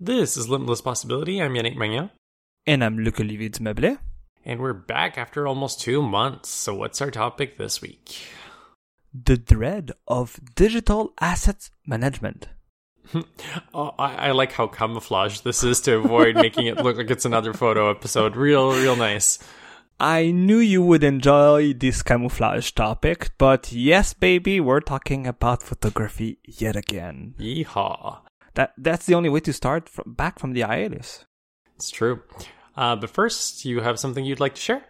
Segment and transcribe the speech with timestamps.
[0.00, 1.42] This is Limitless Possibility.
[1.42, 2.10] I'm Yannick Magnan.
[2.68, 3.98] And I'm Luc Olivier Dumeuble.
[4.44, 6.50] And we're back after almost two months.
[6.50, 8.28] So, what's our topic this week?
[9.12, 12.46] The dread of digital assets management.
[13.74, 17.24] oh, I, I, like how camouflage this is to avoid making it look like it's
[17.24, 18.36] another photo episode.
[18.36, 19.40] Real, real nice.
[19.98, 26.38] I knew you would enjoy this camouflage topic, but yes, baby, we're talking about photography
[26.44, 27.34] yet again.
[27.40, 28.27] Yeehaw.
[28.58, 31.24] That that's the only way to start from, back from the hiatus.
[31.76, 32.22] It's true.
[32.76, 34.84] Uh, but first, you have something you'd like to share?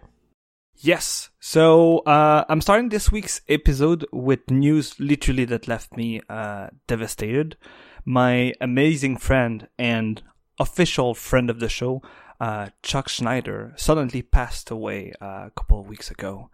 [0.77, 1.29] Yes.
[1.39, 7.59] So uh, I'm starting this week's episode with news literally that left me uh, devastated.
[8.07, 10.23] My amazing friend and
[10.59, 12.01] official friend of the show,
[12.41, 16.49] uh, Chuck Schneider, suddenly passed away uh, a couple of weeks ago.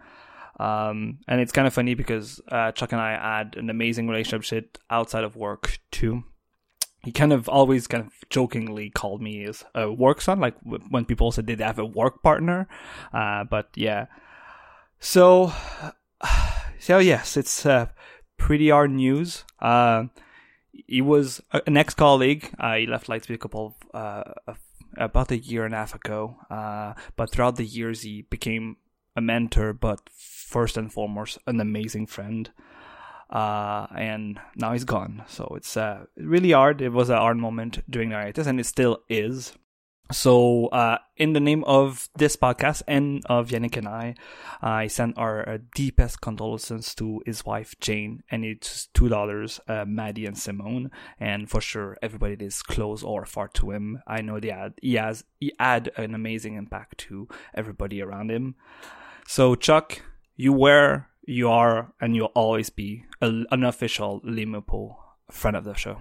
[0.59, 4.79] Um, and it's kind of funny because uh, Chuck and I had an amazing relationship
[4.91, 6.24] outside of work too
[7.05, 11.05] he kind of always kind of jokingly called me his uh, work son, like when
[11.05, 12.66] people said they have a work partner.
[13.13, 14.07] Uh, but yeah,
[14.99, 15.52] so
[16.80, 17.87] so yes, it's uh,
[18.38, 19.45] pretty hard news.
[19.61, 20.05] Uh,
[20.73, 22.51] he was an ex-colleague.
[22.59, 24.55] Uh, he left Lightspeed a couple of, uh,
[24.96, 26.37] about a year and a half ago.
[27.16, 28.77] But throughout the years, he became
[29.15, 32.51] a mentor, but first and foremost, an amazing friend
[33.35, 35.24] uh, and now he's gone.
[35.29, 36.80] So it's uh, really hard.
[36.80, 39.52] It was a hard moment during the hiatus, and it still is.
[40.13, 44.15] So, uh, in the name of this podcast and of Yannick and I,
[44.60, 49.87] I send our uh, deepest condolences to his wife Jane, and it's two dollars, uh,
[49.87, 53.99] Maddie and Simone, and for sure everybody that is close or far to him.
[54.07, 58.57] I know they had, he has he had an amazing impact to everybody around him.
[59.27, 60.02] So, Chuck,
[60.37, 64.99] you were you are and you'll always be a, an official Liverpool
[65.31, 65.99] friend of the show.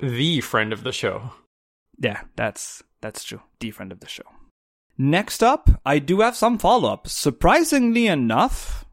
[0.00, 1.32] The friend of the show.
[1.98, 3.42] Yeah, that's that's true.
[3.60, 4.24] The friend of the show.
[4.96, 7.06] Next up, I do have some follow up.
[7.06, 8.84] Surprisingly enough,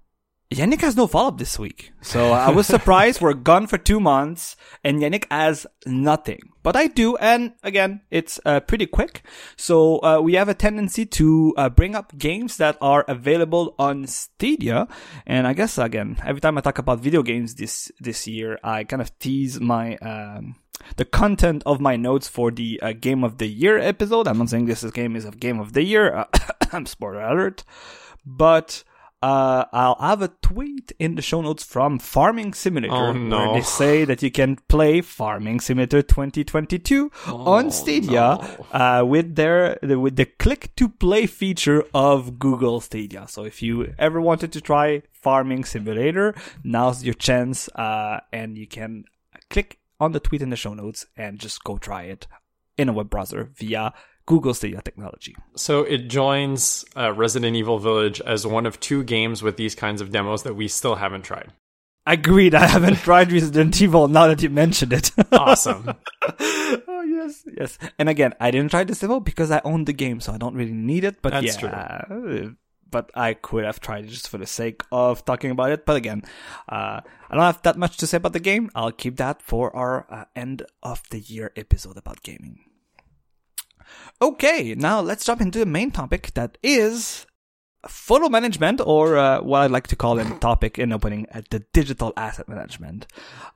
[0.51, 1.91] Yannick has no follow up this week.
[2.01, 3.19] So I was surprised.
[3.19, 6.39] We're gone for two months and Yannick has nothing.
[6.61, 7.17] But I do.
[7.17, 9.23] And again, it's uh, pretty quick.
[9.57, 14.05] So uh, we have a tendency to uh, bring up games that are available on
[14.05, 14.87] Stadia.
[15.25, 18.83] And I guess again, every time I talk about video games this, this year, I
[18.83, 20.57] kind of tease my, um,
[20.97, 24.27] the content of my notes for the uh, game of the year episode.
[24.27, 26.25] I'm not saying this game is a game of the year.
[26.71, 27.63] I'm spoiler alert,
[28.23, 28.83] but
[29.21, 33.37] uh, I'll have a tweet in the show notes from Farming Simulator oh, no.
[33.37, 38.67] where they say that you can play Farming Simulator 2022 oh, on Stadia no.
[38.71, 43.25] uh, with their with the click to play feature of Google Stadia.
[43.27, 48.67] So if you ever wanted to try Farming Simulator, now's your chance, uh, and you
[48.67, 49.05] can
[49.49, 52.27] click on the tweet in the show notes and just go try it
[52.77, 53.93] in a web browser via
[54.25, 55.35] Google Stadia technology.
[55.55, 60.01] So it joins uh, Resident Evil Village as one of two games with these kinds
[60.01, 61.51] of demos that we still haven't tried.
[62.07, 62.53] Agreed.
[62.53, 65.11] I haven't tried Resident Evil now that you mentioned it.
[65.31, 65.91] awesome.
[66.39, 67.77] oh yes, yes.
[67.97, 70.55] And again, I didn't try this demo because I own the game, so I don't
[70.55, 71.21] really need it.
[71.21, 72.55] But That's yeah, true.
[72.91, 75.85] But I could have tried it just for the sake of talking about it.
[75.85, 76.23] But again,
[76.69, 78.69] uh, I don't have that much to say about the game.
[78.75, 82.64] I'll keep that for our uh, end of the year episode about gaming.
[84.21, 87.25] Okay, now let's jump into the main topic that is
[87.87, 91.59] photo management, or uh, what I like to call in topic in opening, uh, the
[91.73, 93.07] digital asset management.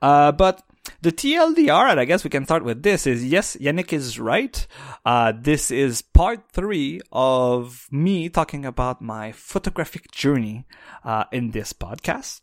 [0.01, 0.63] Uh, but
[1.01, 4.65] the TLDR, and I guess we can start with this, is yes, Yannick is right.
[5.05, 10.65] Uh, this is part three of me talking about my photographic journey
[11.03, 12.41] uh, in this podcast.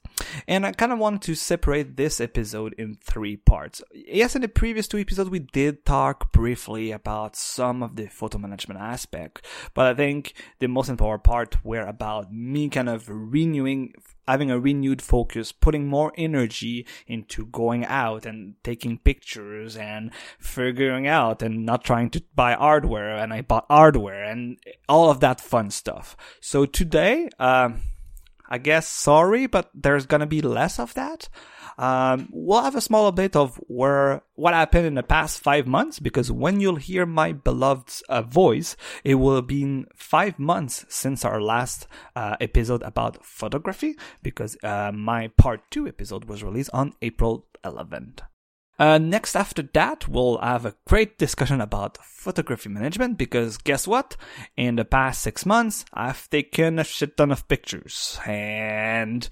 [0.49, 3.83] And I kind of wanted to separate this episode in three parts.
[3.93, 8.39] Yes, in the previous two episodes, we did talk briefly about some of the photo
[8.39, 13.93] management aspect, but I think the most important part were about me kind of renewing
[14.27, 21.07] having a renewed focus, putting more energy into going out and taking pictures and figuring
[21.07, 23.17] out and not trying to buy hardware.
[23.17, 24.59] And I bought hardware and
[24.89, 26.17] all of that fun stuff.
[26.41, 27.83] So today, um,
[28.49, 31.29] I guess sorry, but there's gonna be less of that.
[31.79, 35.99] Um, we'll have a small update of where what happened in the past five months
[35.99, 41.25] because when you'll hear my beloved's uh, voice, it will have been five months since
[41.25, 46.95] our last uh, episode about photography because uh, my part two episode was released on
[47.03, 48.21] April 11th.
[48.79, 54.17] Uh, next after that, we'll have a great discussion about photography management because guess what?
[54.57, 59.27] In the past six months, I've taken a shit ton of pictures and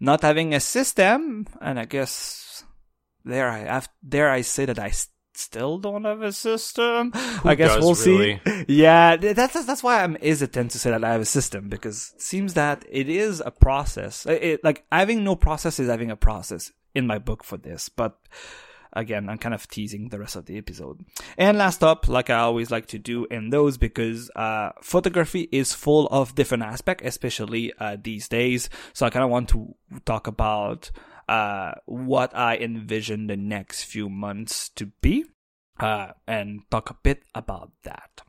[0.00, 2.64] not having a system, and I guess
[3.24, 4.92] there I have, there I say that I
[5.34, 7.12] still don't have a system.
[7.12, 8.40] Who I guess we'll really?
[8.44, 8.64] see.
[8.68, 12.22] Yeah, that's that's why I'm hesitant to say that I have a system because it
[12.22, 14.26] seems that it is a process.
[14.26, 18.18] It- like having no process is having a process in my book for this, but
[18.92, 21.04] again, I'm kind of teasing the rest of the episode.
[21.36, 25.72] And last up, like I always like to do in those, because uh, photography is
[25.72, 28.68] full of different aspects, especially uh, these days.
[28.92, 30.90] So I kind of want to talk about
[31.28, 35.24] uh, what I envision the next few months to be,
[35.78, 38.22] uh, and talk a bit about that.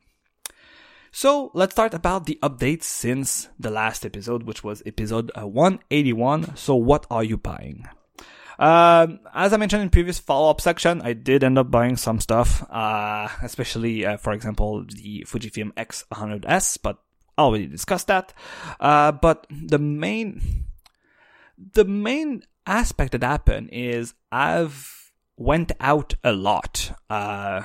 [1.11, 6.55] So let's start about the updates since the last episode, which was episode uh, 181.
[6.55, 7.85] So what are you buying?
[8.61, 12.63] Um, as I mentioned in previous follow-up section, I did end up buying some stuff,
[12.69, 16.99] uh, especially, uh, for example, the Fujifilm X100S, but
[17.39, 18.35] I already discussed that.
[18.79, 20.65] Uh, but the main,
[21.57, 27.63] the main aspect that happened is I've went out a lot, uh,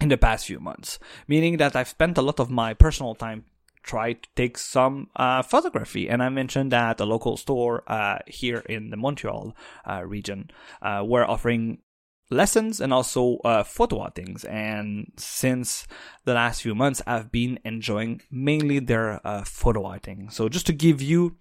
[0.00, 3.44] in the past few months, meaning that I've spent a lot of my personal time
[3.82, 6.08] try to take some uh, photography.
[6.08, 10.50] And I mentioned that a local store uh, here in the Montreal uh, region
[10.80, 11.78] uh, were offering
[12.30, 14.44] lessons and also uh, photo outings.
[14.44, 15.86] And since
[16.24, 20.30] the last few months, I've been enjoying mainly their uh, photo outing.
[20.30, 21.36] So just to give you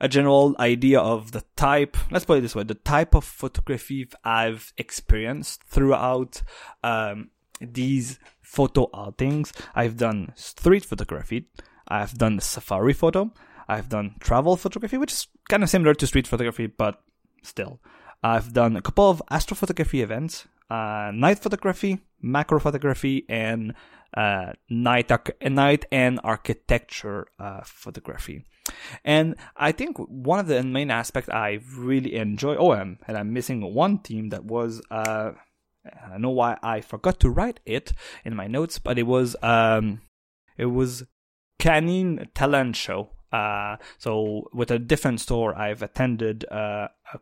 [0.00, 4.08] a general idea of the type, let's put it this way, the type of photography
[4.24, 6.42] I've experienced throughout
[6.82, 7.30] um,
[7.60, 9.52] these photo outings.
[9.74, 11.46] I've done street photography.
[11.92, 13.30] I've done the safari photo.
[13.68, 17.02] I've done travel photography, which is kind of similar to street photography, but
[17.42, 17.80] still.
[18.22, 23.74] I've done a couple of astrophotography events, uh, night photography, macro photography, and
[24.16, 28.44] uh, night arch- night and architecture uh, photography.
[29.04, 32.56] And I think one of the main aspects I really enjoy.
[32.56, 34.80] Oh, um, and I'm missing one theme that was.
[34.90, 35.32] Uh,
[35.84, 37.92] I don't know why I forgot to write it
[38.24, 40.00] in my notes, but it was um,
[40.56, 41.04] it was
[41.62, 43.10] Canine Talent Show.
[43.30, 47.18] Uh, so with a different store, I've attended uh, a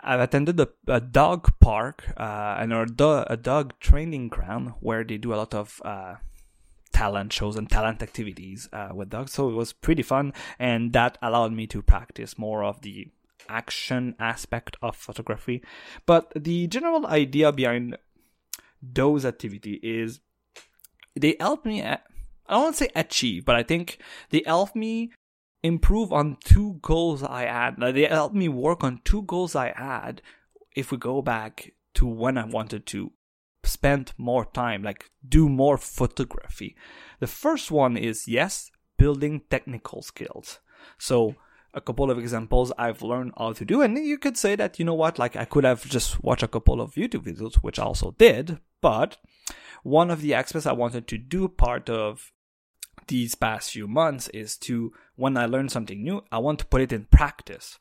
[0.00, 5.04] I've attended a, a dog park uh, and a, do- a dog training ground where
[5.04, 6.16] they do a lot of uh,
[6.92, 9.32] talent shows and talent activities uh, with dogs.
[9.32, 13.08] So it was pretty fun, and that allowed me to practice more of the
[13.48, 15.62] action aspect of photography.
[16.06, 17.96] But the general idea behind
[18.82, 20.20] those activity is
[21.16, 21.80] they help me.
[21.80, 22.02] a-
[22.48, 24.00] I don't want to say achieve, but I think
[24.30, 25.12] they help me
[25.62, 27.76] improve on two goals I had.
[27.78, 30.22] They helped me work on two goals I had.
[30.74, 33.12] If we go back to when I wanted to
[33.64, 36.76] spend more time, like do more photography.
[37.20, 40.60] The first one is yes, building technical skills.
[40.98, 41.34] So
[41.74, 44.84] a couple of examples I've learned how to do, and you could say that you
[44.84, 47.82] know what, like I could have just watched a couple of YouTube videos, which I
[47.82, 49.18] also did, but
[49.82, 52.32] one of the aspects I wanted to do part of
[53.08, 56.80] these past few months is to when I learn something new, I want to put
[56.80, 57.78] it in practice.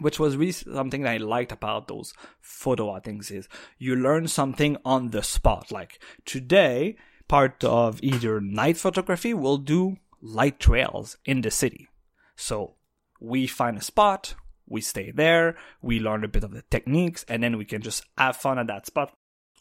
[0.00, 3.48] Which was really something that I liked about those photo outings is
[3.78, 5.70] you learn something on the spot.
[5.70, 6.96] Like today,
[7.28, 11.88] part of either night photography will do light trails in the city.
[12.34, 12.74] So
[13.20, 14.34] we find a spot,
[14.66, 18.04] we stay there, we learn a bit of the techniques, and then we can just
[18.18, 19.14] have fun at that spot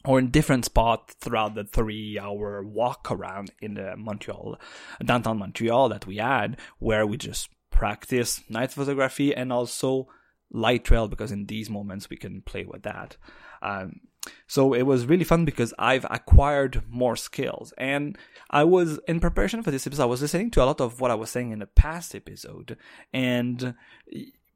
[0.05, 4.59] or in different spots throughout the three hour walk around in the Montreal,
[5.03, 10.07] downtown Montreal that we had, where we just practice night photography and also
[10.51, 13.17] light trail because in these moments we can play with that.
[13.61, 14.01] Um,
[14.47, 17.73] so it was really fun because I've acquired more skills.
[17.77, 18.17] And
[18.49, 21.11] I was, in preparation for this episode, I was listening to a lot of what
[21.11, 22.77] I was saying in the past episode.
[23.13, 23.75] And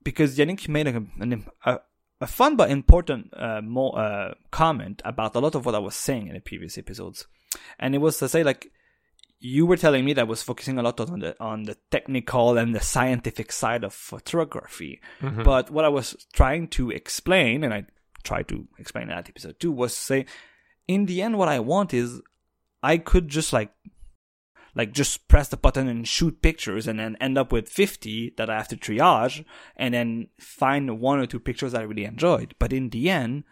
[0.03, 1.03] because Yannick made a,
[1.65, 1.79] a,
[2.19, 5.95] a fun but important uh, more, uh, comment about a lot of what I was
[5.95, 7.27] saying in the previous episodes.
[7.79, 8.71] And it was to say, like,
[9.39, 12.57] you were telling me that I was focusing a lot on the on the technical
[12.57, 14.99] and the scientific side of photography.
[15.43, 17.85] But what I was trying to explain, and I
[18.23, 20.25] tried to explain in that episode too, was to say,
[20.87, 22.19] in the end, what I want is
[22.81, 23.71] I could just like
[24.77, 28.47] like just press the button and shoot pictures and then end up with 50 that
[28.47, 29.43] I have to triage
[29.75, 32.53] and then find one or two pictures that I really enjoyed.
[32.59, 33.43] But in the end,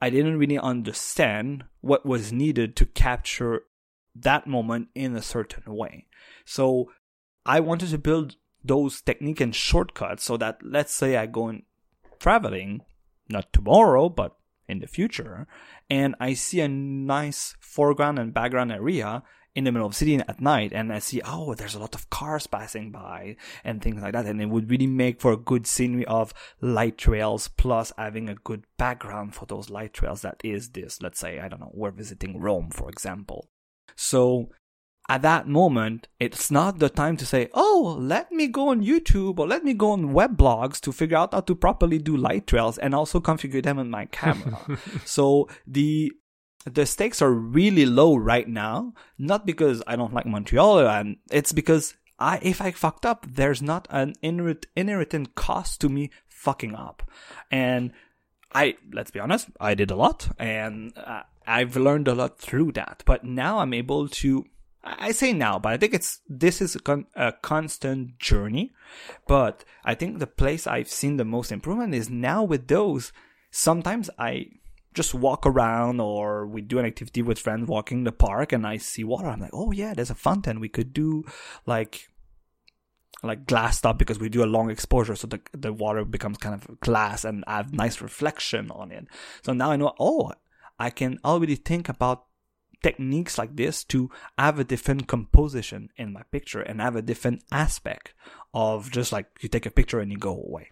[0.00, 3.64] I didn't really understand what was needed to capture
[4.16, 6.06] that moment in a certain way.
[6.46, 6.90] So
[7.44, 11.64] I wanted to build those technique and shortcuts so that let's say I go in
[12.18, 12.80] traveling,
[13.28, 14.36] not tomorrow, but
[14.68, 15.46] in the future
[15.90, 19.22] and I see a nice foreground and background area
[19.54, 21.94] in the middle of the city at night and I see, oh, there's a lot
[21.94, 24.26] of cars passing by and things like that.
[24.26, 28.34] And it would really make for a good scenery of light trails plus having a
[28.34, 30.22] good background for those light trails.
[30.22, 33.50] That is this, let's say, I don't know, we're visiting Rome, for example.
[33.94, 34.48] So
[35.08, 39.38] at that moment, it's not the time to say, oh, let me go on YouTube
[39.38, 42.46] or let me go on web blogs to figure out how to properly do light
[42.46, 44.58] trails and also configure them on my camera.
[45.04, 46.10] so the
[46.64, 51.52] the stakes are really low right now, not because I don't like Montreal, and it's
[51.52, 56.74] because I, if I fucked up, there's not an inherent, inherent cost to me fucking
[56.74, 57.02] up.
[57.50, 57.92] And
[58.54, 62.72] I, let's be honest, I did a lot and uh, I've learned a lot through
[62.72, 63.02] that.
[63.06, 64.44] But now I'm able to,
[64.84, 68.72] I say now, but I think it's, this is a, con- a constant journey.
[69.26, 73.12] But I think the place I've seen the most improvement is now with those.
[73.50, 74.46] Sometimes I,
[74.94, 78.76] just walk around or we do an activity with friends walking the park and I
[78.76, 79.28] see water.
[79.28, 80.60] I'm like, oh yeah, there's a fountain.
[80.60, 81.24] We could do
[81.66, 82.08] like
[83.22, 86.54] like glass top because we do a long exposure so the the water becomes kind
[86.54, 89.06] of glass and have nice reflection on it.
[89.42, 90.32] So now I know oh
[90.78, 92.26] I can already think about
[92.82, 97.44] techniques like this to have a different composition in my picture and have a different
[97.52, 98.12] aspect
[98.52, 100.68] of just like you take a picture and you go away.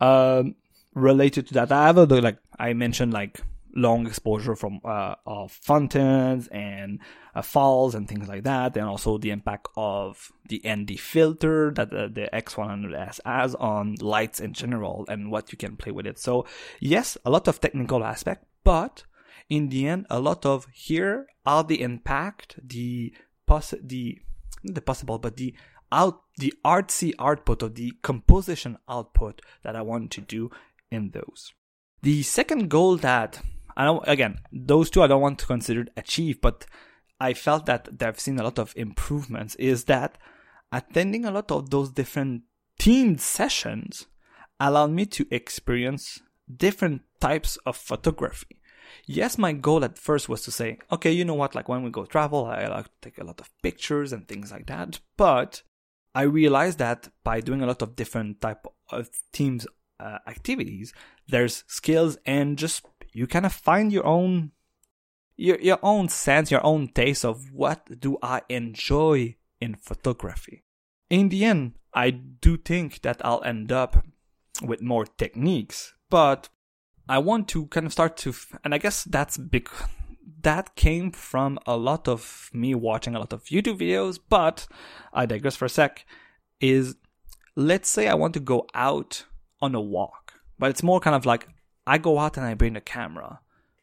[0.00, 0.56] Um
[0.96, 3.40] related to that, I have other like I mentioned like
[3.76, 6.98] long exposure from uh, of fountains and
[7.34, 11.90] uh, falls and things like that, and also the impact of the ND filter that
[11.90, 16.18] the, the X100S has on lights in general and what you can play with it.
[16.18, 16.46] So
[16.80, 19.04] yes, a lot of technical aspect, but
[19.50, 23.12] in the end, a lot of here are the impact, the
[23.46, 24.18] poss the
[24.64, 25.54] the possible, but the
[25.92, 30.50] out the artsy output or the composition output that I want to do
[30.90, 31.52] in those.
[32.02, 33.40] The second goal that
[33.76, 36.66] I don't, again, those two I don't want to consider achieved, but
[37.20, 40.18] I felt that I've seen a lot of improvements is that
[40.72, 42.42] attending a lot of those different
[42.78, 44.06] themed sessions
[44.60, 46.20] allowed me to experience
[46.54, 48.60] different types of photography.
[49.04, 51.90] Yes, my goal at first was to say, okay, you know what, like when we
[51.90, 55.00] go travel, I like to take a lot of pictures and things like that.
[55.16, 55.62] But
[56.14, 59.66] I realized that by doing a lot of different type of themes
[59.98, 60.92] uh, activities,
[61.28, 64.52] there's skills and just you kind of find your own
[65.36, 70.64] your your own sense, your own taste of what do I enjoy in photography.
[71.08, 74.04] In the end, I do think that I'll end up
[74.62, 76.48] with more techniques, but
[77.08, 78.34] I want to kind of start to,
[78.64, 79.68] and I guess that's big.
[80.42, 84.66] That came from a lot of me watching a lot of YouTube videos, but
[85.12, 86.04] I digress for a sec.
[86.60, 86.96] Is
[87.54, 89.24] let's say I want to go out
[89.60, 91.48] on a walk, but it's more kind of like
[91.86, 93.40] I go out and I bring the camera.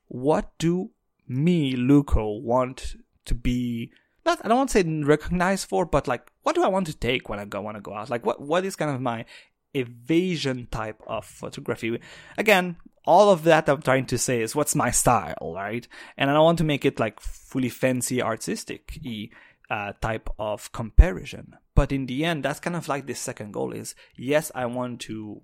[0.08, 0.92] What do
[1.27, 3.92] me, Luco, want to be?
[4.25, 6.98] Not I don't want to say recognized for, but like what do I want to
[6.98, 8.10] take when I go want to go out?
[8.10, 9.25] Like what what is kind of my
[9.74, 12.00] evasion type of photography?
[12.38, 15.88] Again, all of that I'm trying to say is what's my style, right?
[16.18, 19.00] And I don't want to make it like fully fancy artistic
[19.70, 21.56] uh, type of comparison.
[21.75, 25.01] But in the end, that's kind of like the second goal is yes, I want
[25.01, 25.42] to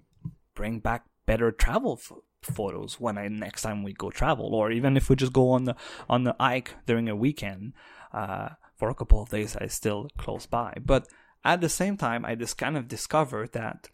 [0.55, 4.97] bring back better travel f- photos when I next time we go travel, or even
[4.97, 5.75] if we just go on the
[6.09, 7.73] on the hike during a weekend
[8.13, 10.77] uh, for a couple of days, I still close by.
[10.83, 11.07] But
[11.43, 13.89] at the same time, I just kind of discovered that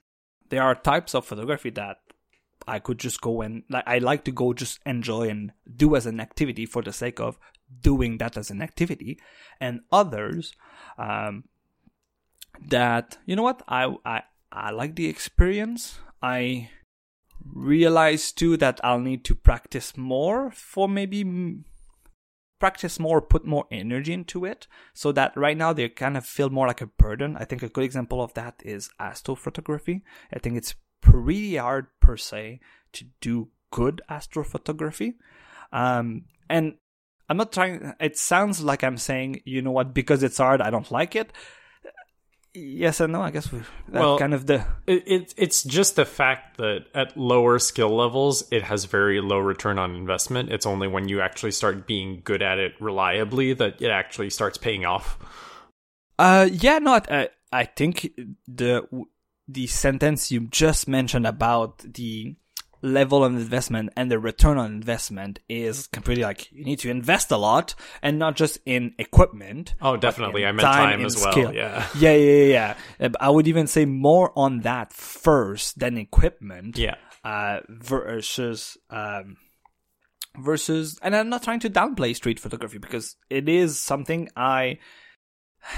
[0.49, 1.97] there are types of photography that
[2.67, 6.05] I could just go and like I like to go just enjoy and do as
[6.05, 7.37] an activity for the sake of
[7.81, 9.19] doing that as an activity,
[9.59, 10.53] and others
[10.97, 11.45] um,
[12.69, 15.99] that you know what I I I like the experience.
[16.21, 16.69] I
[17.53, 21.63] realize too that I'll need to practice more for maybe
[22.59, 26.49] practice more, put more energy into it, so that right now they kind of feel
[26.49, 27.37] more like a burden.
[27.37, 30.01] I think a good example of that is astrophotography.
[30.33, 32.61] I think it's pretty hard per se
[32.93, 35.15] to do good astrophotography.
[35.71, 36.75] Um, and
[37.29, 40.69] I'm not trying, it sounds like I'm saying, you know what, because it's hard, I
[40.69, 41.33] don't like it
[42.55, 43.21] yes and no.
[43.21, 47.17] I guess we well, kind of the it, it, it's just the fact that at
[47.17, 50.51] lower skill levels, it has very low return on investment.
[50.51, 54.57] It's only when you actually start being good at it reliably that it actually starts
[54.57, 55.19] paying off.
[56.17, 58.11] Uh, yeah, no, I, I think
[58.47, 58.87] the
[59.47, 62.35] the sentence you just mentioned about the
[62.85, 67.31] level of investment and the return on investment is completely like you need to invest
[67.31, 69.73] a lot and not just in equipment.
[69.81, 70.45] Oh, definitely.
[70.45, 71.31] I meant time, time as well.
[71.31, 71.53] Skill.
[71.53, 71.87] Yeah.
[71.97, 73.09] Yeah, yeah, yeah, yeah.
[73.19, 76.77] I would even say more on that first than equipment.
[76.77, 76.95] Yeah.
[77.23, 79.37] uh, versus um,
[80.37, 84.79] versus and I'm not trying to downplay street photography because it is something I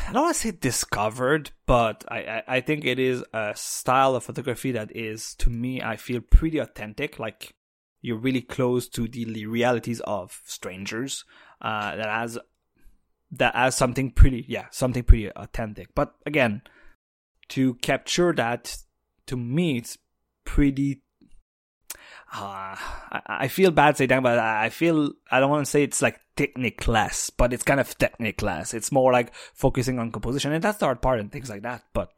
[0.08, 4.16] I don't want to say discovered, but I, I, I think it is a style
[4.16, 7.20] of photography that is to me I feel pretty authentic.
[7.20, 7.54] Like
[8.02, 11.24] you're really close to the realities of strangers.
[11.62, 12.38] Uh, that has
[13.32, 15.96] that has something pretty yeah something pretty authentic.
[15.96, 16.62] But again,
[17.50, 18.78] to capture that
[19.28, 19.98] to me it's
[20.44, 21.02] pretty
[22.34, 25.84] uh, I, I feel bad saying that, but I feel I don't want to say
[25.84, 28.74] it's like technique less, but it's kind of technique less.
[28.74, 31.84] It's more like focusing on composition, and that's the hard part and things like that.
[31.94, 32.12] But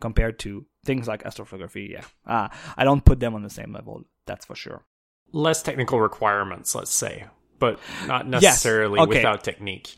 [0.00, 4.04] compared to things like astrophotography, yeah, uh, I don't put them on the same level.
[4.26, 4.84] That's for sure.
[5.32, 7.26] Less technical requirements, let's say,
[7.58, 9.08] but not necessarily yes.
[9.08, 9.18] okay.
[9.18, 9.94] without technique.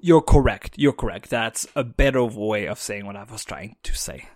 [0.00, 0.74] You're correct.
[0.76, 1.30] You're correct.
[1.30, 4.28] That's a better way of saying what I was trying to say.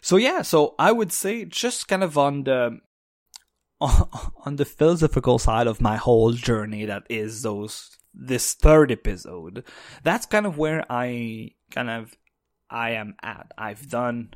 [0.00, 2.80] So yeah, so I would say just kind of on the
[3.80, 9.64] on the philosophical side of my whole journey that is those this third episode
[10.04, 12.16] that's kind of where i kind of
[12.70, 13.52] i am at.
[13.58, 14.34] I've done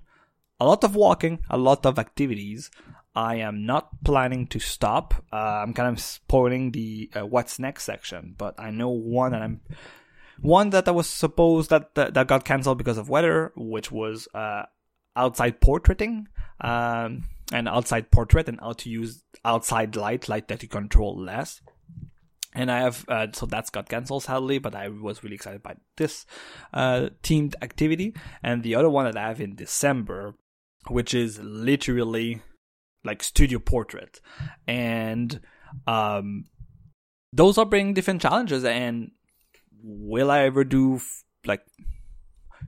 [0.58, 2.70] a lot of walking a lot of activities.
[3.14, 5.14] I am not planning to stop.
[5.32, 9.42] Uh, i'm kind of spoiling the uh, what's next section but i know one that
[9.42, 9.60] i'm
[10.40, 14.28] one that i was supposed that that, that got cancelled because of weather which was
[14.34, 14.64] uh,
[15.18, 16.28] outside portraiting
[16.60, 21.60] um, and outside portrait and how to use outside light, light that you control less.
[22.54, 25.76] And I have, uh, so that's got cancelled sadly, but I was really excited by
[25.96, 26.24] this
[26.72, 28.14] uh, teamed activity.
[28.42, 30.34] And the other one that I have in December,
[30.88, 32.40] which is literally
[33.04, 34.20] like studio portrait.
[34.66, 35.40] And
[35.86, 36.44] um,
[37.32, 38.64] those are bringing different challenges.
[38.64, 39.10] And
[39.82, 41.00] will I ever do
[41.44, 41.62] like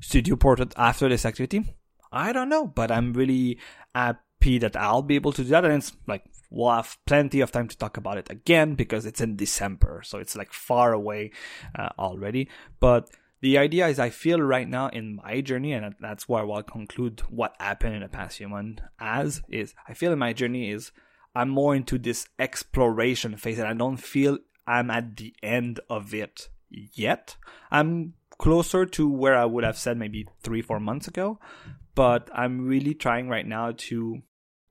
[0.01, 1.75] studio portrait after this activity?
[2.13, 3.59] I don't know, but I'm really
[3.95, 5.65] happy that I'll be able to do that.
[5.65, 9.21] And it's like, we'll have plenty of time to talk about it again because it's
[9.21, 10.03] in December.
[10.05, 11.31] So it's like far away
[11.79, 12.49] uh, already.
[12.81, 16.63] But the idea is I feel right now in my journey, and that's where I'll
[16.63, 20.71] conclude what happened in the past few months as is I feel in my journey
[20.71, 20.93] is
[21.35, 26.13] I'm more into this exploration phase and I don't feel I'm at the end of
[26.13, 27.37] it yet.
[27.71, 31.39] I'm closer to where I would have said maybe three, four months ago,
[31.95, 34.23] but I'm really trying right now to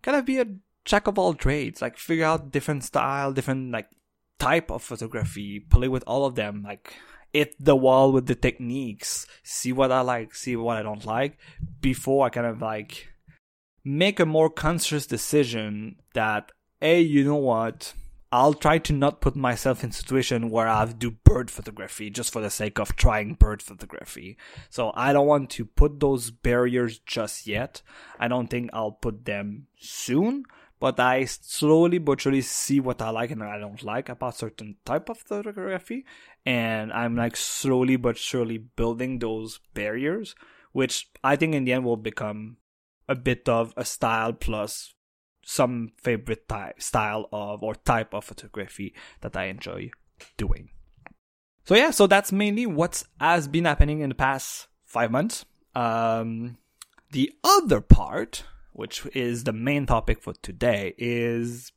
[0.02, 0.48] kind of be a
[0.86, 3.88] jack of all trades, like figure out different style, different like
[4.40, 6.94] type of photography, play with all of them, like
[7.34, 11.38] hit the wall with the techniques, see what I like, see what I don't like,
[11.82, 13.10] before I kind of like
[13.84, 16.52] make a more conscious decision that,
[16.82, 17.94] hey, you know what?
[18.32, 22.42] I'll try to not put myself in situation where I do bird photography just for
[22.42, 24.38] the sake of trying bird photography.
[24.70, 27.82] So I don't want to put those barriers just yet.
[28.20, 30.46] I don't think I'll put them soon,
[30.80, 34.76] but I slowly but surely see what I like and I don't like about certain
[34.86, 36.06] type of photography.
[36.46, 40.36] And I'm like slowly but surely building those barriers,
[40.72, 42.58] which I think in the end will become
[43.08, 44.94] a bit of a style plus
[45.50, 49.90] some favorite type, style of or type of photography that I enjoy
[50.38, 50.70] doing.
[51.66, 55.46] So yeah, so that's mainly what has been happening in the past five months.
[55.74, 56.58] Um,
[57.12, 61.72] the other part, which is the main topic for today, is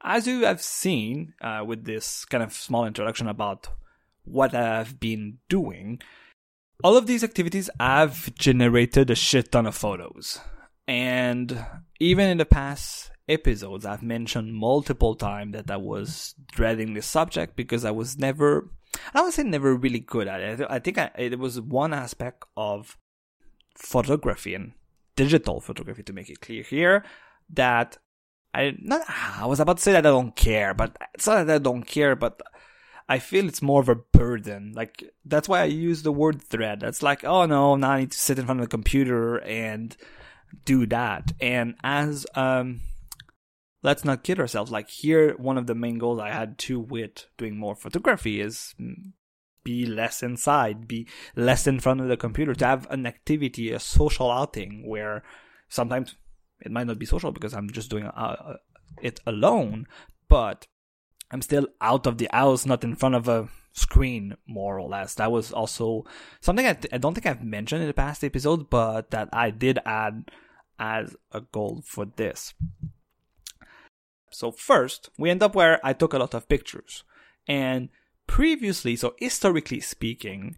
[0.00, 3.68] as you have seen uh, with this kind of small introduction about
[4.24, 6.00] what I've been doing,
[6.82, 10.40] all of these activities have generated a shit ton of photos.
[10.88, 11.66] And
[12.00, 17.56] even in the past episodes, I've mentioned multiple times that I was dreading this subject
[17.56, 18.70] because I was never,
[19.14, 20.66] I would say never really good at it.
[20.68, 22.96] I think I, it was one aspect of
[23.76, 24.72] photography and
[25.14, 27.04] digital photography to make it clear here
[27.50, 27.98] that
[28.54, 29.02] I not
[29.36, 31.82] I was about to say that I don't care, but it's not that I don't
[31.82, 32.40] care, but
[33.10, 34.72] I feel it's more of a burden.
[34.74, 36.80] Like that's why I use the word thread.
[36.80, 39.94] That's like, oh no, now I need to sit in front of the computer and
[40.64, 41.32] do that.
[41.40, 42.80] And as um
[43.82, 47.26] let's not kid ourselves, like here one of the main goals I had to with
[47.36, 48.74] doing more photography is
[49.64, 51.06] be less inside, be
[51.36, 55.22] less in front of the computer, to have an activity, a social outing where
[55.68, 56.16] sometimes
[56.60, 58.56] it might not be social because I'm just doing uh,
[59.02, 59.86] it alone,
[60.28, 60.66] but
[61.30, 65.14] I'm still out of the house, not in front of a screen, more or less.
[65.14, 66.04] That was also
[66.40, 69.50] something I, th- I don't think I've mentioned in the past episode, but that I
[69.50, 70.30] did add
[70.78, 72.54] as a goal for this.
[74.30, 77.04] So first, we end up where I took a lot of pictures.
[77.46, 77.88] And
[78.26, 80.56] previously, so historically speaking,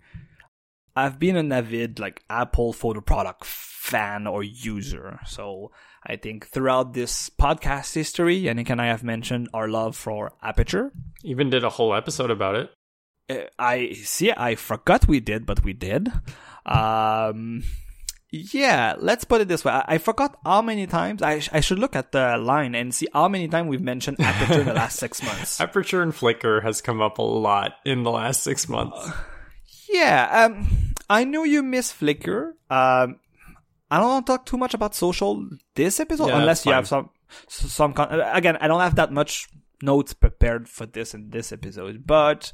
[0.97, 5.21] I've been an avid like Apple photo product fan or user.
[5.25, 5.71] So
[6.07, 10.93] I think throughout this podcast history, Yannick and I have mentioned our love for Aperture.
[11.23, 12.71] Even did a whole episode about it.
[13.29, 14.33] Uh, I see.
[14.33, 16.09] I forgot we did, but we did.
[16.65, 17.65] Um,
[18.33, 19.73] yeah, let's put it this way.
[19.73, 22.95] I, I forgot how many times I, sh- I should look at the line and
[22.95, 25.61] see how many times we've mentioned Aperture in the last six months.
[25.61, 29.11] Aperture and Flickr has come up a lot in the last six months.
[29.89, 32.53] Yeah, um, I know you miss Flickr.
[32.71, 33.20] Um,
[33.91, 36.89] I don't want to talk too much about social this episode Yeah, unless you have
[36.89, 37.11] some
[37.49, 38.57] some con- again.
[38.61, 39.49] I don't have that much
[39.83, 42.53] notes prepared for this in this episode, but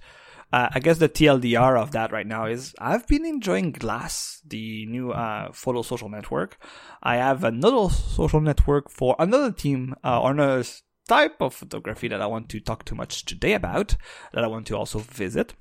[0.53, 4.87] uh, I guess the TLDR of that right now is I've been enjoying Glass, the
[4.87, 6.59] new uh, photo social network.
[7.03, 10.65] I have another social network for another team uh, or another
[11.09, 13.97] type of photography that I want to talk too much today about
[14.33, 15.55] that I want to also visit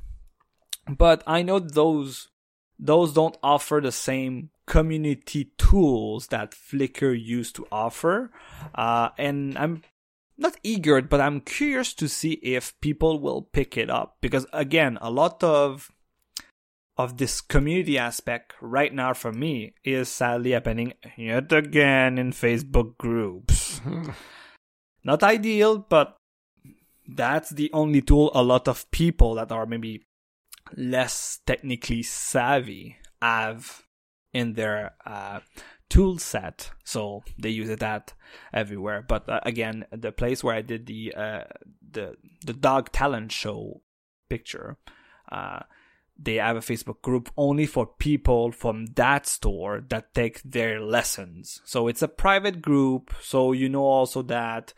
[0.88, 2.30] but I know those
[2.78, 8.32] those don't offer the same community tools that Flickr used to offer,
[8.74, 9.84] uh, and I'm
[10.38, 14.98] not eager, but I'm curious to see if people will pick it up because again,
[15.02, 15.92] a lot of
[16.98, 22.98] of this community aspect right now for me is sadly happening yet again in Facebook
[22.98, 23.82] groups.
[25.04, 26.16] not ideal, but
[27.08, 30.06] that's the only tool a lot of people that are maybe
[30.76, 33.85] less technically savvy have
[34.36, 35.40] in their uh,
[35.90, 36.70] tool set.
[36.84, 38.14] So they use that
[38.54, 39.02] everywhere.
[39.02, 41.44] But uh, again, the place where I did the uh,
[41.92, 43.82] the the dog talent show
[44.30, 44.78] picture,
[45.32, 45.62] uh,
[46.20, 51.62] they have a Facebook group only for people from that store that take their lessons.
[51.64, 53.14] So it's a private group.
[53.22, 54.74] So you know also that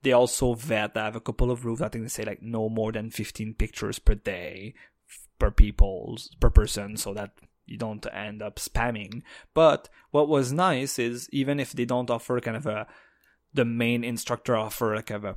[0.00, 0.96] they also vet.
[0.96, 1.82] I have a couple of rules.
[1.82, 4.74] I think they say like no more than 15 pictures per day
[5.38, 7.32] per people per person so that
[7.72, 9.22] you don't end up spamming.
[9.54, 12.86] But what was nice is even if they don't offer kind of a
[13.54, 15.36] the main instructor offer like kind of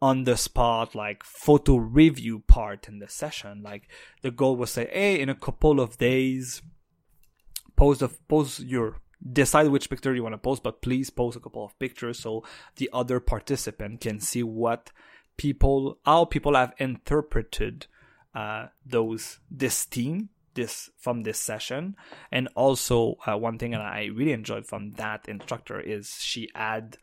[0.00, 3.88] on the spot like photo review part in the session like
[4.22, 6.62] the goal was say hey in a couple of days
[7.74, 8.98] post of post your
[9.32, 12.44] decide which picture you want to post but please post a couple of pictures so
[12.76, 14.92] the other participant can see what
[15.36, 17.86] people how people have interpreted
[18.34, 21.96] uh, those this team this from this session.
[22.30, 26.98] And also uh, one thing that i really enjoyed from that instructor is she had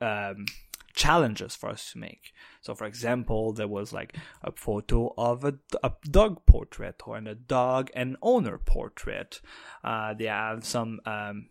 [0.00, 0.46] um,
[0.94, 2.32] challenges for us to make.
[2.62, 7.34] So for example there was like a photo of a, a dog portrait or a
[7.34, 9.40] dog and owner portrait.
[9.82, 11.48] Uh, they have some um,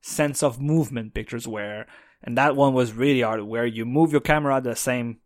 [0.00, 1.86] sense of movement pictures where
[2.22, 5.18] and that one was really hard where you move your camera the same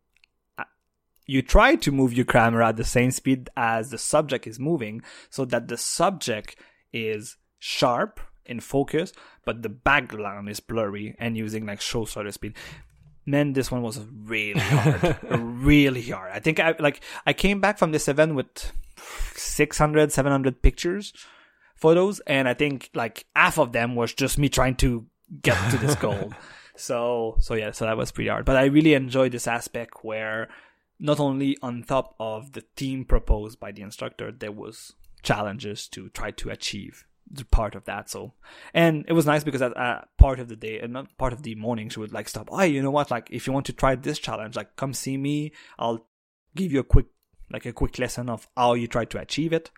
[1.26, 5.02] you try to move your camera at the same speed as the subject is moving
[5.30, 6.56] so that the subject
[6.92, 9.12] is sharp in focus
[9.44, 12.54] but the background is blurry and using like show shutter speed.
[13.26, 15.16] Man this one was really hard.
[15.64, 16.30] Really hard.
[16.32, 18.72] I think i like i came back from this event with
[19.34, 21.12] 600 700 pictures
[21.74, 25.06] photos and i think like half of them was just me trying to
[25.42, 26.32] get to this goal.
[26.76, 28.44] So so yeah so that was pretty hard.
[28.44, 30.48] But i really enjoyed this aspect where
[30.98, 36.09] not only on top of the theme proposed by the instructor, there was challenges to
[36.11, 38.11] try to achieve the part of that.
[38.11, 38.35] So,
[38.72, 41.42] and it was nice because at uh, part of the day and not part of
[41.42, 42.48] the morning, she would like stop.
[42.52, 43.11] Oh, you know what?
[43.11, 45.52] Like, if you want to try this challenge, like, come see me.
[45.78, 46.07] I'll
[46.54, 47.07] give you a quick,
[47.50, 49.70] like, a quick lesson of how you try to achieve it,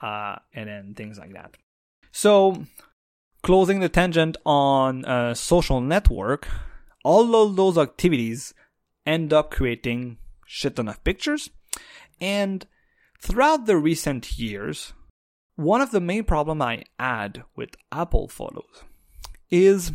[0.00, 1.56] uh, and then things like that.
[2.10, 2.64] So,
[3.42, 6.48] closing the tangent on a social network,
[7.04, 8.54] all of those activities
[9.06, 10.18] end up creating
[10.48, 11.50] shit ton of pictures.
[12.20, 12.66] And
[13.20, 14.94] throughout the recent years,
[15.54, 18.84] one of the main problem I had with Apple Photos
[19.50, 19.92] is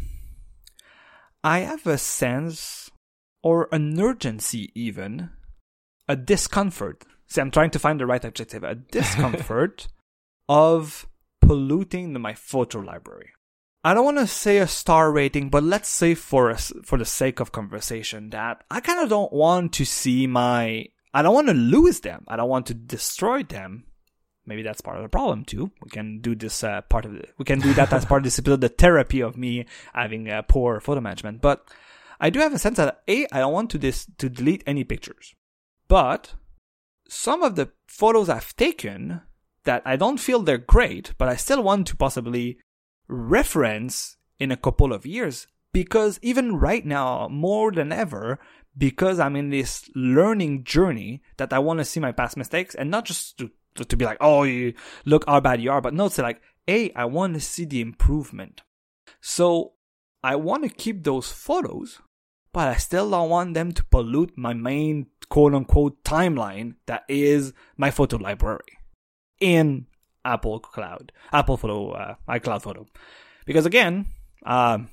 [1.44, 2.92] I have a sense
[3.42, 5.32] or an urgency even,
[6.08, 7.04] a discomfort.
[7.28, 9.88] See, I'm trying to find the right adjective, a discomfort
[10.48, 11.08] of
[11.42, 13.33] polluting my photo library.
[13.84, 17.06] I don't want to say a star rating, but let's say for a, for the
[17.06, 21.48] sake of conversation that I kind of don't want to see my I don't want
[21.48, 22.24] to lose them.
[22.28, 23.86] I don't want to destroy them.
[24.46, 25.72] Maybe that's part of the problem too.
[25.82, 27.34] We can do this uh, part of it.
[27.38, 30.42] We can do that as part of this episode, the therapy of me having uh,
[30.44, 31.42] poor photo management.
[31.42, 31.70] But
[32.20, 34.84] I do have a sense that a I don't want to this to delete any
[34.84, 35.36] pictures,
[35.88, 36.34] but
[37.08, 39.22] some of the photos I've taken
[39.66, 42.58] that I don't feel they're great, but I still want to possibly
[43.08, 48.40] reference in a couple of years because even right now more than ever
[48.78, 52.90] because i'm in this learning journey that i want to see my past mistakes and
[52.90, 54.74] not just to, to, to be like oh you
[55.06, 58.62] look how bad you are but no like hey i want to see the improvement.
[59.22, 59.74] So
[60.24, 62.00] I want to keep those photos,
[62.52, 67.54] but I still don't want them to pollute my main quote unquote timeline that is
[67.78, 68.78] my photo library.
[69.40, 69.88] In
[70.26, 72.86] Apple Cloud, Apple Photo, uh, iCloud Photo.
[73.46, 74.08] Because again,
[74.46, 74.90] um,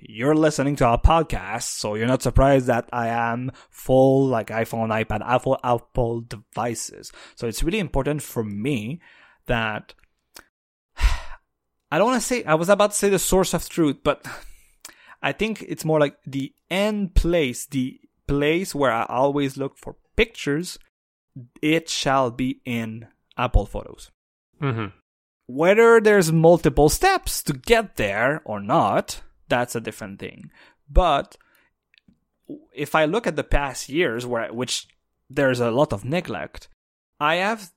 [0.00, 4.88] you're listening to our podcast, so you're not surprised that I am full like iPhone,
[4.88, 7.12] iPad, Apple, Apple devices.
[7.36, 9.00] So it's really important for me
[9.46, 9.94] that
[10.96, 14.26] I don't want to say, I was about to say the source of truth, but
[15.22, 19.96] I think it's more like the end place, the place where I always look for
[20.16, 20.78] pictures.
[21.62, 23.06] It shall be in
[23.38, 24.10] Apple Photos.
[24.62, 24.86] Mm-hmm.
[25.46, 30.50] Whether there's multiple steps to get there or not, that's a different thing.
[30.88, 31.36] But
[32.74, 34.86] if I look at the past years, where which
[35.28, 36.68] there's a lot of neglect,
[37.20, 37.70] I have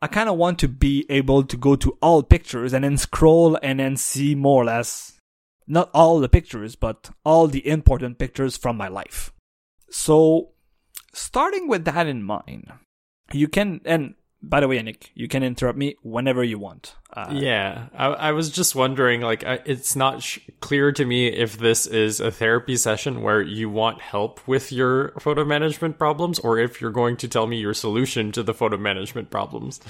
[0.00, 3.56] I kind of want to be able to go to all pictures and then scroll
[3.62, 5.20] and then see more or less
[5.66, 9.32] not all the pictures, but all the important pictures from my life.
[9.90, 10.50] So,
[11.12, 12.72] starting with that in mind,
[13.32, 16.96] you can and by the way, Nick, you can interrupt me whenever you want.
[17.12, 21.28] Uh, yeah, I, I, was just wondering, like, I, it's not sh- clear to me
[21.28, 26.38] if this is a therapy session where you want help with your photo management problems,
[26.40, 29.80] or if you're going to tell me your solution to the photo management problems.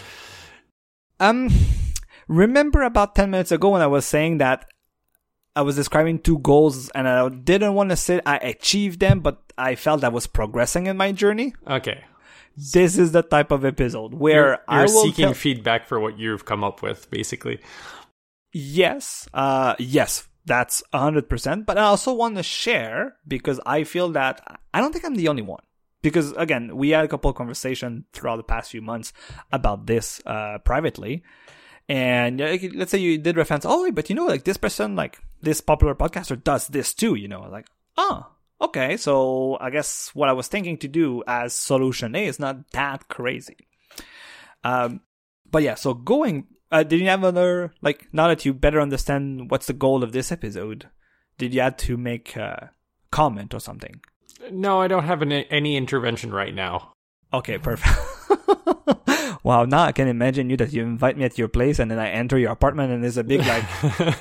[1.18, 1.48] Um,
[2.28, 4.66] remember about ten minutes ago when I was saying that
[5.56, 9.40] I was describing two goals and I didn't want to say I achieved them, but
[9.56, 11.54] I felt I was progressing in my journey.
[11.66, 12.04] Okay
[12.56, 16.00] this is the type of episode where you're, you're I will seeking tell- feedback for
[16.00, 17.60] what you've come up with, basically.
[18.52, 21.64] Yes, uh, yes, that's hundred percent.
[21.66, 24.40] But I also want to share because I feel that
[24.74, 25.62] I don't think I'm the only one.
[26.02, 29.12] Because again, we had a couple of conversations throughout the past few months
[29.52, 31.22] about this uh, privately,
[31.88, 32.40] and
[32.74, 35.94] let's say you did reference, oh, but you know, like this person, like this popular
[35.94, 37.14] podcaster, does this too.
[37.14, 38.26] You know, like, oh,
[38.62, 42.70] okay, so I guess what I was thinking to do as solution A is not
[42.70, 43.56] that crazy.
[44.64, 45.00] Um,
[45.50, 49.50] but yeah, so going, uh, did you have another, like, now that you better understand
[49.50, 50.88] what's the goal of this episode,
[51.36, 52.70] did you have to make a
[53.10, 54.00] comment or something?
[54.50, 56.92] No, I don't have any, any intervention right now.
[57.34, 57.96] Okay, perfect.
[59.42, 61.98] wow, now I can imagine you that you invite me at your place and then
[61.98, 63.64] I enter your apartment and there's a big like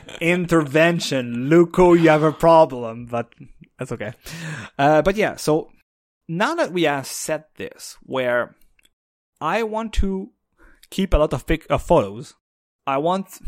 [0.21, 1.49] intervention.
[1.49, 3.29] Luco, you have a problem, but
[3.81, 4.13] that's okay.
[4.77, 5.71] Uh, but yeah, so
[6.27, 8.55] now that we have set this, where
[9.41, 10.29] I want to
[10.91, 12.35] keep a lot of pic of photos,
[12.85, 13.39] I want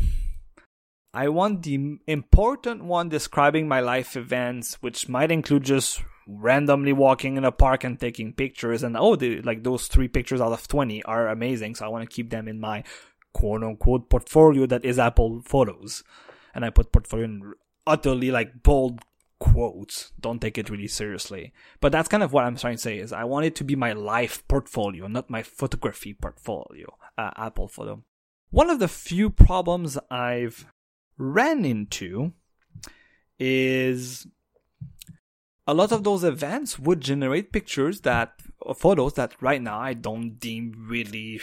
[1.14, 7.36] I want the important one describing my life events, which might include just randomly walking
[7.36, 8.82] in a park and taking pictures.
[8.82, 11.76] And oh, the, like those three pictures out of 20 are amazing.
[11.76, 12.82] So I want to keep them in my
[13.34, 16.02] quote unquote portfolio that is Apple Photos.
[16.56, 17.54] And I put portfolio in
[17.86, 19.00] utterly like bold
[19.44, 20.12] quotes.
[20.18, 21.52] Don't take it really seriously.
[21.80, 23.76] But that's kind of what I'm trying to say is I want it to be
[23.76, 28.02] my life portfolio, not my photography portfolio, uh, Apple Photo.
[28.50, 30.66] One of the few problems I've
[31.18, 32.32] ran into
[33.38, 34.26] is
[35.66, 38.40] a lot of those events would generate pictures that
[38.76, 41.40] photos that right now I don't deem really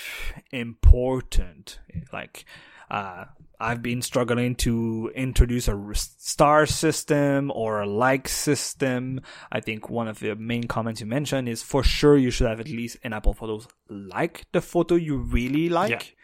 [0.51, 1.79] important.
[2.11, 2.45] Like
[2.89, 3.25] uh,
[3.61, 9.21] I've been struggling to introduce a star system or a like system.
[9.51, 12.59] I think one of the main comments you mentioned is for sure you should have
[12.59, 16.15] at least in Apple Photos like the photo you really like,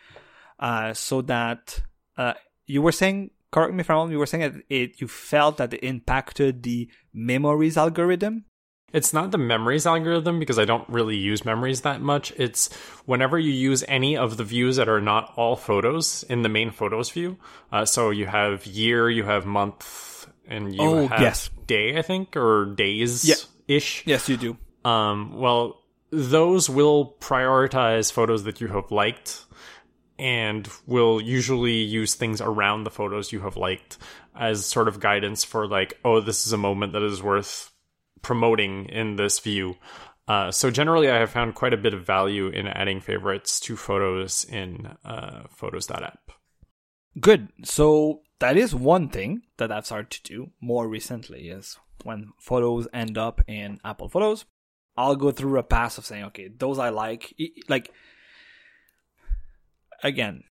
[0.59, 0.67] yeah.
[0.67, 1.81] uh, so that
[2.17, 2.33] uh,
[2.65, 3.31] you were saying.
[3.49, 4.11] Correct me if I'm wrong.
[4.11, 8.43] You were saying that it you felt that it impacted the memories algorithm.
[8.93, 12.31] It's not the memories algorithm because I don't really use memories that much.
[12.37, 12.73] It's
[13.05, 16.71] whenever you use any of the views that are not all photos in the main
[16.71, 17.37] photos view.
[17.71, 21.49] Uh, so you have year, you have month, and you oh, have yes.
[21.65, 23.29] day, I think, or days
[23.67, 24.07] ish.
[24.07, 24.13] Yeah.
[24.13, 24.57] Yes, you do.
[24.89, 29.43] Um, well, those will prioritize photos that you have liked
[30.17, 33.97] and will usually use things around the photos you have liked
[34.33, 37.71] as sort of guidance for like, oh, this is a moment that is worth
[38.21, 39.77] promoting in this view.
[40.27, 43.77] Uh, so generally, I have found quite a bit of value in adding favorites to
[43.77, 46.31] photos in uh, Photos.app.
[47.19, 47.47] Good.
[47.63, 51.49] So that is one thing that I've started to do more recently.
[51.49, 54.45] Is when photos end up in Apple Photos,
[54.97, 57.33] I'll go through a pass of saying, okay, those I like.
[57.69, 57.91] Like
[60.03, 60.43] again,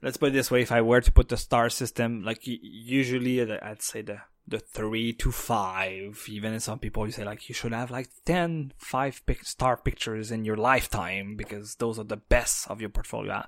[0.00, 3.42] let's put it this way: if I were to put the star system, like usually,
[3.42, 6.22] I'd say the the three to five.
[6.28, 10.30] Even some people you say like you should have like 10 five pic- star pictures
[10.30, 13.44] in your lifetime because those are the best of your portfolio.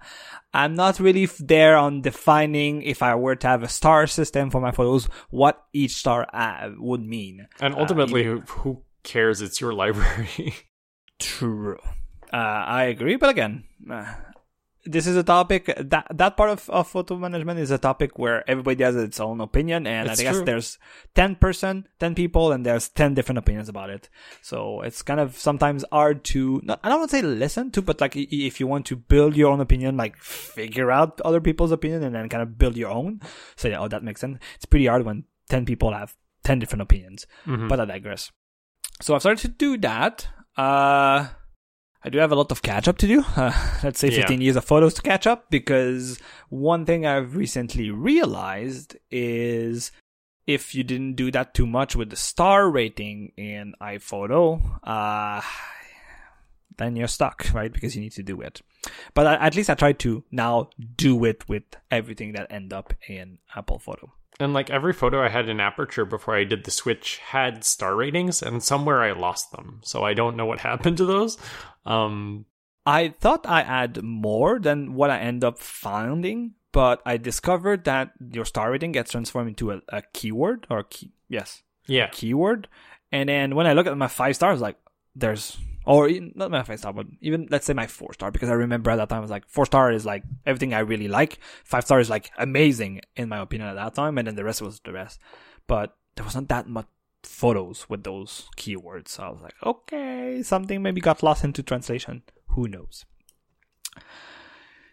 [0.54, 4.60] I'm not really there on defining if I were to have a star system for
[4.60, 7.46] my photos, what each star uh, would mean.
[7.60, 9.42] And ultimately, who, who cares?
[9.42, 10.54] It's your library.
[11.18, 11.78] True.
[12.32, 14.12] Uh, I agree, but again, uh,
[14.86, 18.48] this is a topic that that part of, of photo management is a topic where
[18.48, 20.44] everybody has its own opinion, and It's I guess true.
[20.44, 20.78] there's
[21.14, 24.08] ten person, ten people, and there's ten different opinions about it.
[24.42, 27.82] So it's kind of sometimes hard to not, I don't want to say listen to,
[27.82, 31.72] but like if you want to build your own opinion, like figure out other people's
[31.72, 33.20] opinion and then kind of build your own.
[33.56, 34.38] So yeah, oh, that makes sense.
[34.54, 37.26] It's pretty hard when ten people have ten different opinions.
[37.46, 37.68] Mhm.
[37.68, 38.30] But I digress.
[39.02, 40.28] So I've started to do that.
[40.56, 41.28] Uh,
[42.04, 43.24] I do have a lot of catch up to do.
[43.36, 44.18] Uh, let's say Yeah.
[44.18, 49.90] 15 years of photos to catch up because one thing I've recently realized is
[50.46, 55.40] if you didn't do that too much with the star rating in iPhoto, uh,
[56.78, 57.72] then you're stuck, right?
[57.72, 58.62] Because you need to do it.
[59.14, 63.38] But at least I try to now do it with everything that end up in
[63.56, 64.12] Apple Photo.
[64.38, 67.96] And like every photo I had in Aperture before I did the switch had star
[67.96, 69.80] ratings, and somewhere I lost them.
[69.82, 71.38] So I don't know what happened to those.
[71.84, 72.44] Um,
[72.84, 78.12] I thought I had more than what I end up finding, but I discovered that
[78.32, 82.08] your star rating gets transformed into a, a keyword or key, yes, yeah.
[82.12, 82.68] keyword.
[83.10, 84.76] And then when I look at my five stars, like
[85.14, 88.50] there's or even- not my five star, but even let's say my four star, because
[88.50, 91.08] I remember at that time I was like four star is like everything I really
[91.08, 91.38] like.
[91.64, 94.60] Five star is like amazing in my opinion at that time, and then the rest
[94.60, 95.20] was the rest.
[95.66, 96.86] But there wasn't that much
[97.22, 102.22] photos with those keywords, so I was like, okay, something maybe got lost into translation.
[102.50, 103.04] Who knows?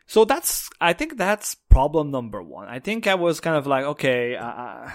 [0.05, 2.67] So that's, I think that's problem number one.
[2.67, 4.89] I think I was kind of like, okay, uh,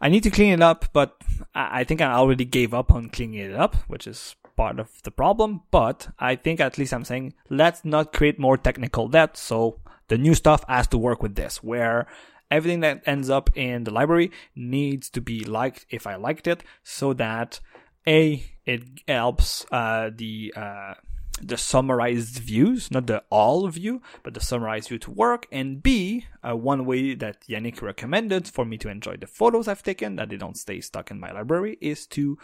[0.00, 1.16] I need to clean it up, but
[1.54, 5.10] I think I already gave up on cleaning it up, which is part of the
[5.22, 5.62] problem.
[5.70, 9.38] But I think at least I'm saying let's not create more technical debt.
[9.38, 12.06] So the new stuff has to work with this, where
[12.50, 16.64] everything that ends up in the library needs to be liked if I liked it,
[16.82, 17.60] so that
[18.06, 20.94] a it helps uh, the uh,
[21.40, 25.46] the summarized views, not the all view, but the summarized view to work.
[25.52, 29.84] And B, uh, one way that Yannick recommended for me to enjoy the photos I've
[29.84, 32.38] taken, that they don't stay stuck in my library, is to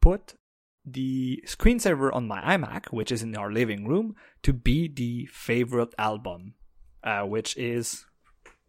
[0.00, 0.34] put
[0.84, 5.94] the screensaver on my iMac, which is in our living room, to be the favorite
[5.98, 6.54] album,
[7.04, 8.04] uh, which is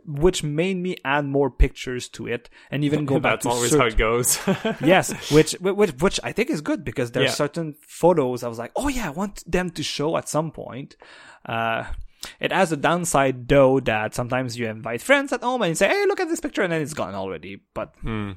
[0.06, 3.80] which made me add more pictures to it and even go back That's always cert-
[3.80, 4.38] how it goes.
[4.82, 7.36] yes, which which which I think is good because there's Yeah.
[7.36, 10.98] certain photos I was like, oh yeah, I want them to show at some point.
[11.46, 11.86] Uh,
[12.42, 15.88] it has a downside though that sometimes you invite friends at home and you say,
[15.88, 17.62] hey, look at this picture, and then it's gone already.
[17.74, 18.32] But Hmm.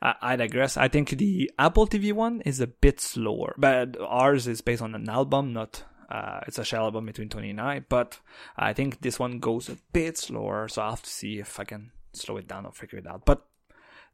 [0.00, 0.76] I, digress.
[0.76, 4.94] I think the Apple TV one is a bit slower, but ours is based on
[4.94, 5.84] an album, not.
[6.08, 8.18] Uh, it's a shell album between 29, but
[8.56, 11.64] I think this one goes a bit slower, so I'll have to see if I
[11.64, 13.26] can slow it down or figure it out.
[13.26, 13.44] But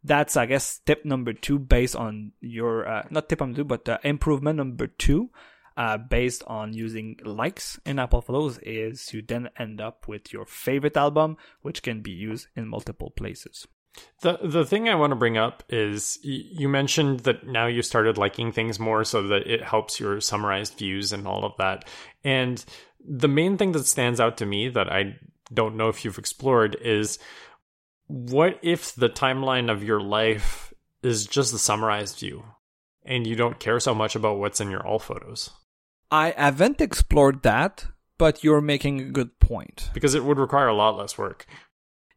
[0.04, 3.88] that's I guess tip number two based on your uh, not tip number two but
[3.88, 5.30] uh, improvement number two
[5.76, 10.44] uh, based on using likes in Apple Photos is you then end up with your
[10.44, 13.66] favorite album which can be used in multiple places.
[14.22, 17.82] The the thing I want to bring up is y- you mentioned that now you
[17.82, 21.84] started liking things more so that it helps your summarized views and all of that.
[22.22, 22.64] And
[23.06, 25.16] the main thing that stands out to me that I
[25.52, 27.18] don't know if you've explored is
[28.06, 32.44] what if the timeline of your life is just the summarized view
[33.04, 35.50] and you don't care so much about what's in your all photos?
[36.10, 37.86] I haven't explored that,
[38.18, 39.90] but you're making a good point.
[39.92, 41.46] Because it would require a lot less work.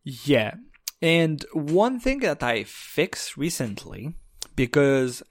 [0.03, 0.55] Yeah.
[1.01, 4.13] And one thing that I fixed recently,
[4.55, 5.21] because,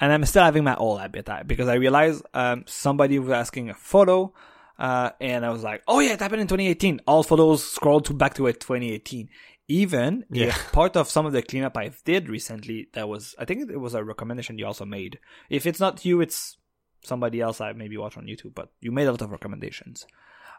[0.00, 3.70] and I'm still having my old habit, I- because I realized um, somebody was asking
[3.70, 4.32] a photo,
[4.78, 7.00] uh, and I was like, oh yeah, it happened in 2018.
[7.06, 9.28] All photos scrolled to back to it 2018.
[9.68, 10.46] Even Yeah.
[10.48, 13.78] if part of some of the cleanup I did recently, that was, I think it
[13.80, 15.20] was a recommendation you also made.
[15.48, 16.56] If it's not you, it's
[17.04, 20.06] somebody else I maybe watch on YouTube, but you made a lot of recommendations.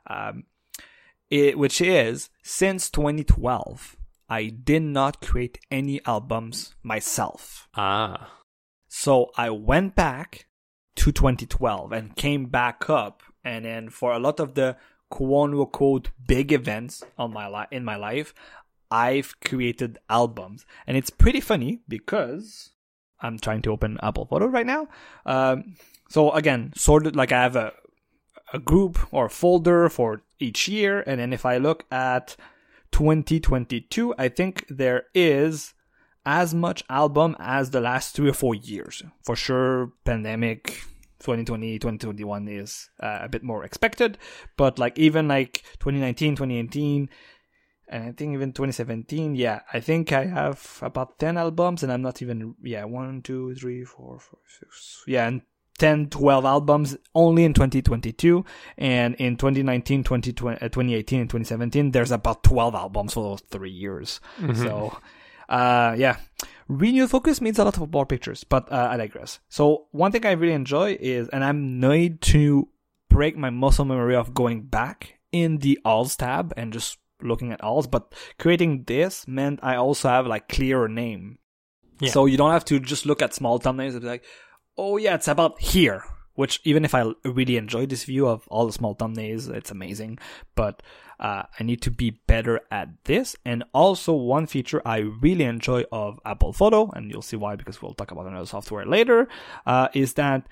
[0.08, 0.44] Um,
[1.30, 7.68] it, which is since 2012, I did not create any albums myself.
[7.76, 8.42] Ah.
[8.88, 10.48] So I went back
[10.96, 14.78] to 2012 and came back up, and then for a lot of the
[15.10, 18.34] quote unquote big events on my li- in my life,
[18.90, 22.72] I've created albums, and it's pretty funny because
[23.20, 24.88] I'm trying to open Apple Photo right now.
[25.26, 25.76] Um,
[26.10, 27.74] so again, sorted like I have a
[28.54, 32.36] a group or a folder for each year, and then if I look at
[32.96, 35.74] 2022, I think there is
[36.26, 39.04] as much album as the last three or four years.
[39.22, 40.68] For sure, pandemic
[41.20, 44.18] 2020, 2021 is uh, a bit more expected,
[44.56, 47.10] but like even like 2019, 2018,
[47.90, 52.02] and I think even 2017, yeah, I think I have about 10 albums and I'm
[52.02, 55.42] not even, yeah, one, two, three, four, five, six, yeah, and
[55.78, 58.46] 10, 12 albums only in 2022.
[58.78, 63.72] And in 2019, 2020, uh, 2018, and 2017, there's about 12 albums for those three
[63.72, 64.20] years.
[64.40, 64.64] Mm-hmm.
[64.64, 64.98] So,
[65.50, 66.18] uh, yeah.
[66.68, 69.40] Renewed focus means a lot of more pictures, but uh, I digress.
[69.50, 72.70] So one thing I really enjoy is, and I'm need to
[73.10, 77.64] break my muscle memory of going back in the alls tab and just looking at
[77.64, 81.38] alls, but creating this meant I also have like clearer name.
[82.00, 82.12] Yeah.
[82.12, 84.26] So you don't have to just look at small thumbnails and be like,
[84.78, 86.04] oh yeah, it's about here.
[86.36, 90.20] Which even if I really enjoy this view of all the small thumbnails, it's amazing.
[90.54, 90.84] But
[91.18, 93.38] uh, I need to be better at this.
[93.46, 97.82] And also one feature I really enjoy of Apple Photo, and you'll see why because
[97.82, 99.30] we'll talk about another software later,
[99.66, 100.48] uh, is that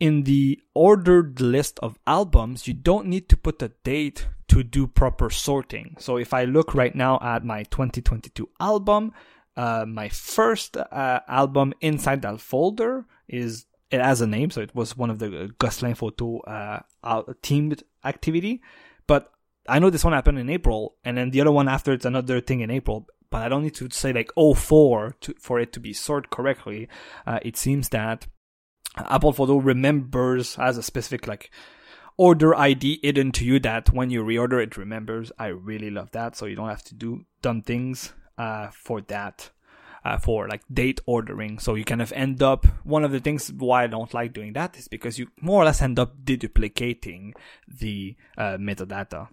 [0.00, 4.86] in the ordered list of albums, you don't need to put a date to do
[4.86, 5.96] proper sorting.
[5.98, 9.12] So if I look right now at my 2022 album,
[9.56, 14.74] uh, my first uh, album inside that folder is it has a name, so it
[14.74, 16.80] was one of the Gosselin Photo uh,
[17.42, 18.60] teamed activity.
[19.06, 19.30] But
[19.68, 22.40] I know this one happened in April, and then the other one after it's another
[22.40, 23.06] thing in April.
[23.30, 26.88] But I don't need to say like 04 to, for it to be sorted correctly.
[27.26, 28.26] Uh, it seems that
[28.96, 31.50] Apple Photo remembers as a specific like
[32.16, 35.30] order ID hidden to you that when you reorder it remembers.
[35.38, 39.50] I really love that, so you don't have to do dumb things uh, for that
[40.04, 41.58] uh, for like date ordering.
[41.58, 44.52] So you kind of end up, one of the things why I don't like doing
[44.52, 47.32] that is because you more or less end up deduplicating
[47.66, 49.28] the uh, metadata.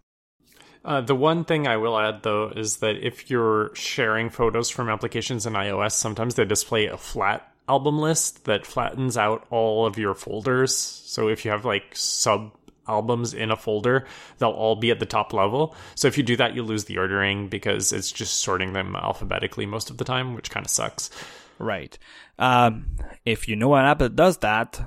[0.84, 4.90] Uh, the one thing I will add though is that if you're sharing photos from
[4.90, 9.98] applications in iOS, sometimes they display a flat album list that flattens out all of
[9.98, 10.76] your folders.
[10.76, 12.54] So if you have like sub
[12.92, 14.06] albums in a folder,
[14.38, 15.76] they'll all be at the top level.
[15.96, 19.66] So if you do that, you lose the ordering because it's just sorting them alphabetically
[19.66, 21.10] most of the time, which kind of sucks.
[21.58, 21.98] Right.
[22.38, 24.82] Um, if you know an app that does that,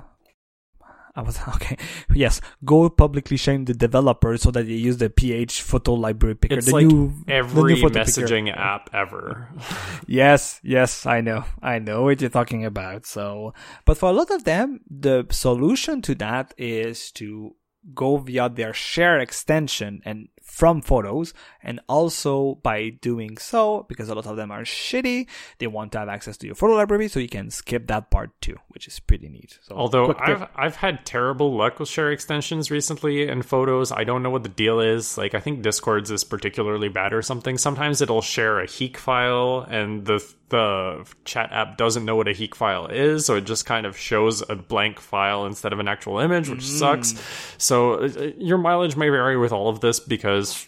[1.15, 1.77] I was okay.
[2.13, 6.55] Yes, go publicly shame the developer so that they use the PH photo library picker.
[6.55, 8.59] It's the like new, every new messaging picker.
[8.59, 9.49] app ever.
[10.07, 13.05] yes, yes, I know, I know what you're talking about.
[13.05, 13.53] So,
[13.85, 17.55] but for a lot of them, the solution to that is to
[17.93, 21.33] go via their share extension and from photos
[21.63, 25.27] and also by doing so because a lot of them are shitty
[25.57, 28.29] they want to have access to your photo library so you can skip that part
[28.41, 29.57] too which is pretty neat.
[29.63, 33.91] So although I've, I've had terrible luck with share extensions recently in photos.
[33.91, 35.17] I don't know what the deal is.
[35.17, 37.57] Like i think discord's is particularly bad or something.
[37.57, 40.19] Sometimes it'll share a HEIC file and the
[40.49, 43.97] the chat app doesn't know what a HEIC file is, so it just kind of
[43.97, 46.79] shows a blank file instead of an actual image, which mm.
[46.79, 47.15] sucks.
[47.57, 50.67] So uh, your mileage may vary with all of this because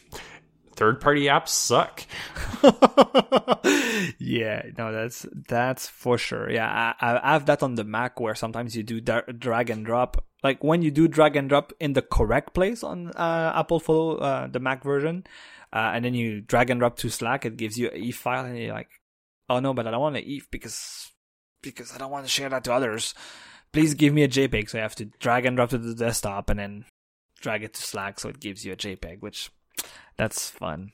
[0.77, 2.03] third party apps suck.
[4.19, 6.49] yeah, no, that's that's for sure.
[6.49, 9.85] Yeah, I, I have that on the Mac where sometimes you do da- drag and
[9.85, 10.23] drop.
[10.43, 14.17] Like when you do drag and drop in the correct place on uh, Apple Photo,
[14.21, 15.25] uh, the Mac version,
[15.73, 18.57] uh, and then you drag and drop to Slack, it gives you a file, and
[18.57, 18.89] you're like,
[19.49, 21.11] oh no, but I don't want to eat because
[21.61, 23.13] because I don't want to share that to others.
[23.71, 24.69] Please give me a JPEG.
[24.69, 26.85] So I have to drag and drop to the desktop and then
[27.41, 29.49] drag it to Slack so it gives you a JPEG, which
[30.15, 30.91] that's fun.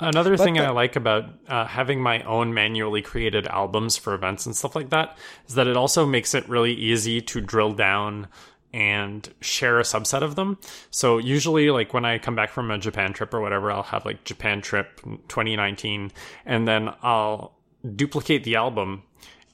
[0.00, 4.14] Another but thing the- I like about uh, having my own manually created albums for
[4.14, 7.72] events and stuff like that is that it also makes it really easy to drill
[7.72, 8.28] down
[8.72, 10.58] and share a subset of them.
[10.90, 14.04] So usually like when I come back from a Japan trip or whatever, I'll have
[14.06, 16.10] like Japan trip 2019
[16.46, 17.54] and then I'll
[17.96, 19.02] duplicate the album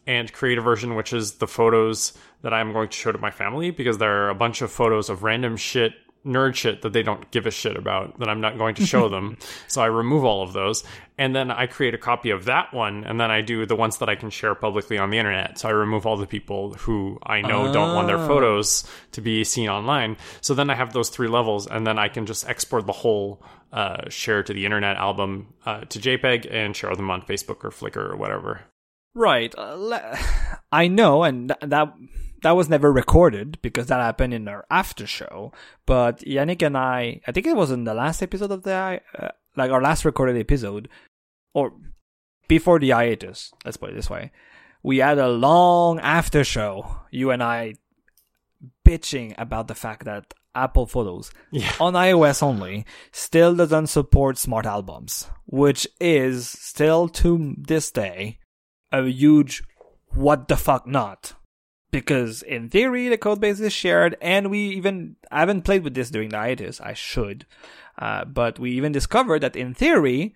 [0.07, 2.13] and create a version which is the photos
[2.43, 5.11] that I'm going to show to my family because there are a bunch of photos
[5.11, 5.93] of random shit
[6.29, 9.09] nerd shit that they don't give a shit about that I'm not going to show
[9.09, 9.39] them.
[9.67, 10.85] so I remove all of those.
[11.17, 13.03] And then I create a copy of that one.
[13.05, 15.59] And then I do the ones that I can share publicly on the internet.
[15.59, 18.29] So I remove all the people who I know don't want their oh.
[18.29, 20.17] photos to be seen online.
[20.41, 21.67] So then I have those three levels.
[21.67, 25.81] And then I can just export the whole uh, share to the internet album uh,
[25.81, 28.61] to JPEG and share them on Facebook or Flickr or whatever.
[29.15, 29.53] Right.
[29.59, 30.17] Uh,
[30.73, 31.25] I know.
[31.25, 31.95] And th- that
[32.43, 35.53] that was never recorded because that happened in our after show.
[35.87, 39.29] But Yannick and I, I think it was in the last episode of the, uh,
[39.57, 40.89] like our last recorded episode,
[41.55, 41.73] or
[42.49, 43.53] before the hiatus.
[43.65, 44.33] Let's put it this way:
[44.83, 47.01] we had a long after show.
[47.11, 47.75] You and I
[48.87, 51.73] bitching about the fact that Apple Photos yeah.
[51.81, 58.39] on iOS only still doesn't support smart albums, which is still to this day
[58.91, 59.63] a huge
[60.15, 61.35] what the fuck not.
[61.91, 65.95] Because in theory, the code base is shared, and we even, I haven't played with
[65.95, 67.47] this during the hiatus, I should.
[67.99, 70.35] Uh, but we even discovered that in theory,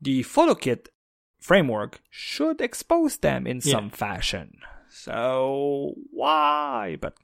[0.00, 0.86] the PhotoKit
[1.38, 3.72] framework should expose them in Yeah.
[3.72, 4.58] some fashion.
[4.88, 6.96] So why?
[7.00, 7.14] But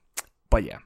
[0.51, 0.79] but yeah.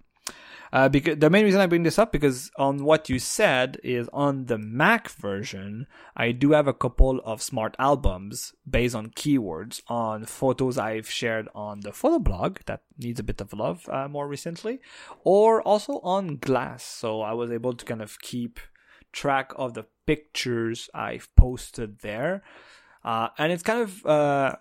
[0.74, 4.08] Uh, because the main reason I bring this up because on what you said is
[4.12, 9.82] on the Mac version, I do have a couple of smart albums based on keywords
[9.86, 14.08] on photos I've shared on the photo blog that needs a bit of love uh,
[14.08, 14.80] more recently,
[15.22, 16.82] or also on Glass.
[16.82, 18.58] So I was able to kind of keep
[19.12, 22.42] track of the pictures I've posted there,
[23.04, 24.56] uh, and it's kind of uh,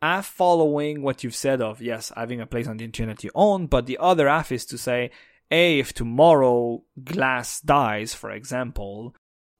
[0.00, 3.66] half following what you've said of yes, having a place on the internet you own,
[3.66, 5.10] but the other half is to say,
[5.50, 9.14] hey, if tomorrow glass dies, for example,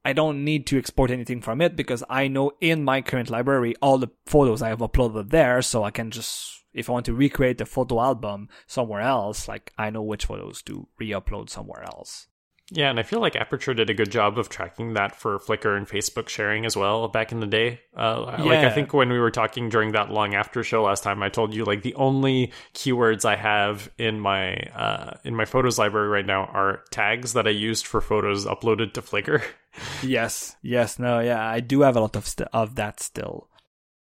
[0.04, 3.74] I don't need to export anything from it because I know in my current library
[3.82, 7.14] all the photos I have uploaded there, so I can just if I want to
[7.14, 12.28] recreate the photo album somewhere else, like I know which photos to re-upload somewhere else.
[12.72, 15.76] Yeah, and I feel like Aperture did a good job of tracking that for Flickr
[15.76, 17.80] and Facebook sharing as well back in the day.
[17.96, 21.20] Uh, Like I think when we were talking during that long after show last time,
[21.22, 25.78] I told you like the only keywords I have in my uh, in my photos
[25.78, 29.42] library right now are tags that I used for photos uploaded to Flickr.
[30.02, 33.48] yes, yes, no, yeah, I do have a lot of st- of that still.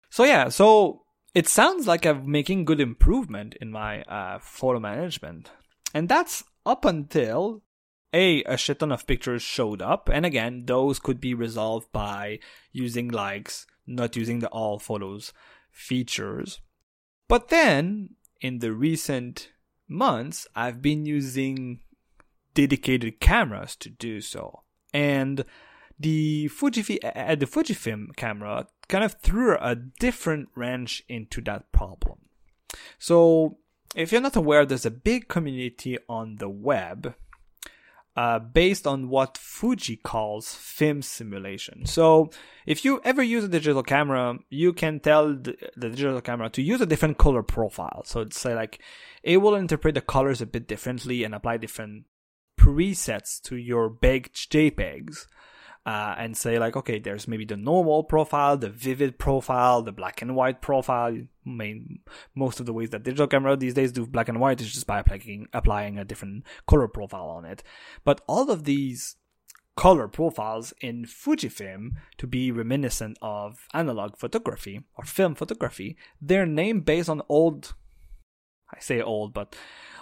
[0.09, 1.03] So yeah, so
[1.33, 5.51] it sounds like I'm making good improvement in my uh, photo management,
[5.93, 7.63] and that's up until
[8.13, 12.39] a a shit ton of pictures showed up, and again, those could be resolved by
[12.71, 15.33] using likes, not using the all photos
[15.71, 16.59] features.
[17.27, 19.51] But then in the recent
[19.87, 21.79] months, I've been using
[22.53, 24.63] dedicated cameras to do so.
[24.93, 25.45] And
[25.99, 32.19] the Fuji uh, the Fujifilm camera kind of threw a different wrench into that problem.
[32.99, 33.57] So,
[33.95, 37.15] if you're not aware, there's a big community on the web
[38.17, 41.85] uh, based on what Fuji calls film simulation.
[41.85, 42.31] So,
[42.65, 46.63] if you ever use a digital camera, you can tell the, the digital camera to
[46.63, 48.01] use a different color profile.
[48.05, 48.81] So, it's like
[49.21, 52.05] it will interpret the colors a bit differently and apply different
[52.59, 55.27] presets to your baked JPEGs.
[55.87, 60.21] Uh, and say like, okay, there's maybe the normal profile, the vivid profile, the black
[60.21, 61.17] and white profile.
[61.45, 61.99] Main
[62.35, 64.85] most of the ways that digital camera these days do black and white is just
[64.85, 67.63] by applying applying a different color profile on it.
[68.03, 69.15] But all of these
[69.77, 76.83] color profiles in Fujifilm to be reminiscent of analog photography or film photography, they're named
[76.83, 77.75] based on old
[78.75, 79.55] I say old, but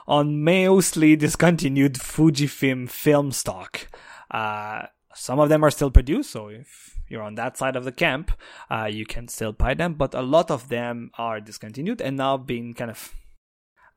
[0.07, 3.87] on mostly discontinued Fujifilm film stock.
[4.31, 7.91] Uh, some of them are still produced, so if you're on that side of the
[7.91, 8.31] camp,
[8.69, 12.37] uh, you can still buy them, but a lot of them are discontinued and now
[12.37, 13.13] being kind of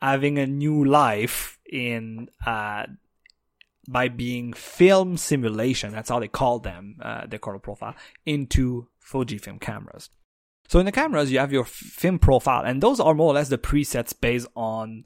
[0.01, 2.87] having a new life in uh,
[3.89, 5.93] by being film simulation.
[5.93, 7.95] That's how they call them, uh, the color profile,
[8.25, 10.11] into Fujifilm cameras.
[10.69, 13.49] So in the cameras, you have your film profile, and those are more or less
[13.49, 15.05] the presets based on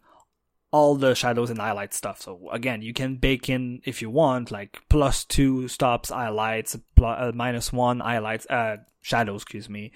[0.73, 2.21] all the shadows and highlight stuff.
[2.23, 7.19] So again, you can bake in if you want, like plus two stops highlights, plus,
[7.21, 9.93] uh, minus one highlights, uh, shadows, excuse me,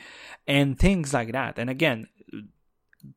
[0.47, 1.59] and things like that.
[1.59, 2.09] And again,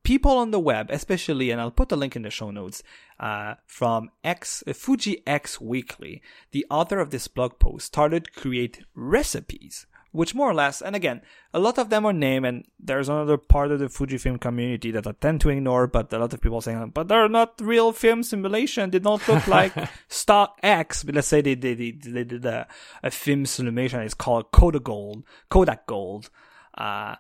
[0.04, 2.82] people on the web, especially, and I'll put a link in the show notes,
[3.20, 8.86] uh, from X, uh, Fuji X Weekly, the author of this blog post started create
[8.96, 11.22] recipes which more or less, and again,
[11.54, 15.06] a lot of them are named, and there's another part of the Fujifilm community that
[15.06, 18.24] I tend to ignore, but a lot of people saying, but they're not real film
[18.24, 18.90] simulation.
[18.90, 19.74] They don't look like
[20.08, 21.04] Stock X.
[21.04, 22.68] But let's say they, they, they, they did a,
[23.04, 24.02] a film simulation.
[24.02, 25.24] It's called Kodak Gold.
[25.50, 26.30] Kodak Gold.
[26.76, 27.16] Uh,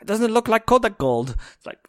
[0.00, 1.36] it doesn't look like Kodak Gold.
[1.56, 1.86] It's like,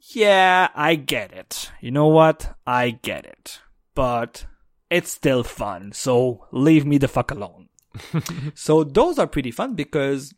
[0.00, 1.70] yeah, I get it.
[1.80, 2.54] You know what?
[2.66, 3.60] I get it.
[3.94, 4.44] But
[4.90, 5.92] it's still fun.
[5.92, 7.68] So leave me the fuck alone
[8.54, 10.34] so those are pretty fun because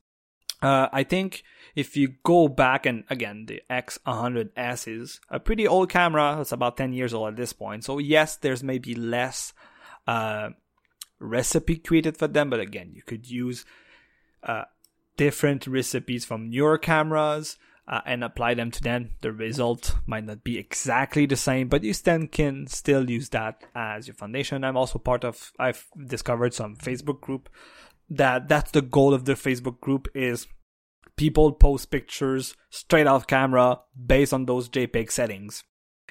[0.62, 1.42] uh, I think
[1.76, 6.40] if you go back and again the X100S is a pretty old camera.
[6.40, 7.84] It's about 10 years old at this point.
[7.84, 9.52] So yes, there's maybe less
[10.06, 10.50] uh,
[11.18, 13.64] recipe created for them, but again, you could use
[14.42, 14.64] uh,
[15.16, 17.58] different recipes from newer cameras.
[17.90, 19.12] Uh, and apply them to them.
[19.22, 23.64] The result might not be exactly the same, but you then can still use that
[23.74, 24.62] as your foundation.
[24.62, 25.52] I'm also part of.
[25.58, 27.48] I've discovered some Facebook group
[28.10, 30.46] that that's the goal of the Facebook group is
[31.16, 35.64] people post pictures straight off camera based on those JPEG settings.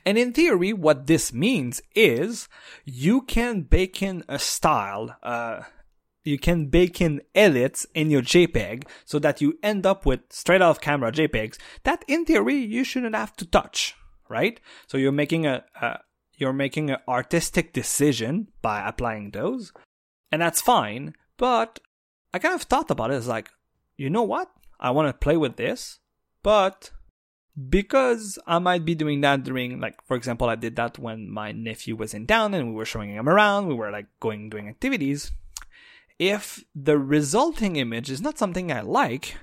[0.05, 2.47] And in theory, what this means is
[2.85, 5.15] you can bake in a style.
[5.23, 5.61] Uh,
[6.27, 10.61] you can bake in edits in your JPEG so that you end up with straight
[10.61, 13.95] out of camera JPEGs that in theory you shouldn't have to touch,
[14.29, 14.59] right?
[14.87, 15.99] So you're making a, a
[16.33, 19.71] you're making an artistic decision by applying those,
[20.31, 21.15] and that's fine.
[21.37, 21.79] But
[22.33, 23.49] I kind of thought about it as like,
[23.95, 24.49] you know what?
[24.79, 25.99] I want to play with this,
[26.43, 26.91] but
[27.69, 31.51] because I might be doing that during, like, for example, I did that when my
[31.51, 33.67] nephew was in town and we were showing him around.
[33.67, 35.31] We were like going doing activities.
[36.19, 39.37] If the resulting image is not something I like,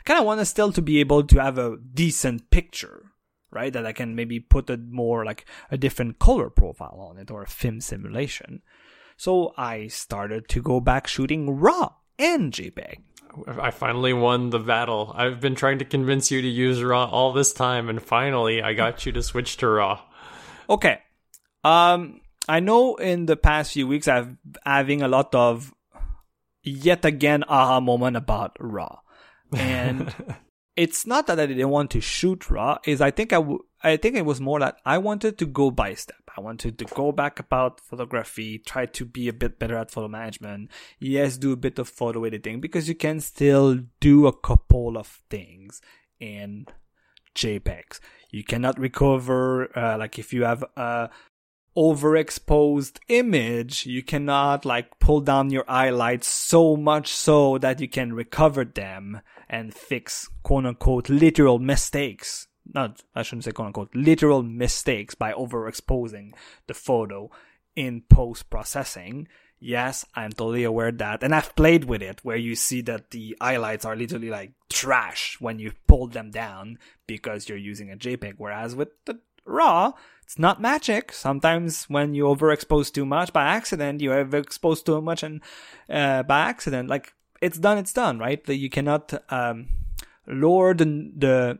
[0.00, 3.12] I kind of want to still to be able to have a decent picture,
[3.50, 3.72] right?
[3.72, 7.42] That I can maybe put a more like a different color profile on it or
[7.42, 8.62] a film simulation.
[9.16, 12.98] So I started to go back shooting raw and JPEG.
[13.46, 15.12] I finally won the battle.
[15.14, 18.72] I've been trying to convince you to use RAW all this time, and finally I
[18.72, 20.00] got you to switch to RAW.
[20.70, 21.00] Okay.
[21.62, 25.74] Um, I know in the past few weeks I've having a lot of
[26.66, 28.98] yet again aha moment about RAW,
[29.56, 30.14] and
[30.76, 32.78] it's not that I didn't want to shoot RAW.
[32.84, 35.70] Is I think I, w- I think it was more that I wanted to go
[35.70, 36.16] by step.
[36.36, 40.08] I wanted to go back about photography, try to be a bit better at photo
[40.08, 40.70] management.
[40.98, 45.22] Yes, do a bit of photo editing because you can still do a couple of
[45.30, 45.80] things
[46.20, 46.66] in
[47.34, 48.00] JPEGs.
[48.30, 51.08] You cannot recover, uh, like if you have a
[51.76, 58.12] overexposed image, you cannot like pull down your highlights so much so that you can
[58.12, 64.42] recover them and fix quote unquote literal mistakes not I shouldn't say quote unquote literal
[64.42, 66.34] mistakes by overexposing
[66.66, 67.30] the photo
[67.74, 69.28] in post processing.
[69.58, 73.36] Yes, I'm totally aware that, and I've played with it where you see that the
[73.40, 78.34] highlights are literally like trash when you pull them down because you're using a JPEG.
[78.36, 79.92] Whereas with the RAW,
[80.22, 81.12] it's not magic.
[81.12, 85.40] Sometimes when you overexpose too much by accident, you overexpose too much and
[85.88, 88.44] uh, by accident, like it's done, it's done, right?
[88.44, 89.68] That You cannot um,
[90.26, 91.58] lower the, the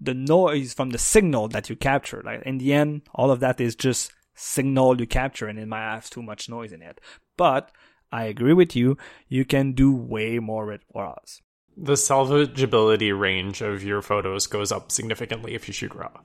[0.00, 2.22] the noise from the signal that you capture.
[2.24, 5.92] Like in the end, all of that is just signal you capture and it might
[5.92, 7.00] have too much noise in it.
[7.36, 7.70] But
[8.12, 8.96] I agree with you,
[9.28, 11.42] you can do way more with RAWs.
[11.76, 16.20] The salvageability range of your photos goes up significantly if you shoot RAW.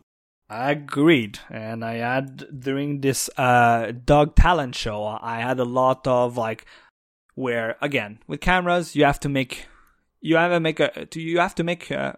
[0.50, 1.39] Agreed.
[1.50, 6.66] And I had during this uh dog talent show, I had a lot of like
[7.36, 9.68] where again with cameras you have to make
[10.22, 12.18] you have to make a you have to make a,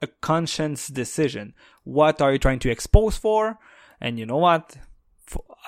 [0.00, 1.54] a conscious decision.
[1.84, 3.58] What are you trying to expose for?
[4.00, 4.76] And you know what?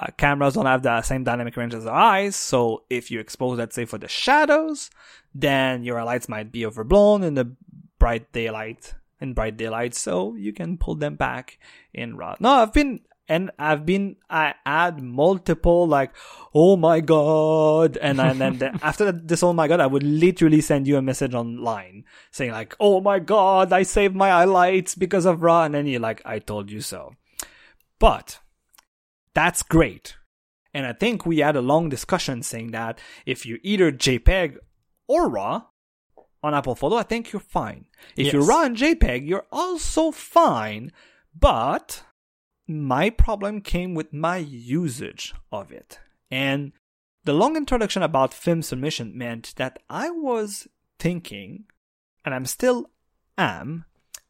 [0.00, 3.58] Uh, cameras don't have the same dynamic range as our eyes, so if you expose,
[3.58, 4.90] let's say, for the shadows,
[5.34, 7.54] then your lights might be overblown in the
[7.98, 11.58] bright daylight in bright daylight, so you can pull them back
[11.94, 12.36] in RAW.
[12.40, 16.10] No, I've been and I've been I add multiple like
[16.54, 20.60] oh my god and, and then the, after this oh my god I would literally
[20.60, 25.24] send you a message online saying like oh my god I saved my highlights because
[25.24, 27.14] of raw and then you're like I told you so
[27.98, 28.40] but
[29.34, 30.16] that's great
[30.74, 34.56] and I think we had a long discussion saying that if you either JPEG
[35.06, 35.66] or RAW
[36.42, 37.86] on Apple Photo, I think you're fine.
[38.16, 38.32] If yes.
[38.32, 40.92] you RAW and JPEG, you're also fine,
[41.38, 42.02] but
[42.66, 46.00] my problem came with my usage of it.
[46.30, 46.72] And
[47.24, 50.66] the long introduction about film simulation meant that I was
[50.98, 51.64] thinking,
[52.24, 52.90] and I'm still
[53.38, 53.84] am,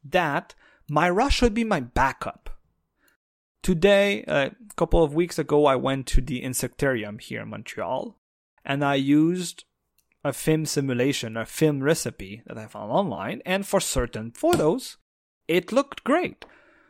[0.05, 0.55] that
[0.89, 2.51] my RAW should be my backup.
[3.63, 8.19] Today, a couple of weeks ago, I went to the Insectarium here in Montreal,
[8.65, 9.65] and I used
[10.25, 14.97] a film simulation, a film recipe that I found online, and for certain photos,
[15.49, 16.45] it looked great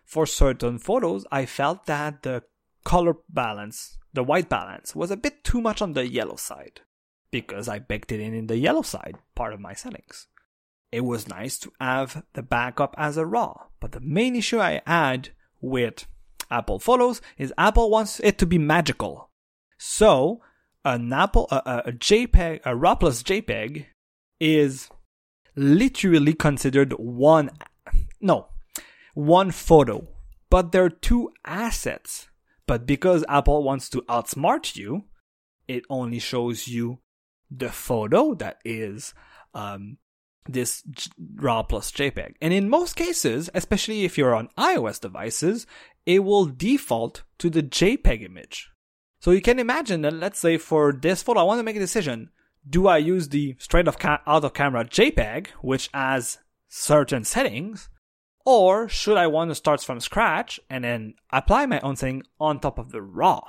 [0.05, 2.43] for certain photos, I felt that the
[2.85, 6.83] color balance, the white balance, was a bit too much on the yellow side
[7.31, 10.27] because I baked it in in the yellow side part of my settings.
[10.91, 14.83] It was nice to have the backup as a RAW, but the main issue I
[14.87, 15.31] had
[15.63, 16.07] with
[16.51, 19.31] Apple Photos is Apple wants it to be magical.
[19.79, 20.43] So,
[20.85, 23.87] an Apple, a, a JPEG, a RAW plus JPEG
[24.41, 24.89] is
[25.55, 27.51] literally considered one,
[28.21, 28.49] no,
[29.15, 30.09] one photo,
[30.51, 32.29] but they're two assets.
[32.67, 35.05] But because Apple wants to outsmart you,
[35.69, 36.99] it only shows you
[37.51, 39.15] the photo that is
[39.55, 39.99] um,
[40.49, 40.83] this
[41.37, 42.35] RAW plus JPEG.
[42.41, 45.67] And in most cases, especially if you're on iOS devices,
[46.07, 48.71] it will default to the JPEG image.
[49.23, 51.79] So you can imagine that, let's say for this photo, I want to make a
[51.79, 52.31] decision.
[52.69, 57.89] Do I use the straight off ca- out of camera JPEG, which has certain settings,
[58.45, 62.59] or should I want to start from scratch and then apply my own thing on
[62.59, 63.43] top of the raw?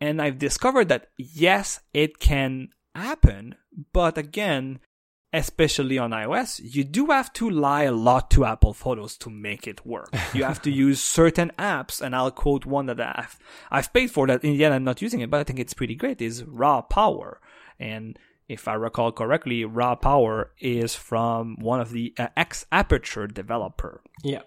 [0.00, 3.56] And I've discovered that yes, it can happen,
[3.92, 4.78] but again,
[5.32, 9.66] especially on iOS, you do have to lie a lot to Apple Photos to make
[9.66, 10.14] it work.
[10.32, 13.38] You have to use certain apps, and I'll quote one that I've,
[13.70, 15.74] I've paid for that in the end I'm not using it, but I think it's
[15.74, 17.40] pretty great, is Raw Power.
[17.78, 18.18] And
[18.48, 24.02] if I recall correctly, Raw Power is from one of the uh, X Aperture developer.
[24.24, 24.42] Yeah.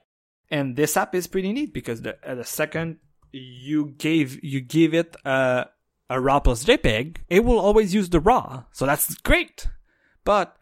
[0.50, 2.98] And this app is pretty neat because the, uh, the second
[3.32, 5.68] you gave you give it a,
[6.10, 8.64] a RAW plus JPEG, it will always use the RAW.
[8.72, 9.68] So that's great.
[10.24, 10.56] But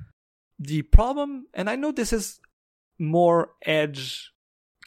[0.59, 2.39] the problem, and I know this is
[2.99, 4.33] more edge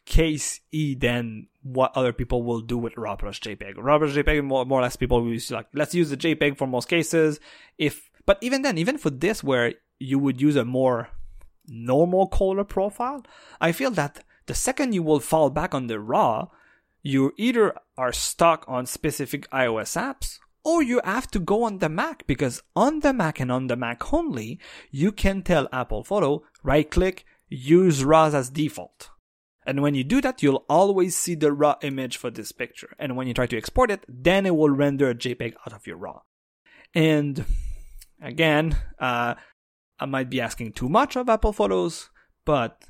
[0.05, 3.75] case E than what other people will do with RAW plus JPEG.
[3.77, 6.59] RAW plus JPEG, more, more or less, people will use like let's use the JPEG
[6.59, 7.41] for most cases.
[7.79, 11.09] If but even then, even for this, where you would use a more
[11.67, 13.25] normal color profile,
[13.61, 16.49] I feel that the second you will fall back on the RAW,
[17.03, 21.89] you either are stuck on specific iOS apps or you have to go on the
[21.89, 24.59] Mac because on the Mac and on the Mac only,
[24.91, 29.11] you can tell Apple Photo, right click, use RAW as default.
[29.65, 32.95] And when you do that, you'll always see the raw image for this picture.
[32.99, 35.87] And when you try to export it, then it will render a JPEG out of
[35.87, 36.21] your raw.
[36.95, 37.45] And
[38.21, 39.35] again, uh,
[40.01, 42.11] I might be asking too much of Apple Photos,
[42.45, 42.85] but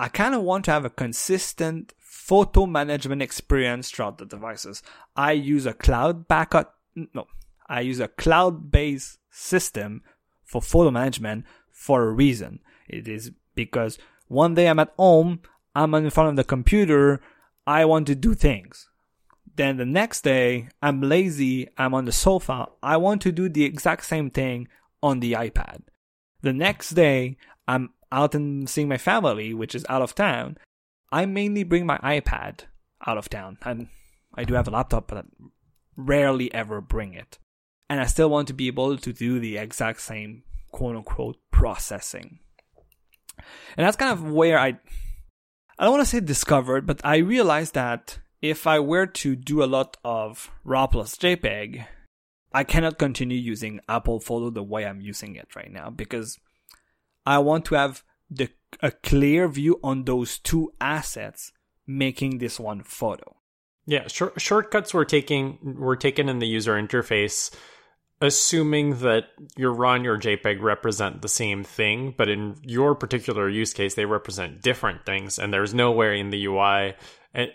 [0.00, 4.82] I kind of want to have a consistent photo management experience throughout the devices.
[5.14, 6.75] I use a cloud backup,
[7.14, 7.26] no,
[7.68, 10.02] I use a cloud based system
[10.44, 12.60] for photo management for a reason.
[12.88, 15.40] It is because one day I'm at home,
[15.74, 17.20] I'm in front of the computer,
[17.66, 18.88] I want to do things.
[19.56, 23.64] Then the next day, I'm lazy, I'm on the sofa, I want to do the
[23.64, 24.68] exact same thing
[25.02, 25.82] on the iPad.
[26.42, 30.58] The next day, I'm out and seeing my family, which is out of town.
[31.10, 32.60] I mainly bring my iPad
[33.06, 33.58] out of town.
[33.62, 33.88] And
[34.34, 35.22] I do have a laptop, but I
[35.96, 37.38] rarely ever bring it.
[37.88, 40.42] And I still want to be able to do the exact same
[40.72, 42.40] quote unquote processing.
[43.76, 44.78] And that's kind of where I,
[45.78, 49.62] I don't want to say discovered, but I realized that if I were to do
[49.62, 51.86] a lot of RAW plus JPEG,
[52.52, 56.38] I cannot continue using Apple Photo the way I'm using it right now because
[57.24, 58.48] I want to have the
[58.82, 61.52] a clear view on those two assets
[61.86, 63.35] making this one photo.
[63.86, 67.54] Yeah, short, shortcuts were taking were taken in the user interface
[68.20, 69.24] assuming that
[69.56, 73.94] your RAW and your JPEG represent the same thing, but in your particular use case,
[73.94, 75.38] they represent different things.
[75.38, 76.94] And there's nowhere in the UI,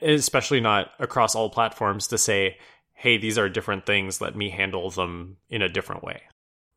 [0.01, 2.57] especially not across all platforms, to say,
[2.93, 4.21] hey, these are different things.
[4.21, 6.21] Let me handle them in a different way.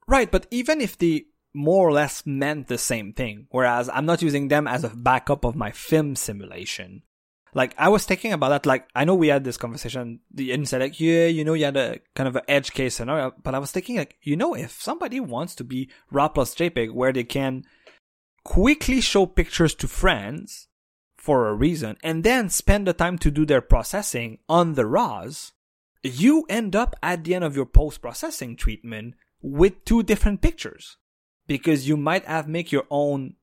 [0.06, 0.30] Right.
[0.30, 4.48] But even if the more or less meant the same thing, whereas I'm not using
[4.48, 7.02] them as a backup of my film simulation.
[7.54, 8.66] Like I was thinking about that.
[8.66, 10.20] Like I know we had this conversation.
[10.32, 13.32] The said like, yeah, you know, you had a kind of an edge case scenario.
[13.42, 16.92] But I was thinking like, you know, if somebody wants to be RAW plus JPEG,
[16.92, 17.64] where they can
[18.42, 20.68] quickly show pictures to friends
[21.16, 25.52] for a reason, and then spend the time to do their processing on the RAWs,
[26.02, 30.98] you end up at the end of your post processing treatment with two different pictures
[31.46, 33.34] because you might have make your own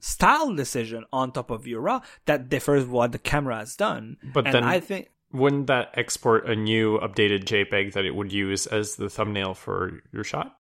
[0.00, 4.16] style decision on top of your raw that differs what the camera has done.
[4.22, 8.32] But and then I think wouldn't that export a new updated JPEG that it would
[8.32, 10.56] use as the thumbnail for your shot?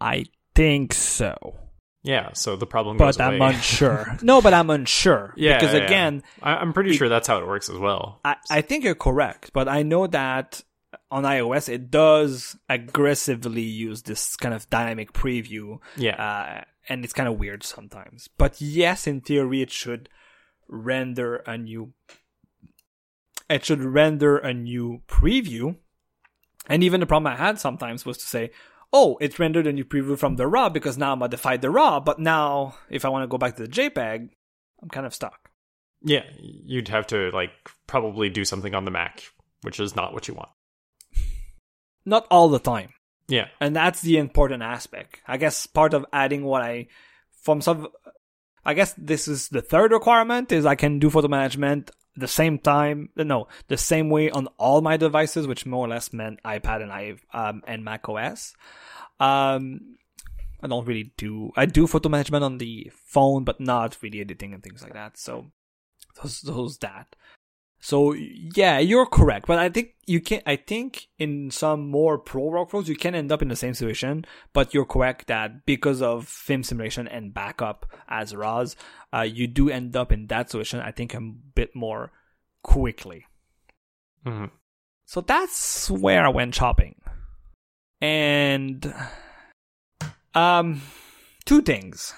[0.00, 1.58] I think so.
[2.04, 4.18] Yeah, so the problem but I'm unsure.
[4.22, 5.34] no, but I'm unsure.
[5.36, 6.56] Yeah, because yeah, again, yeah.
[6.56, 8.20] I'm pretty it, sure that's how it works as well.
[8.24, 10.62] I, I think you're correct, but I know that
[11.12, 15.78] on iOS, it does aggressively use this kind of dynamic preview.
[15.96, 16.16] Yeah.
[16.16, 18.28] Uh, and it's kind of weird sometimes.
[18.38, 20.08] But yes, in theory, it should
[20.68, 21.92] render a new.
[23.48, 25.76] It should render a new preview.
[26.66, 28.50] And even the problem I had sometimes was to say,
[28.92, 32.00] oh, it rendered a new preview from the RAW because now I modified the RAW.
[32.00, 34.28] But now, if I want to go back to the JPEG,
[34.80, 35.50] I'm kind of stuck.
[36.02, 37.50] Yeah, you'd have to like
[37.86, 39.22] probably do something on the Mac,
[39.62, 40.50] which is not what you want.
[42.04, 42.88] Not all the time.
[43.28, 43.48] Yeah.
[43.60, 45.20] And that's the important aspect.
[45.26, 46.88] I guess part of adding what I,
[47.42, 47.88] from some,
[48.64, 52.58] I guess this is the third requirement is I can do photo management the same
[52.58, 56.82] time, no, the same way on all my devices, which more or less meant iPad
[56.82, 58.54] and i um, and Mac OS.
[59.18, 59.96] Um,
[60.62, 64.52] I don't really do, I do photo management on the phone, but not really editing
[64.52, 65.16] and things like that.
[65.16, 65.46] So
[66.22, 67.16] those, those that.
[67.84, 70.40] So yeah, you're correct, but I think you can.
[70.46, 73.74] I think in some more pro rock workflows, you can end up in the same
[73.74, 74.24] situation.
[74.52, 78.76] But you're correct that because of film simulation and backup as RAWs,
[79.12, 80.78] uh, you do end up in that situation.
[80.78, 82.12] I think a bit more
[82.62, 83.26] quickly.
[84.24, 84.54] Mm-hmm.
[85.06, 86.94] So that's where I went shopping,
[88.00, 88.94] and
[90.34, 90.80] Um,
[91.44, 92.14] two things.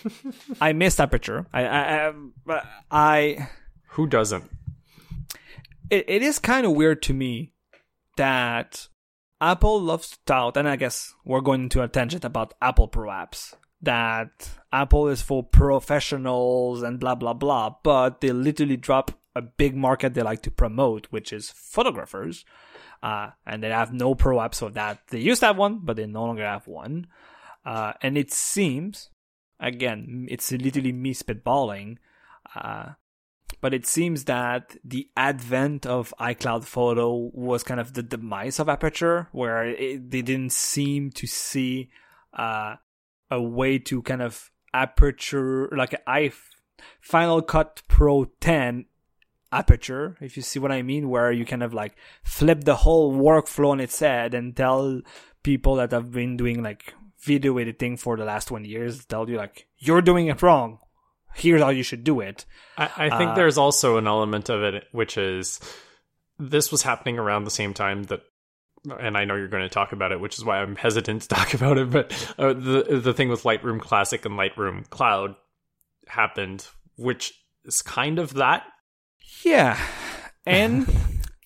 [0.60, 1.46] I missed aperture.
[1.52, 3.48] I, I, I, I
[3.90, 4.50] Who doesn't?
[5.90, 7.52] It, it is kind of weird to me
[8.16, 8.88] that
[9.40, 13.10] Apple loves to tout, and I guess we're going into a tangent about Apple Pro
[13.10, 13.54] apps.
[13.82, 19.76] That Apple is for professionals and blah blah blah, but they literally drop a big
[19.76, 22.44] market they like to promote, which is photographers.
[23.02, 24.98] Uh, and they have no pro apps for that.
[25.08, 27.08] They used to have one, but they no longer have one.
[27.64, 29.10] Uh, and it seems,
[29.60, 31.98] again, it's literally me spitballing,
[32.54, 32.92] uh,
[33.64, 38.68] but it seems that the advent of iCloud Photo was kind of the demise of
[38.68, 41.88] Aperture, where it, they didn't seem to see
[42.34, 42.74] uh,
[43.30, 46.30] a way to kind of Aperture, like I
[47.00, 48.84] Final Cut Pro 10
[49.50, 53.14] aperture, if you see what I mean, where you kind of like flip the whole
[53.14, 55.00] workflow on its head and tell
[55.42, 59.38] people that have been doing like video editing for the last 20 years, tell you
[59.38, 60.80] like, you're doing it wrong.
[61.34, 62.44] Here's how you should do it.
[62.78, 65.60] I, I think Uh, there's also an element of it, which is
[66.38, 68.22] this was happening around the same time that,
[69.00, 71.28] and I know you're going to talk about it, which is why I'm hesitant to
[71.36, 71.90] talk about it.
[71.90, 75.36] But uh, the the thing with Lightroom Classic and Lightroom Cloud
[76.06, 76.66] happened,
[76.96, 77.32] which
[77.64, 78.64] is kind of that.
[79.44, 79.78] Yeah.
[80.46, 80.86] And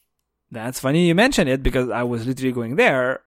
[0.51, 3.21] that's funny you mentioned it because I was literally going there.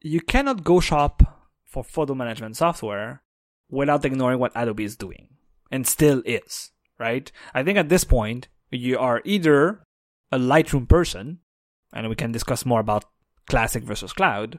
[0.00, 1.22] You cannot go shop
[1.64, 3.22] for photo management software
[3.68, 5.28] without ignoring what Adobe is doing
[5.70, 7.30] and still is, right?
[7.54, 9.82] I think at this point, you are either
[10.32, 11.38] a Lightroom person,
[11.92, 13.04] and we can discuss more about
[13.48, 14.58] classic versus cloud,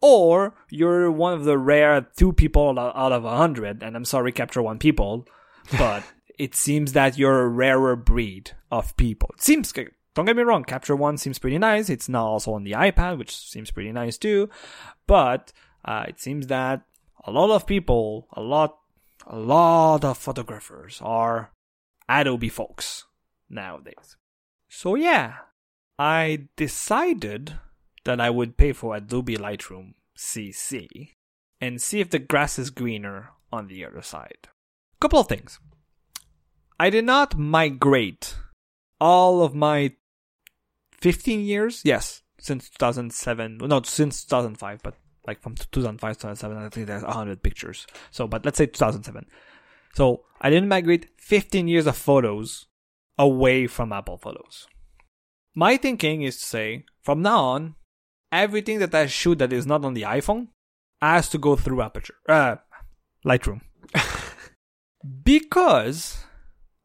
[0.00, 4.32] or you're one of the rare two people out of a hundred, and I'm sorry,
[4.32, 5.26] Capture One people,
[5.78, 6.04] but
[6.38, 9.30] it seems that you're a rarer breed of people.
[9.34, 11.88] It seems, don't get me wrong, Capture One seems pretty nice.
[11.88, 14.50] It's now also on the iPad, which seems pretty nice too.
[15.06, 15.52] But
[15.84, 16.82] uh, it seems that
[17.24, 18.78] a lot of people, a lot,
[19.26, 21.50] a lot of photographers are
[22.08, 23.04] Adobe folks
[23.50, 24.16] nowadays.
[24.68, 25.34] So yeah,
[25.98, 27.58] I decided
[28.04, 31.10] that I would pay for Adobe Lightroom CC
[31.60, 34.48] and see if the grass is greener on the other side.
[35.00, 35.58] Couple of things.
[36.78, 38.36] I did not migrate
[39.00, 39.92] all of my
[41.00, 44.94] 15 years, yes, since 2007, no, since 2005, but
[45.26, 47.86] like from 2005 to 2007, I think there's 100 pictures.
[48.10, 49.26] So, but let's say 2007.
[49.94, 52.66] So I didn't migrate 15 years of photos
[53.18, 54.66] away from Apple Photos.
[55.54, 57.74] My thinking is to say, from now on,
[58.30, 60.48] everything that I shoot that is not on the iPhone
[61.00, 62.56] has to go through Aperture, uh,
[63.24, 63.62] Lightroom.
[65.24, 66.24] because,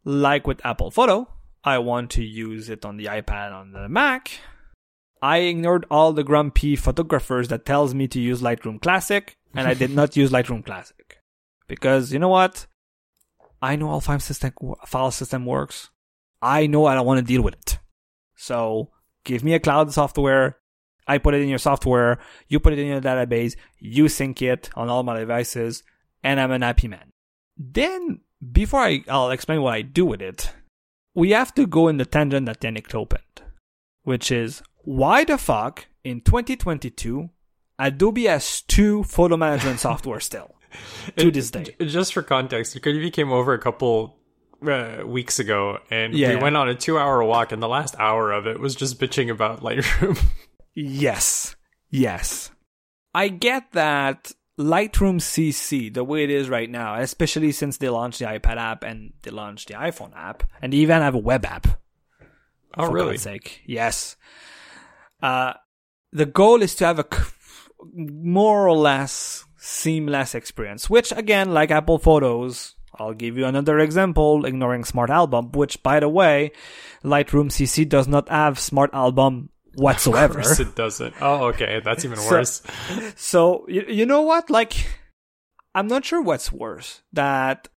[0.06, 1.28] like with Apple Photo,
[1.64, 4.32] I want to use it on the iPad on the Mac.
[5.22, 9.74] I ignored all the grumpy photographers that tells me to use Lightroom Classic, and I
[9.74, 11.20] did not use Lightroom Classic
[11.68, 12.68] because you know what?
[13.62, 14.52] I know how file system
[14.86, 15.90] file system works.
[16.42, 17.78] I know I don't want to deal with it.
[18.36, 18.90] So
[19.24, 20.58] give me a cloud software.
[21.08, 22.20] I put it in your software.
[22.48, 23.56] You put it in your database.
[23.80, 25.84] You sync it on all my devices,
[26.24, 27.12] and I'm an happy man.
[27.58, 30.52] Then, before I, I'll explain what I do with it,
[31.14, 33.44] we have to go in the tangent that Yannick opened,
[34.04, 37.30] which is why the fuck in 2022
[37.80, 40.54] Adobe has two photo management software still
[41.18, 41.76] to this day.
[41.82, 44.18] Just for context, Kodivi came over a couple
[44.66, 46.30] uh, weeks ago, and Yeah.
[46.30, 49.32] we went on a two-hour walk, and the last hour of it was just bitching
[49.32, 50.24] about Lightroom.
[50.76, 51.56] Yes.
[51.90, 52.52] Yes.
[53.16, 58.20] I get that Lightroom CC, the way it is right now, especially since they launched
[58.20, 61.46] the iPad app and they launched the iPhone app, and they even have a web
[61.46, 61.66] app.
[62.78, 63.14] oh, for really?
[63.14, 63.62] God's sake.
[63.66, 64.16] Yes.
[65.22, 65.54] Uh,
[66.12, 67.08] the goal is to have a
[67.96, 74.46] more or less seamless experience, which again, like Apple Photos, I'll give you another example,
[74.46, 76.52] ignoring Smart Album, which by the way,
[77.04, 80.42] Lightroom CC does not have Smart Album Of whatsoever.
[80.42, 81.14] course it doesn't.
[81.22, 82.62] Oh, okay, that's even worse.
[83.16, 84.50] So you, you know what?
[84.50, 84.74] Like,
[85.74, 87.70] I'm not sure what's worse that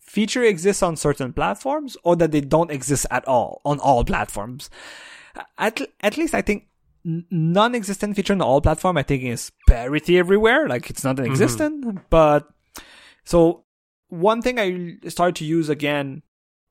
[0.00, 4.70] feature exists on certain platforms or that they don't exist at all on all platforms.
[5.58, 6.68] At at least I think
[7.04, 10.68] non-existent feature on all platform I think is parity everywhere.
[10.68, 12.48] Like it's not an existent, but
[13.24, 13.64] so
[14.08, 16.22] one thing I started to use again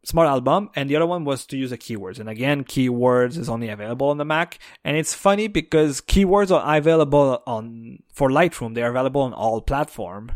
[0.04, 2.20] Smart Album, and the other one was to use the keywords.
[2.20, 4.58] And again, keywords is only available on the Mac.
[4.84, 8.74] And it's funny because keywords are available on for Lightroom.
[8.74, 10.32] They are available on all platform,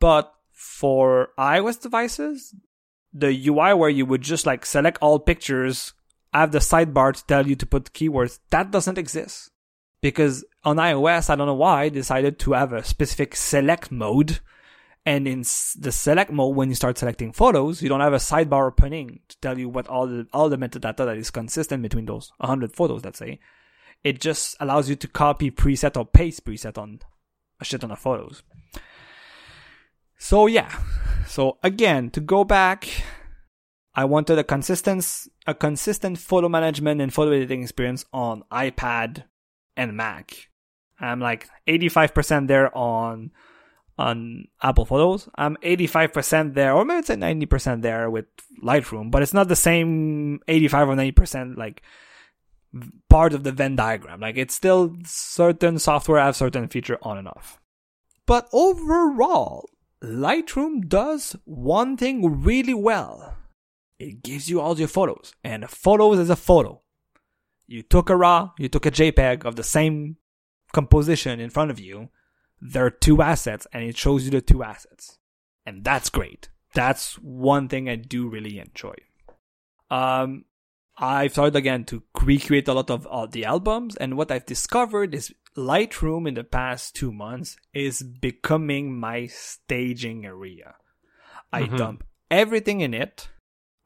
[0.00, 2.54] but for iOS devices,
[3.12, 5.92] the UI where you would just like select all pictures,
[6.40, 9.50] have the sidebar to tell you to put keywords, that doesn't exist.
[10.02, 14.40] Because on iOS, I don't know why, I decided to have a specific select mode
[15.06, 15.42] And in
[15.78, 19.38] the select mode, when you start selecting photos, you don't have a sidebar opening to
[19.40, 23.04] tell you what all the all the metadata that is consistent between those 100 photos,
[23.04, 23.38] let's say.
[24.02, 26.98] It just allows you to copy preset or paste preset on
[27.60, 28.42] a shit ton of photos.
[30.18, 30.76] So yeah.
[31.28, 32.88] So again, to go back,
[33.96, 39.24] I wanted a consistent a consistent photo management and photo editing experience on iPad
[39.74, 40.50] and Mac.
[41.00, 43.32] I'm like 85% there on
[43.98, 45.28] on Apple Photos.
[45.36, 48.26] I'm 85% there, or maybe it's at 90% there with
[48.62, 51.82] Lightroom, but it's not the same 85 or 90% like
[53.08, 54.20] part of the Venn diagram.
[54.20, 57.58] Like it's still certain software have certain feature on and off.
[58.26, 59.70] But overall,
[60.02, 63.36] Lightroom does one thing really well.
[63.98, 66.82] It gives you all your photos, and a photo is a photo.
[67.66, 70.16] You took a RAW, you took a JPEG of the same
[70.72, 72.10] composition in front of you.
[72.60, 75.18] There are two assets, and it shows you the two assets.
[75.64, 76.48] And that's great.
[76.74, 78.94] That's one thing I do really enjoy.
[79.90, 80.44] Um,
[80.98, 85.14] I've started again to recreate a lot of uh, the albums, and what I've discovered
[85.14, 90.74] is Lightroom in the past two months is becoming my staging area.
[91.52, 91.76] I mm-hmm.
[91.76, 93.28] dump everything in it.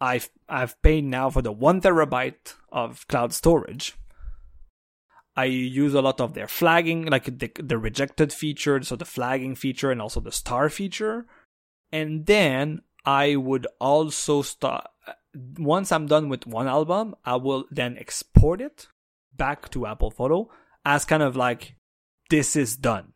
[0.00, 3.96] I've I've paid now for the one terabyte of cloud storage.
[5.36, 9.54] I use a lot of their flagging, like the, the rejected feature, so the flagging
[9.54, 11.26] feature and also the star feature.
[11.92, 14.88] And then I would also start
[15.58, 18.88] once I'm done with one album, I will then export it
[19.36, 20.50] back to Apple Photo
[20.84, 21.76] as kind of like
[22.30, 23.12] this is done.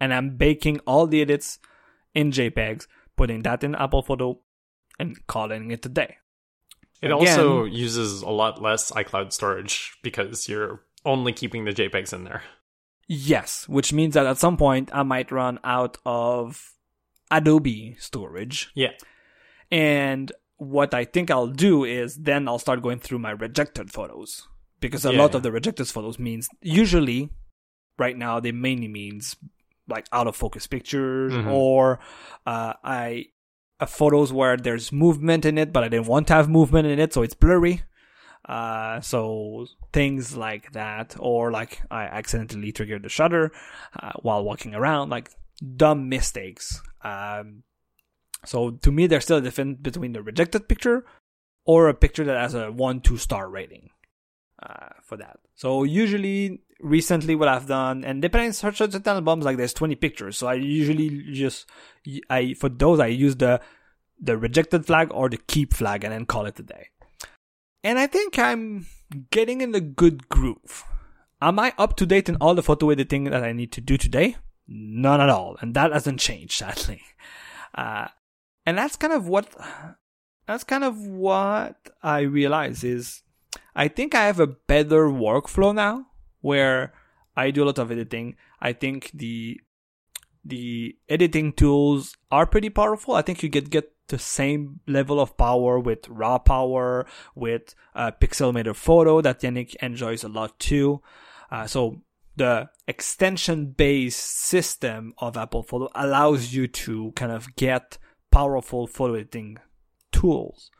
[0.00, 1.58] And I'm baking all the edits
[2.14, 4.40] in JPEGs, putting that in Apple Photo
[4.98, 6.18] and calling it a day.
[7.02, 12.12] It Again, also uses a lot less iCloud storage because you're only keeping the JPEGs
[12.12, 12.42] in there.
[13.06, 16.72] Yes, which means that at some point I might run out of
[17.30, 18.70] Adobe storage.
[18.74, 18.92] Yeah.
[19.70, 24.48] And what I think I'll do is then I'll start going through my rejected photos
[24.80, 25.36] because a yeah, lot yeah.
[25.36, 27.30] of the rejected photos means usually
[27.98, 29.36] right now they mainly means
[29.88, 31.48] like out of focus pictures mm-hmm.
[31.48, 32.00] or
[32.46, 33.26] uh, I
[33.84, 37.12] photos where there's movement in it but I didn't want to have movement in it
[37.12, 37.82] so it's blurry.
[38.48, 43.50] Uh, so things like that, or like I accidentally triggered the shutter
[44.00, 45.30] uh, while walking around, like
[45.76, 46.80] dumb mistakes.
[47.02, 47.64] Um,
[48.44, 51.04] so to me, there's still a difference between the rejected picture
[51.64, 53.90] or a picture that has a one, two star rating
[54.62, 55.38] uh, for that.
[55.54, 60.38] So usually, recently, what I've done, and depending on certain albums, like there's 20 pictures.
[60.38, 61.66] So I usually just,
[62.30, 63.60] I for those I use the
[64.18, 66.88] the rejected flag or the keep flag and then call it a day.
[67.84, 68.86] And I think I'm
[69.30, 70.84] getting in a good groove.
[71.40, 73.98] Am I up to date in all the photo editing that I need to do
[73.98, 74.36] today?
[74.66, 77.02] None at all, and that hasn't changed, sadly.
[77.74, 78.08] Uh,
[78.64, 79.54] and that's kind of what
[80.46, 83.22] that's kind of what I realize is
[83.74, 86.06] I think I have a better workflow now
[86.40, 86.92] where
[87.36, 88.36] I do a lot of editing.
[88.60, 89.60] I think the
[90.44, 93.14] the editing tools are pretty powerful.
[93.14, 98.74] I think you get get the same level of power with raw power with pixelmator
[98.74, 101.02] photo that Yannick enjoys a lot too.
[101.50, 102.02] Uh, so
[102.36, 107.98] the extension based system of Apple Photo allows you to kind of get
[108.30, 109.58] powerful photo editing
[110.12, 110.70] tools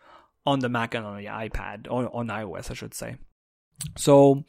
[0.46, 3.16] on the Mac and on the iPad or on iOS, I should say.
[3.96, 4.44] So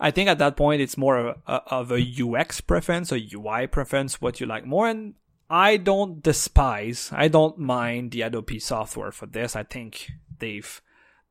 [0.00, 3.66] I think at that point it's more of a, of a UX preference, a UI
[3.66, 4.88] preference, what you like more.
[4.88, 5.14] And
[5.50, 9.56] I don't despise, I don't mind the Adobe software for this.
[9.56, 10.80] I think they've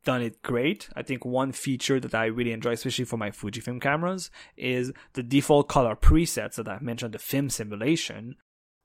[0.03, 0.89] done it great.
[0.95, 5.23] I think one feature that I really enjoy, especially for my Fujifilm cameras, is the
[5.23, 8.35] default color presets that I've mentioned, the film simulation.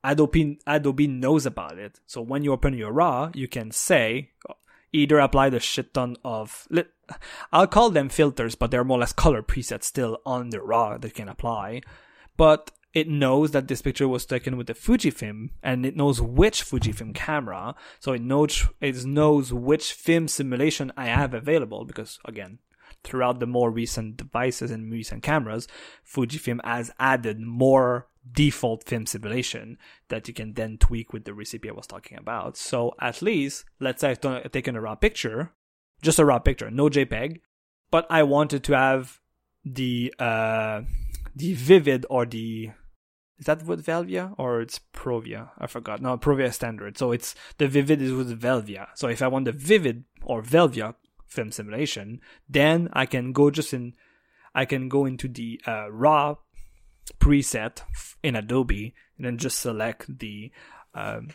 [0.05, 2.01] Adobe Adobe knows about it.
[2.07, 4.33] So when you open your RAW, you can say
[4.93, 6.69] either apply the shit ton of
[7.53, 10.99] I'll call them filters, but they're more or less color presets still on the RAW
[10.99, 11.83] that can apply.
[12.37, 16.65] But it knows that this picture was taken with the Fujifilm and it knows which
[16.65, 17.75] Fujifilm camera.
[18.01, 22.59] So it knows it knows which film simulation I have available because again,
[23.05, 25.69] throughout the more recent devices and recent cameras,
[26.07, 29.79] Fujifilm has added more default film simulation
[30.09, 32.57] that you can then tweak with the recipe I was talking about.
[32.57, 35.53] So at least, let's say I've taken a raw picture,
[36.03, 37.41] just a raw picture, no JPEG,
[37.91, 39.21] but I wanted to have
[39.65, 40.83] the uh,
[41.35, 42.71] the vivid or the
[43.39, 45.51] is that with Velvia or it's Provia?
[45.59, 46.01] I forgot.
[46.01, 46.97] No, Provia standard.
[46.97, 48.87] So it's the vivid is with Velvia.
[48.95, 50.95] So if I want the vivid or Velvia
[51.33, 53.95] film simulation, then I can go just in,
[54.55, 56.37] I can go into the uh, raw
[57.19, 57.83] preset
[58.23, 60.53] in Adobe and then just select the
[60.95, 61.29] um,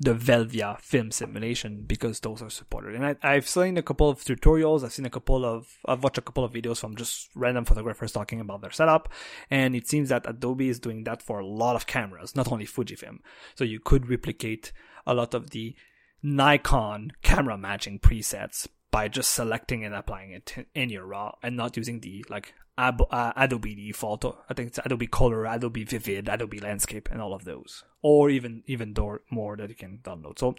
[0.00, 2.94] the Velvia film simulation because those are supported.
[2.94, 4.84] And I, have seen a couple of tutorials.
[4.84, 8.12] I've seen a couple of, I've watched a couple of videos from just random photographers
[8.12, 9.08] talking about their setup.
[9.50, 12.66] And it seems that Adobe is doing that for a lot of cameras, not only
[12.66, 13.18] Fujifilm.
[13.54, 14.72] So you could replicate
[15.06, 15.74] a lot of the
[16.22, 21.76] Nikon camera matching presets by just selecting and applying it in your raw and not
[21.76, 24.24] using the like uh, Adobe default.
[24.48, 28.62] I think it's Adobe Color, Adobe Vivid, Adobe Landscape, and all of those, or even
[28.66, 28.94] even
[29.30, 30.38] more that you can download.
[30.38, 30.54] So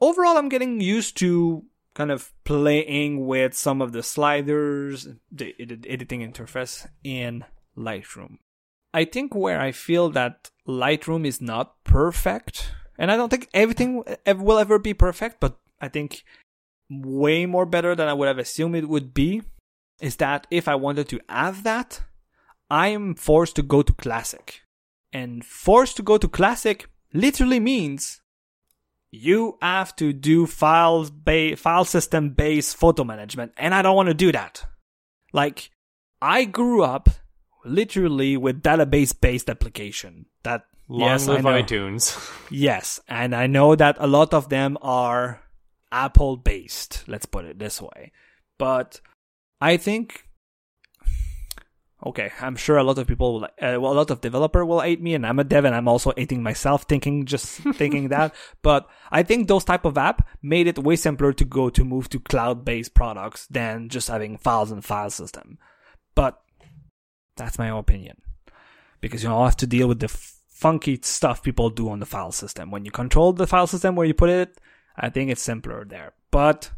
[0.00, 5.54] overall, I'm getting used to kind of playing with some of the sliders, the
[5.88, 7.44] editing interface in
[7.76, 8.38] Lightroom.
[8.92, 14.02] I think where I feel that Lightroom is not perfect, and I don't think everything
[14.26, 16.24] will ever be perfect, but I think
[17.02, 19.42] way more better than I would have assumed it would be
[20.00, 22.02] is that if I wanted to have that,
[22.70, 24.62] I am forced to go to classic.
[25.12, 28.20] And forced to go to classic literally means
[29.10, 34.08] you have to do file ba- file system based photo management and I don't want
[34.08, 34.66] to do that.
[35.32, 35.70] Like
[36.20, 37.08] I grew up
[37.64, 42.32] literally with database based application that Long yes, live iTunes.
[42.50, 45.40] yes, and I know that a lot of them are
[45.94, 48.12] Apple based, let's put it this way.
[48.58, 49.00] But
[49.60, 50.26] I think
[52.06, 54.80] okay, I'm sure a lot of people will, uh, well, a lot of developer will
[54.80, 58.34] hate me, and I'm a dev, and I'm also hating myself, thinking just thinking that.
[58.62, 62.08] But I think those type of app made it way simpler to go to move
[62.10, 65.58] to cloud based products than just having files and file system.
[66.14, 66.40] But
[67.36, 68.18] that's my opinion
[69.00, 72.32] because you don't have to deal with the funky stuff people do on the file
[72.32, 72.70] system.
[72.70, 74.60] When you control the file system where you put it,
[74.96, 76.12] I think it's simpler there.
[76.30, 76.70] But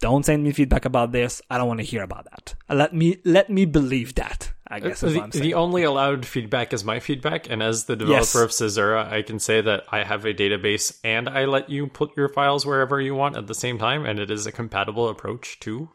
[0.00, 1.42] don't send me feedback about this.
[1.50, 2.54] I don't want to hear about that.
[2.68, 4.52] Let me let me believe that.
[4.70, 8.18] I uh, guess the, the, only allowed feedback is my feedback, and as the developer
[8.18, 8.34] yes.
[8.34, 12.14] of Caesura, I can say that I have a database and I let you put
[12.16, 15.58] your files wherever you want at the same time, and it is a compatible approach
[15.58, 15.88] too.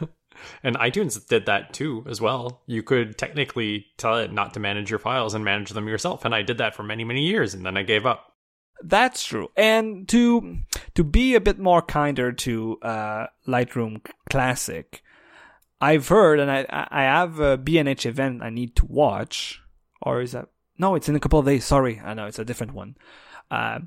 [0.62, 2.62] and iTunes did that too as well.
[2.66, 6.34] You could technically tell it not to manage your files and manage them yourself, and
[6.34, 8.31] I did that for many many years, and then I gave up.
[8.82, 9.48] That's true.
[9.56, 10.58] And to
[10.94, 15.02] to be a bit more kinder to uh, Lightroom Classic,
[15.80, 19.60] I've heard, and I I have a B&H event I need to watch,
[20.00, 20.94] or is that no?
[20.94, 21.64] It's in a couple of days.
[21.64, 22.96] Sorry, I know it's a different one.
[23.50, 23.80] Uh,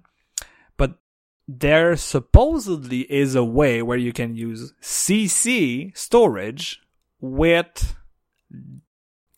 [0.78, 1.00] but
[1.48, 6.82] there supposedly is a way where you can use CC storage
[7.20, 7.96] with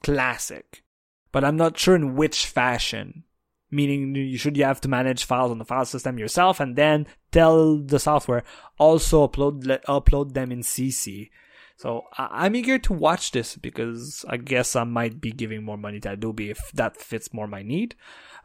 [0.03, 0.83] Classic,
[1.31, 3.23] but I'm not sure in which fashion
[3.69, 7.05] meaning you should you have to manage files on the file system yourself and then
[7.31, 8.43] tell the software
[8.77, 11.29] also upload upload them in CC.
[11.75, 15.99] So I'm eager to watch this because I guess I might be giving more money
[16.01, 17.93] to Adobe if that fits more my need.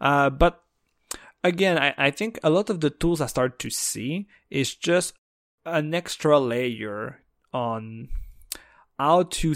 [0.00, 0.62] Uh, but
[1.42, 5.14] again, I, I think a lot of the tools I start to see is just
[5.64, 7.20] an extra layer
[7.54, 8.08] on
[8.98, 9.54] how to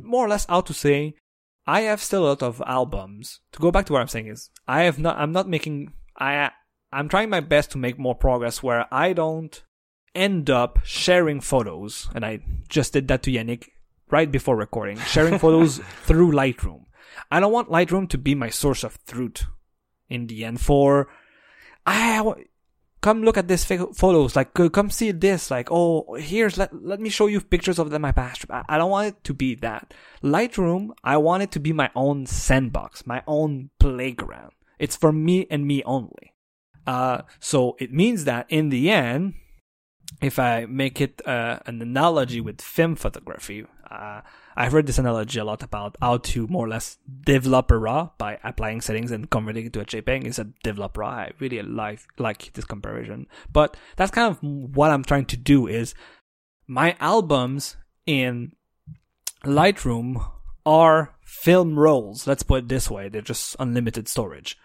[0.00, 1.16] more or less how to say
[1.66, 3.40] I have still a lot of albums.
[3.52, 5.18] To go back to what I'm saying is, I have not.
[5.18, 5.92] I'm not making.
[6.18, 6.50] I.
[6.92, 9.62] I'm trying my best to make more progress where I don't
[10.14, 13.68] end up sharing photos, and I just did that to Yannick
[14.10, 16.84] right before recording, sharing photos through Lightroom.
[17.30, 19.44] I don't want Lightroom to be my source of truth
[20.08, 20.60] in the end.
[20.60, 21.08] For
[21.84, 22.22] I
[23.00, 27.08] come look at these photos like come see this like oh here's let, let me
[27.08, 29.94] show you pictures of my past I don't want it to be that.
[30.22, 34.52] Lightroom i want it to be my own sandbox my own playground.
[34.78, 36.34] It's for me and me only.
[36.86, 39.34] Uh so it means that in the end
[40.22, 44.20] if i make it uh, an analogy with film photography uh,
[44.56, 48.10] I've heard this analogy a lot about how to more or less develop a RAW
[48.16, 50.24] by applying settings and converting it to a JPEG.
[50.24, 51.08] It's a develop RAW.
[51.08, 55.66] I really like like this comparison, but that's kind of what I'm trying to do.
[55.66, 55.94] Is
[56.66, 57.76] my albums
[58.06, 58.52] in
[59.44, 60.26] Lightroom
[60.64, 62.26] are film rolls.
[62.26, 64.56] Let's put it this way: they're just unlimited storage.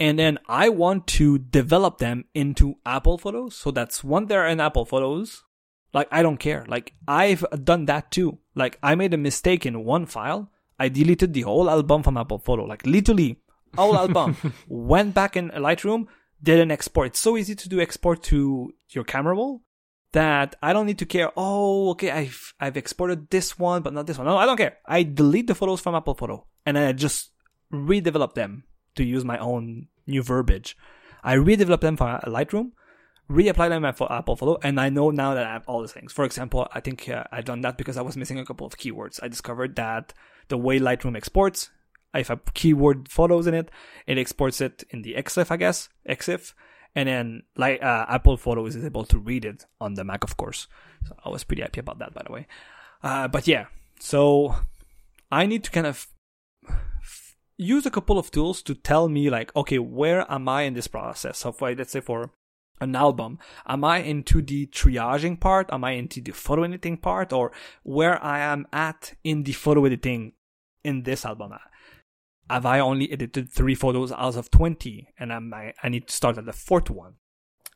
[0.00, 3.54] And then I want to develop them into Apple Photos.
[3.54, 5.44] So that's one they're in Apple Photos.
[5.92, 6.64] Like, I don't care.
[6.68, 8.38] Like, I've done that too.
[8.54, 10.50] Like, I made a mistake in one file.
[10.78, 12.64] I deleted the whole album from Apple Photo.
[12.64, 13.40] Like, literally,
[13.76, 14.36] whole album.
[14.68, 16.06] Went back in Lightroom,
[16.42, 17.08] did an export.
[17.08, 19.62] It's so easy to do export to your camera roll
[20.12, 21.30] that I don't need to care.
[21.36, 24.26] Oh, okay, I've, I've exported this one, but not this one.
[24.26, 24.78] No, I don't care.
[24.86, 27.30] I delete the photos from Apple Photo and then I just
[27.72, 28.64] redevelop them
[28.96, 30.76] to use my own new verbiage.
[31.22, 32.72] I redevelop them for Lightroom
[33.30, 36.12] reapply them for Apple Photo, and I know now that I have all these things.
[36.12, 38.76] For example, I think uh, I've done that because I was missing a couple of
[38.76, 39.20] keywords.
[39.22, 40.12] I discovered that
[40.48, 41.70] the way Lightroom exports,
[42.12, 43.70] if I keyword photos in it,
[44.06, 46.54] it exports it in the EXIF, I guess, EXIF,
[46.96, 50.36] and then like uh, Apple Photos is able to read it on the Mac, of
[50.36, 50.66] course.
[51.06, 52.48] So I was pretty happy about that, by the way.
[53.02, 53.66] Uh, but yeah,
[54.00, 54.56] so
[55.30, 56.08] I need to kind of
[57.56, 60.88] use a couple of tools to tell me like, okay, where am I in this
[60.88, 61.38] process?
[61.38, 62.32] So let's say for
[62.80, 65.68] an album, am I into the triaging part?
[65.72, 67.52] Am I into the photo editing part or
[67.82, 70.32] where I am at in the photo editing
[70.84, 71.52] in this album?
[72.48, 76.14] Have I only edited three photos out of 20 and I'm, I, I need to
[76.14, 77.14] start at the fourth one?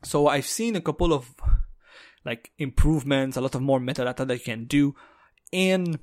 [0.03, 1.35] So I've seen a couple of
[2.25, 4.95] like improvements, a lot of more metadata that you can do
[5.53, 5.99] in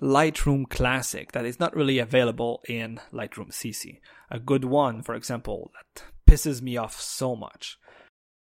[0.00, 4.00] Lightroom Classic that is not really available in Lightroom CC.
[4.30, 7.78] A good one, for example, that pisses me off so much.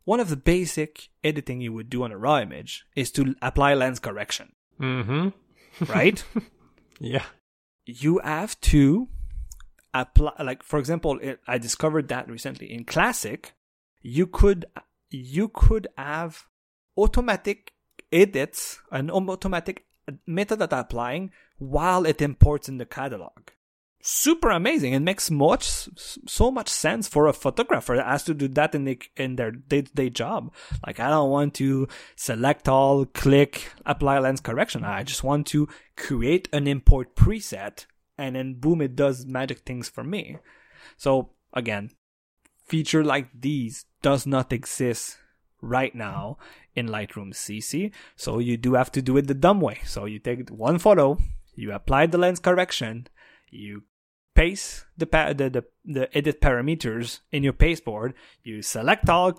[0.06, 3.73] One of the basic editing you would do on a raw image is to apply
[3.73, 4.53] lens correction.
[4.80, 5.86] Mm-hmm.
[5.86, 6.23] right?
[6.99, 7.26] yeah.
[7.86, 9.10] You have to
[9.94, 13.53] apply, like, for example, it, I discovered that recently in Classic,
[14.02, 14.65] you could,
[15.10, 16.45] you could have
[16.98, 17.73] automatic
[18.11, 19.86] edits, an automatic
[20.27, 23.49] metadata applying while it imports in the catalog.
[24.07, 24.94] Super amazing.
[24.94, 28.84] It makes much so much sense for a photographer that has to do that in
[28.84, 30.53] the, in their day to day job.
[30.86, 34.84] Like I don't want to select all, click, apply lens correction.
[34.84, 35.68] I just want to
[35.98, 40.38] create an import preset and then boom, it does magic things for me.
[40.98, 41.90] So again,
[42.64, 45.18] feature like these does not exist
[45.61, 46.38] right now
[46.76, 47.91] in Lightroom CC.
[48.15, 49.80] So you do have to do it the dumb way.
[49.84, 51.18] So you take one photo,
[51.56, 53.07] you apply the lens correction,
[53.49, 53.82] you
[54.36, 58.14] paste the, pa- the, the, the edit parameters in your pasteboard,
[58.44, 59.34] you select all,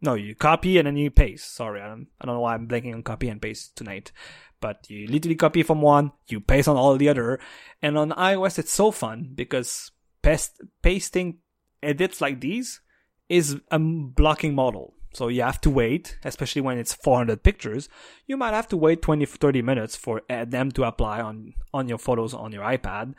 [0.00, 1.54] no, you copy and then you paste.
[1.54, 4.12] Sorry, I don't, I don't know why I'm blanking on copy and paste tonight.
[4.60, 7.40] But you literally copy from one, you paste on all the other.
[7.82, 9.90] And on iOS, it's so fun because
[10.22, 11.38] paste, pasting
[11.82, 12.80] edits like these
[13.28, 14.94] is a blocking model.
[15.12, 17.88] So you have to wait, especially when it's 400 pictures.
[18.26, 21.88] You might have to wait 20 30 minutes for uh, them to apply on on
[21.88, 23.14] your photos on your iPad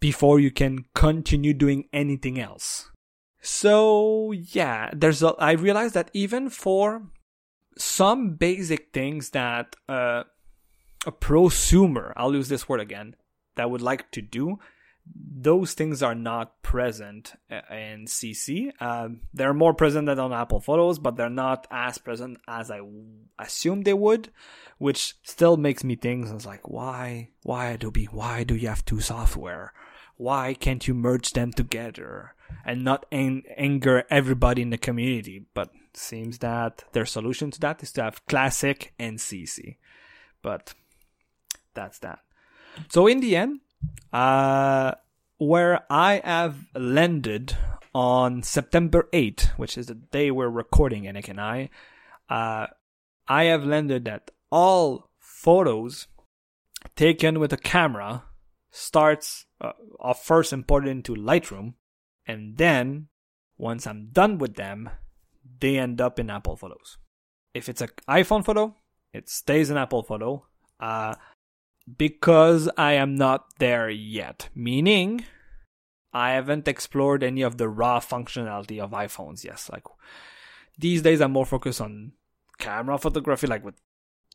[0.00, 2.90] before you can continue doing anything else.
[3.40, 7.02] So yeah, there's a, I realized that even for
[7.76, 10.24] some basic things that uh,
[11.06, 13.16] a prosumer, I'll use this word again,
[13.56, 14.58] that would like to do,
[15.14, 18.70] those things are not present uh, in CC.
[18.80, 22.80] Um, they're more present than on Apple Photos, but they're not as present as I
[23.38, 24.30] assumed they would,
[24.78, 28.04] which still makes me think, it's like, why, why Adobe?
[28.06, 29.72] Why do you have two software?
[30.20, 35.46] Why can't you merge them together and not ang- anger everybody in the community?
[35.54, 39.78] But seems that their solution to that is to have Classic and CC.
[40.42, 40.74] But
[41.72, 42.18] that's that.
[42.90, 43.60] So in the end,
[44.12, 44.92] uh,
[45.38, 47.56] where I have landed
[47.94, 51.70] on September 8th, which is the day we're recording, Yannick and I,
[52.28, 52.66] uh,
[53.26, 56.08] I have landed that all photos
[56.94, 58.24] taken with a camera
[58.70, 61.74] starts uh, are first imported into Lightroom,
[62.26, 63.08] and then
[63.56, 64.90] once I'm done with them,
[65.60, 66.98] they end up in Apple Photos.
[67.52, 68.76] If it's an iPhone photo,
[69.12, 70.46] it stays in Apple Photo.
[70.78, 71.14] Uh,
[71.98, 75.24] because I am not there yet, meaning
[76.12, 79.44] I haven't explored any of the raw functionality of iPhones.
[79.44, 79.84] Yes, like
[80.78, 82.12] these days I'm more focused on
[82.58, 83.74] camera photography, like with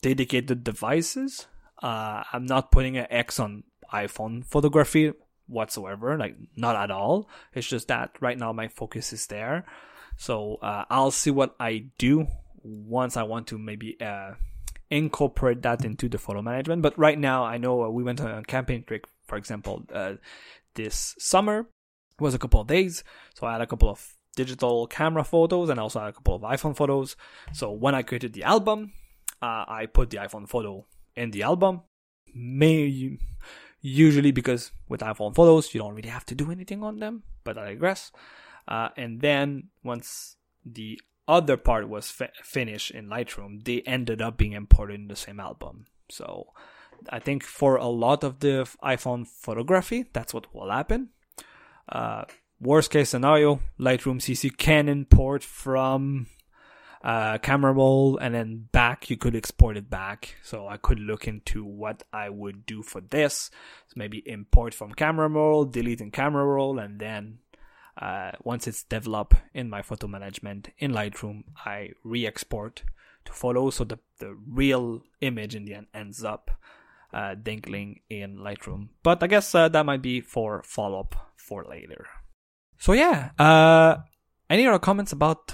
[0.01, 1.47] dedicated devices.
[1.81, 3.63] Uh, I'm not putting an X on
[4.03, 5.13] iPhone photography
[5.47, 7.29] whatsoever, like not at all.
[7.53, 9.65] It's just that right now my focus is there.
[10.17, 12.27] So uh, I'll see what I do
[12.63, 14.33] once I want to maybe uh,
[14.89, 16.81] incorporate that into the photo management.
[16.81, 20.13] But right now, I know uh, we went on a campaign trip, for example, uh,
[20.75, 21.67] this summer
[22.17, 23.03] it was a couple of days.
[23.33, 26.75] So I had a couple of digital camera photos and also a couple of iPhone
[26.75, 27.15] photos.
[27.53, 28.93] So when I created the album,
[29.41, 30.85] uh, I put the iPhone photo
[31.15, 31.81] in the album.
[32.33, 33.17] May
[33.85, 37.57] usually because with iPhone photos you don't really have to do anything on them, but
[37.57, 38.11] I digress.
[38.67, 44.37] Uh, and then once the other part was fi- finished in Lightroom, they ended up
[44.37, 45.85] being imported in the same album.
[46.09, 46.47] So
[47.09, 51.09] I think for a lot of the iPhone photography, that's what will happen.
[51.87, 52.23] Uh,
[52.59, 56.25] worst case scenario, Lightroom CC can import from
[57.05, 61.27] uh, camera roll and then back you could export it back so i could look
[61.27, 63.51] into what i would do for this
[63.87, 67.37] so maybe import from camera roll delete in camera roll and then
[67.97, 72.83] uh, once it's developed in my photo management in Lightroom, I re-export
[73.23, 76.51] to follow so the, the real image in the end ends up
[77.13, 78.89] uh, dangling in Lightroom.
[79.01, 82.07] But I guess uh, that might be for follow up for later.
[82.77, 83.97] So yeah, uh,
[84.49, 85.53] any other comments about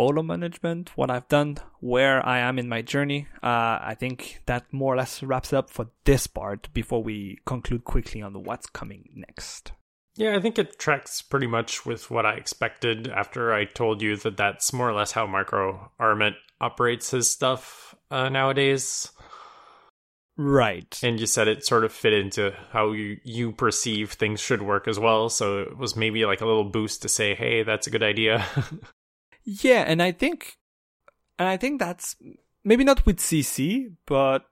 [0.00, 3.28] photo management, what I've done, where I am in my journey?
[3.42, 7.84] Uh, I think that more or less wraps up for this part before we conclude
[7.84, 9.72] quickly on the what's coming next.
[10.16, 14.16] Yeah, I think it tracks pretty much with what I expected after I told you
[14.16, 16.32] that that's more or less how Micro Armit
[16.62, 19.12] operates his stuff uh, nowadays.
[20.38, 20.98] Right.
[21.02, 24.88] And you said it sort of fit into how you, you perceive things should work
[24.88, 25.28] as well.
[25.28, 28.46] So it was maybe like a little boost to say, hey, that's a good idea.
[29.44, 30.58] yeah, and I think
[31.38, 32.16] and I think that's
[32.64, 34.46] maybe not with CC, but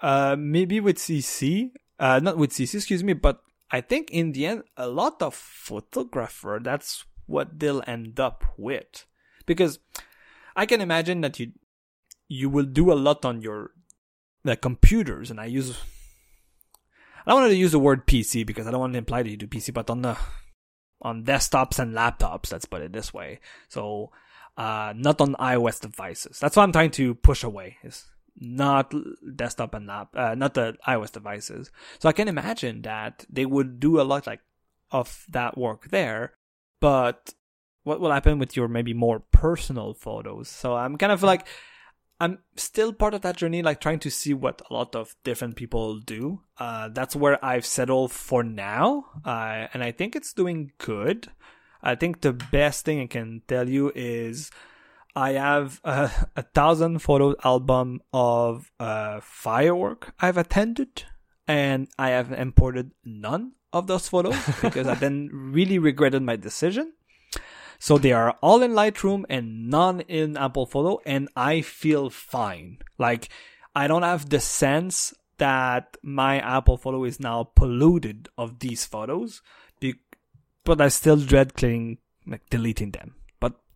[0.00, 1.70] uh maybe with CC.
[1.98, 3.40] Uh not with CC, excuse me, but
[3.70, 9.06] I think in the end a lot of photographer that's what they'll end up with.
[9.46, 9.78] Because
[10.56, 11.52] I can imagine that you
[12.28, 13.72] you will do a lot on your
[14.44, 15.78] the computers, and I use.
[17.26, 19.30] I don't want to use the word PC because I don't want to imply that
[19.30, 20.16] you do PC, but on the
[21.00, 23.40] on desktops and laptops, let's put it this way.
[23.68, 24.10] So,
[24.56, 26.38] uh, not on iOS devices.
[26.40, 27.78] That's what I'm trying to push away.
[27.84, 28.06] Is
[28.40, 28.92] not
[29.36, 31.70] desktop and lap, uh, not the iOS devices.
[31.98, 34.40] So I can imagine that they would do a lot like
[34.90, 36.34] of that work there,
[36.80, 37.34] but
[37.84, 40.48] what will happen with your maybe more personal photos?
[40.48, 41.46] So I'm kind of like
[42.20, 45.56] I'm still part of that journey, like trying to see what a lot of different
[45.56, 46.40] people do.
[46.58, 51.28] Uh, that's where I've settled for now, uh, and I think it's doing good.
[51.80, 54.50] I think the best thing I can tell you is
[55.14, 61.04] I have a, a thousand photo album of uh, firework I've attended,
[61.46, 66.94] and I have imported none of those photos because I then really regretted my decision.
[67.78, 72.78] So they are all in Lightroom and none in Apple Photo, and I feel fine.
[72.98, 73.28] Like,
[73.74, 79.42] I don't have the sense that my Apple Photo is now polluted of these photos,
[80.64, 83.14] but I still dread cleaning, like deleting them.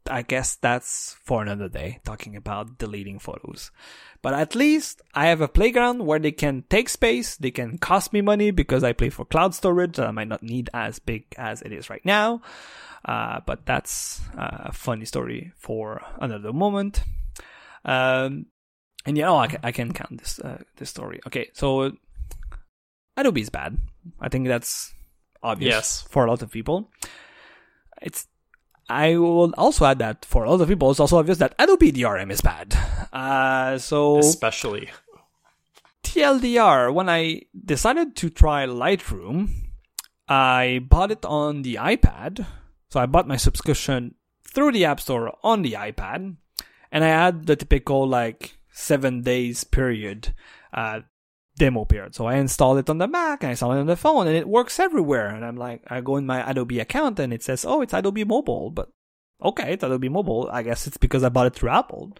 [0.08, 3.70] I guess that's for another day, talking about deleting photos.
[4.20, 8.12] But at least I have a playground where they can take space, they can cost
[8.12, 11.26] me money because I play for cloud storage that I might not need as big
[11.36, 12.42] as it is right now.
[13.04, 17.02] Uh, but that's a funny story for another moment.
[17.84, 18.46] Um,
[19.04, 21.20] and yeah, oh, I can, I can count this uh, this story.
[21.26, 21.92] Okay, so
[23.16, 23.76] Adobe is bad.
[24.20, 24.94] I think that's
[25.42, 26.04] obvious yes.
[26.08, 26.90] for a lot of people.
[28.00, 28.28] It's
[28.88, 31.92] I will also add that for a lot of people, it's also obvious that Adobe
[31.92, 32.76] DRM is bad.
[33.12, 34.90] Uh, so especially
[36.02, 39.50] TLDR, when I decided to try Lightroom,
[40.28, 42.46] I bought it on the iPad
[42.92, 46.36] so I bought my subscription through the App Store on the iPad,
[46.92, 50.34] and I had the typical like seven days period
[50.74, 51.00] uh,
[51.56, 52.14] demo period.
[52.14, 54.36] So I installed it on the Mac and I installed it on the phone, and
[54.36, 55.28] it works everywhere.
[55.28, 58.24] And I'm like, I go in my Adobe account and it says, "Oh, it's Adobe
[58.24, 58.88] Mobile," but
[59.42, 60.48] okay, it's Adobe Mobile.
[60.52, 62.16] I guess it's because I bought it through Apple.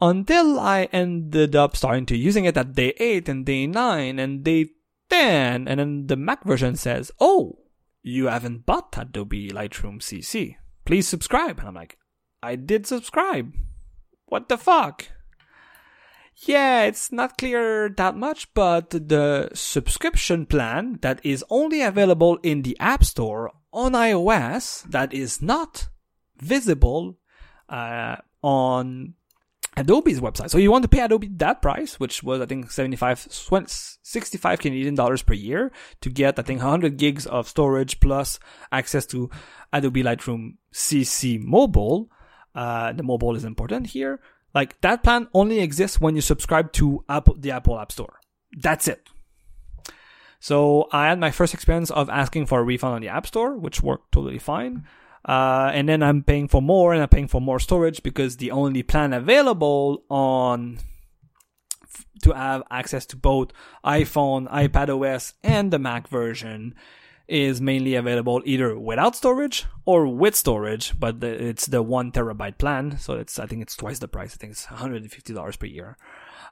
[0.00, 4.44] Until I ended up starting to using it at day eight and day nine and
[4.44, 4.70] day
[5.08, 7.60] ten, and then the Mac version says, "Oh."
[8.06, 10.54] you haven't bought Adobe Lightroom CC.
[10.84, 11.58] Please subscribe.
[11.58, 11.98] And I'm like,
[12.40, 13.52] I did subscribe.
[14.26, 15.08] What the fuck?
[16.44, 22.62] Yeah, it's not clear that much, but the subscription plan that is only available in
[22.62, 25.88] the App Store on iOS, that is not
[26.36, 27.16] visible
[27.70, 29.14] uh, on
[29.78, 30.50] Adobe's website.
[30.50, 33.28] So you want to pay Adobe that price, which was I think 75,
[34.02, 35.72] 65 Canadian dollars per year
[36.02, 38.38] to get I think 100 gigs of storage plus
[38.70, 39.30] access to
[39.72, 42.10] Adobe Lightroom CC mobile.
[42.54, 44.20] Uh, the mobile is important here.
[44.54, 48.20] Like that plan only exists when you subscribe to Apple, the Apple App Store.
[48.52, 49.08] That's it.
[50.40, 53.56] So I had my first experience of asking for a refund on the App Store,
[53.56, 54.86] which worked totally fine.
[55.24, 58.52] Uh, and then I'm paying for more and I'm paying for more storage because the
[58.52, 60.78] only plan available on
[62.22, 63.50] to have access to both
[63.84, 66.74] iPhone, iPad OS, and the Mac version
[67.28, 72.58] is mainly available either without storage or with storage, but the, it's the one terabyte
[72.58, 72.98] plan.
[72.98, 74.34] So it's, I think it's twice the price.
[74.34, 75.96] I think it's $150 per year.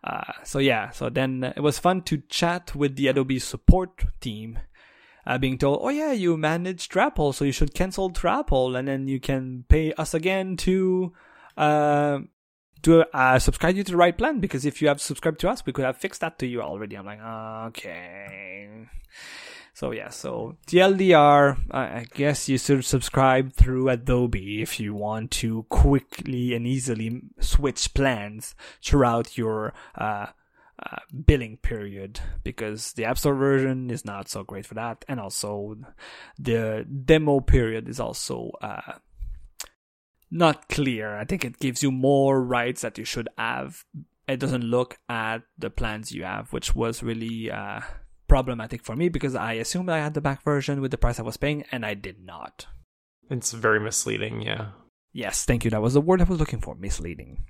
[0.02, 4.58] Uh, so yeah, so then it was fun to chat with the Adobe support team
[5.26, 9.08] uh, being told, "Oh yeah, you manage Trapple, so you should cancel Trapple, and then
[9.08, 11.12] you can pay us again to
[11.56, 12.18] uh,
[12.82, 14.40] to uh, subscribe you to the right plan.
[14.40, 16.96] Because if you have subscribed to us, we could have fixed that to you already."
[16.96, 17.22] I'm like,
[17.68, 18.88] okay.
[19.74, 25.64] So yeah, so TLDR, I guess you should subscribe through Adobe if you want to
[25.64, 30.26] quickly and easily switch plans throughout your uh,
[30.78, 30.96] uh,
[31.26, 35.76] billing period because the App Store version is not so great for that, and also
[36.38, 38.92] the demo period is also uh,
[40.30, 41.16] not clear.
[41.16, 43.84] I think it gives you more rights that you should have.
[44.28, 47.80] It doesn't look at the plans you have, which was really uh,
[48.28, 51.22] problematic for me because I assumed I had the back version with the price I
[51.22, 52.66] was paying, and I did not.
[53.30, 54.68] It's very misleading, yeah.
[55.12, 55.70] Yes, thank you.
[55.70, 57.44] That was the word I was looking for misleading.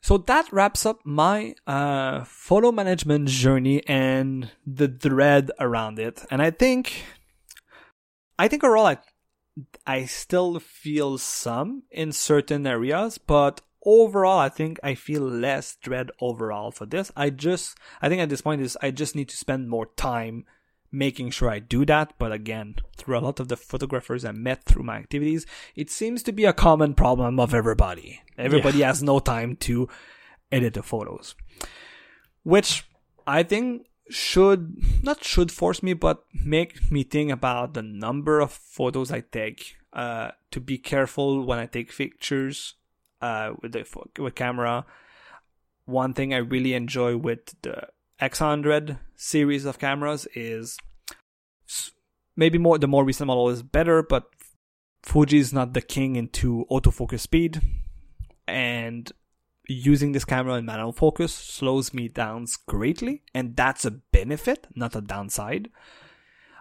[0.00, 6.24] So that wraps up my uh, photo management journey and the dread around it.
[6.30, 7.04] And I think,
[8.38, 8.98] I think overall, I,
[9.86, 16.10] I still feel some in certain areas, but overall, I think I feel less dread
[16.20, 17.10] overall for this.
[17.16, 20.44] I just, I think at this point is I just need to spend more time
[20.92, 22.12] making sure I do that.
[22.18, 26.22] But again, through a lot of the photographers I met through my activities, it seems
[26.24, 28.20] to be a common problem of everybody.
[28.36, 28.88] Everybody yeah.
[28.88, 29.88] has no time to
[30.52, 31.34] edit the photos,
[32.42, 32.86] which
[33.26, 38.52] I think should not should force me, but make me think about the number of
[38.52, 39.76] photos I take.
[39.90, 42.74] Uh, to be careful when I take pictures
[43.20, 43.84] uh, with the
[44.18, 44.84] with camera.
[45.84, 47.88] One thing I really enjoy with the
[48.20, 50.76] X100 series of cameras is
[52.36, 54.24] maybe more the more recent model is better, but
[55.02, 57.60] Fuji is not the king into autofocus speed,
[58.46, 59.10] and
[59.68, 64.96] using this camera in manual focus slows me down greatly, and that's a benefit, not
[64.96, 65.70] a downside.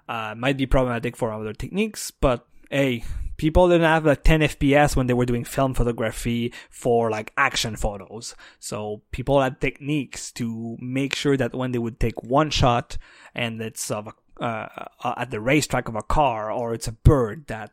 [0.07, 3.03] Uh, might be problematic for other techniques, but hey,
[3.37, 7.75] people didn't have like 10 FPS when they were doing film photography for like action
[7.75, 8.35] photos.
[8.59, 12.97] So people had techniques to make sure that when they would take one shot
[13.33, 17.47] and it's of a, uh, at the racetrack of a car or it's a bird
[17.47, 17.71] that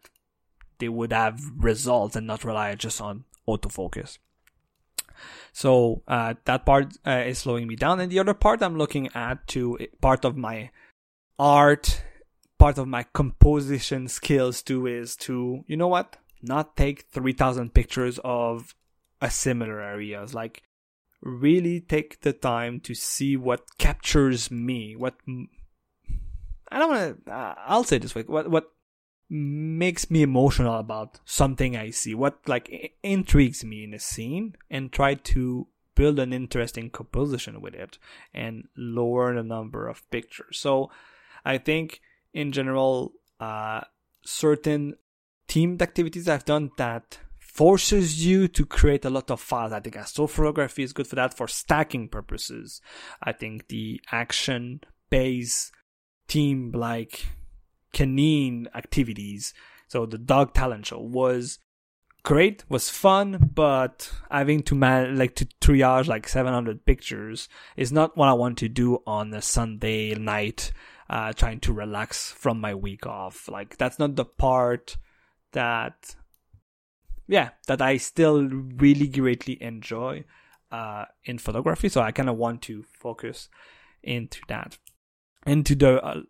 [0.79, 4.19] they would have results and not rely just on autofocus.
[5.53, 9.09] So uh, that part uh, is slowing me down, and the other part I'm looking
[9.15, 10.71] at to part of my
[11.39, 12.03] art
[12.65, 18.19] part of my composition skills too is to, you know what, not take 3000 pictures
[18.25, 18.75] of
[19.21, 20.33] a similar areas.
[20.33, 20.63] Like,
[21.21, 25.15] really take the time to see what captures me, what
[26.73, 27.31] I don't want to.
[27.31, 28.73] Uh, I'll say this way: what what
[29.29, 34.91] makes me emotional about something I see, what like intrigues me in a scene, and
[34.91, 37.99] try to build an interesting composition with it
[38.33, 40.59] and lower the number of pictures.
[40.59, 40.91] So,
[41.45, 42.01] I think
[42.35, 43.81] in general uh,
[44.25, 44.97] certain
[45.47, 49.73] teamed activities I've done that forces you to create a lot of files.
[49.73, 52.81] I think astrophotography is good for that for stacking purposes.
[53.23, 55.73] I think the action based
[56.27, 57.27] team like
[57.93, 59.55] canine activities,
[59.87, 61.61] so the dog talent show was
[62.25, 68.17] great, was fun, but having to man like to triage like 700 pictures is not
[68.17, 70.73] what I want to do on a Sunday night
[71.09, 73.49] uh, trying to relax from my week off.
[73.49, 74.97] Like that's not the part
[75.53, 76.17] that,
[77.27, 80.25] yeah, that I still really greatly enjoy
[80.73, 81.89] uh, in photography.
[81.89, 83.49] So I kind of want to focus
[84.03, 84.79] into that,
[85.47, 86.23] into the uh,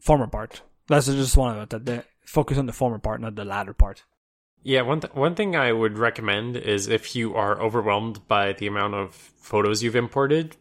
[0.00, 0.62] former part.
[0.88, 1.70] That's just one of it.
[1.70, 4.04] That the focus on the former part, not the latter part.
[4.62, 8.66] Yeah, one th- one thing I would recommend is if you are overwhelmed by the
[8.66, 10.56] amount of photos you've imported,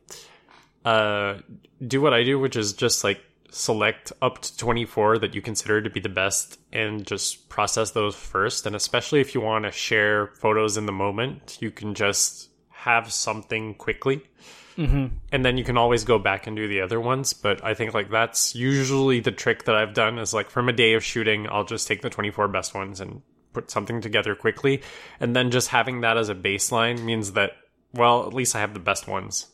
[0.83, 1.39] uh,
[1.85, 3.19] do what I do, which is just like
[3.49, 8.15] select up to 24 that you consider to be the best and just process those
[8.15, 8.65] first.
[8.65, 13.11] And especially if you want to share photos in the moment, you can just have
[13.11, 14.21] something quickly.
[14.77, 15.15] Mm-hmm.
[15.31, 17.33] And then you can always go back and do the other ones.
[17.33, 20.73] But I think like that's usually the trick that I've done is like from a
[20.73, 23.21] day of shooting, I'll just take the 24 best ones and
[23.53, 24.81] put something together quickly.
[25.19, 27.51] And then just having that as a baseline means that,
[27.93, 29.47] well, at least I have the best ones.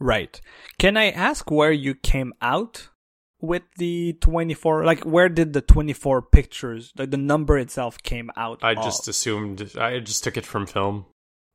[0.00, 0.40] Right.
[0.78, 2.88] Can I ask where you came out
[3.46, 8.62] with the 24 like where did the 24 pictures like the number itself came out
[8.62, 11.06] i just assumed i just took it from film.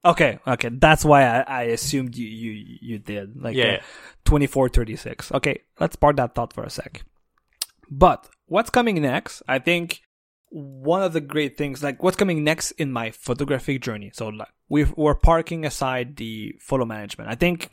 [0.06, 3.80] Okay okay that's why i, I assumed you, you you did like yeah.
[3.80, 3.84] Uh,
[4.26, 7.03] 24 36 okay let's park that thought for a sec.
[7.91, 10.02] But what's coming next i think
[10.52, 14.10] one of the great things like what's coming next in my photographic journey?
[14.16, 17.30] So like we we're parking aside the photo management.
[17.30, 17.70] I think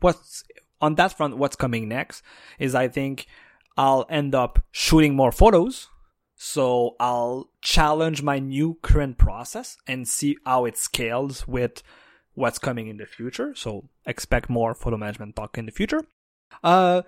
[0.00, 0.44] what's
[0.80, 2.22] on that front what's coming next
[2.58, 3.26] is i think
[3.76, 5.88] I'll end up shooting more photos.
[6.34, 11.82] So I'll challenge my new current process and see how it scales with
[12.34, 13.54] what's coming in the future.
[13.54, 16.02] So expect more photo management talk in the future.
[16.62, 17.02] Uh,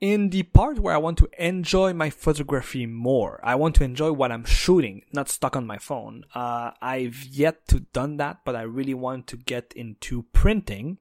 [0.00, 4.12] in the part where I want to enjoy my photography more, I want to enjoy
[4.12, 6.24] what I'm shooting, not stuck on my phone.
[6.34, 10.98] Uh, I've yet to done that, but I really want to get into printing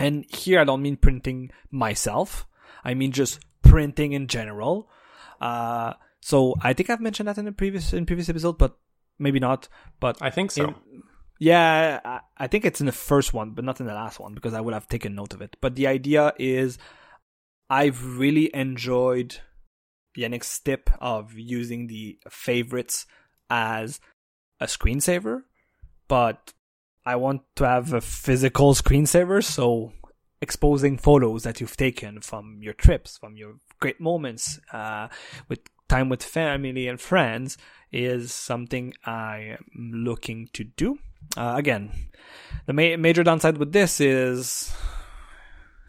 [0.00, 2.46] And here I don't mean printing myself.
[2.84, 4.88] I mean just printing in general.
[5.40, 8.76] Uh, so I think I've mentioned that in the previous in previous episode, but
[9.18, 9.68] maybe not.
[10.00, 10.68] But I think so.
[10.68, 11.02] in-
[11.38, 14.34] yeah, I, I think it's in the first one, but not in the last one
[14.34, 15.56] because I would have taken note of it.
[15.62, 16.76] But the idea is,
[17.70, 19.38] I've really enjoyed
[20.18, 23.06] Yannick's tip of using the favorites
[23.48, 24.00] as
[24.60, 25.44] a screensaver,
[26.08, 26.52] but
[27.06, 29.92] I want to have a physical screensaver, so
[30.42, 35.08] exposing photos that you've taken from your trips, from your great moments, uh,
[35.48, 37.58] with time with family and friends
[37.92, 40.98] is something I am looking to do.
[41.36, 41.90] Uh, again,
[42.66, 44.72] the ma- major downside with this is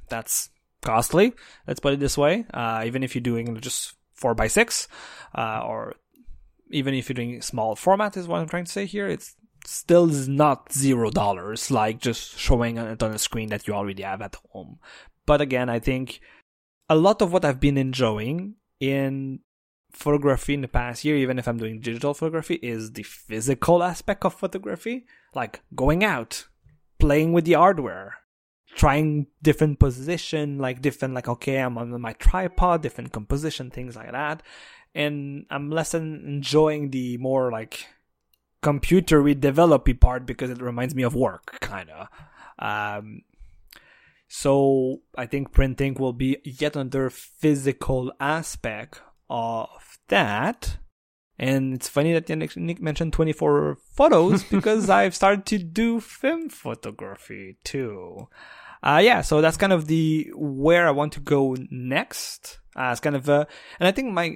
[0.09, 0.49] that's
[0.81, 1.33] costly.
[1.67, 2.45] Let's put it this way.
[2.53, 4.87] Uh, even if you're doing just four by six,
[5.35, 5.95] uh, or
[6.71, 9.07] even if you're doing small format, is what I'm trying to say here.
[9.07, 13.73] It's still is not zero dollars, like just showing it on a screen that you
[13.73, 14.79] already have at home.
[15.25, 16.19] But again, I think
[16.89, 19.39] a lot of what I've been enjoying in
[19.91, 24.25] photography in the past year, even if I'm doing digital photography, is the physical aspect
[24.25, 26.47] of photography, like going out,
[26.99, 28.15] playing with the hardware,
[28.75, 34.11] trying different position, like different, like okay, I'm on my tripod, different composition, things like
[34.11, 34.41] that,
[34.95, 37.85] and I'm less en- enjoying the more like
[38.61, 42.07] computery developy part because it reminds me of work, kind of.
[42.59, 43.21] Um,
[44.27, 50.77] so I think printing will be yet another physical aspect of that.
[51.37, 57.57] And it's funny that Nick mentioned 24 photos because I've started to do film photography
[57.63, 58.27] too.
[58.83, 62.59] Uh, yeah, so that's kind of the where I want to go next.
[62.75, 63.45] Uh, it's kind of uh,
[63.79, 64.35] and I think my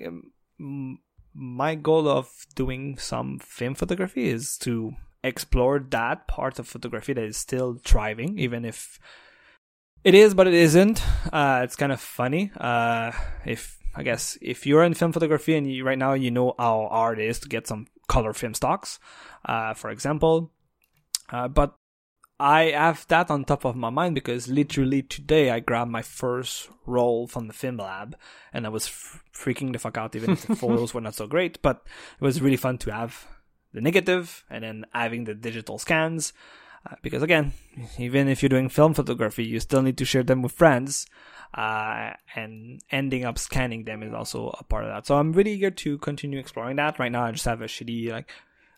[0.60, 0.99] um,
[1.36, 4.94] my goal of doing some film photography is to
[5.24, 8.99] explore that part of photography that is still thriving, even if
[10.03, 11.03] it is, but it isn't.
[11.34, 12.52] Uh, it's kind of funny.
[12.56, 13.12] Uh,
[13.45, 16.88] if I guess if you're in film photography and you, right now you know how
[16.90, 18.99] hard it is to get some color film stocks,
[19.45, 20.52] uh, for example.
[21.30, 21.76] Uh, but
[22.40, 26.70] I have that on top of my mind because literally today I grabbed my first
[26.86, 28.18] roll from the film lab
[28.52, 31.28] and I was f- freaking the fuck out even if the photos were not so
[31.28, 31.62] great.
[31.62, 31.84] But
[32.20, 33.26] it was really fun to have
[33.74, 36.34] the negative and then having the digital scans.
[36.86, 37.53] Uh, because again,
[37.98, 41.07] even if you're doing film photography, you still need to share them with friends.
[41.53, 45.07] Uh, and ending up scanning them is also a part of that.
[45.07, 46.99] So I'm really eager to continue exploring that.
[46.99, 48.30] Right now, I just have a shitty, like,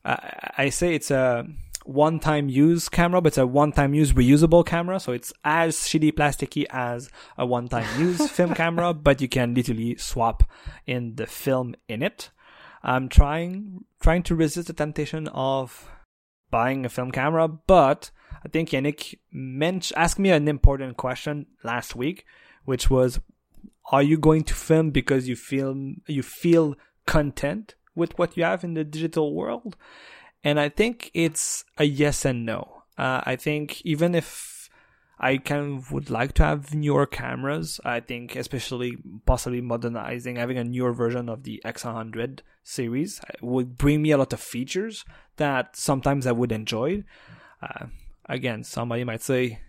[0.06, 0.18] uh,
[0.58, 1.48] I say it's a
[1.88, 5.00] one-time use camera, but it's a one-time use reusable camera.
[5.00, 9.96] So it's as shitty plasticky as a one-time use film camera, but you can literally
[9.98, 10.44] swap
[10.86, 12.30] in the film in it.
[12.84, 15.90] I'm trying, trying to resist the temptation of
[16.52, 18.12] buying a film camera, but
[18.46, 22.26] I think Yannick mentioned, asked me an important question last week,
[22.66, 23.20] which was,
[23.92, 28.64] are you going to film because you feel, you feel content with what you have
[28.64, 29.78] in the digital world?
[30.48, 32.84] And I think it's a yes and no.
[32.98, 34.70] Uh, I think even if
[35.20, 38.96] I kind of would like to have newer cameras, I think especially
[39.26, 44.32] possibly modernizing, having a newer version of the X100 series would bring me a lot
[44.32, 45.04] of features
[45.36, 47.04] that sometimes I would enjoy.
[47.62, 47.88] Uh,
[48.30, 49.60] again, somebody might say,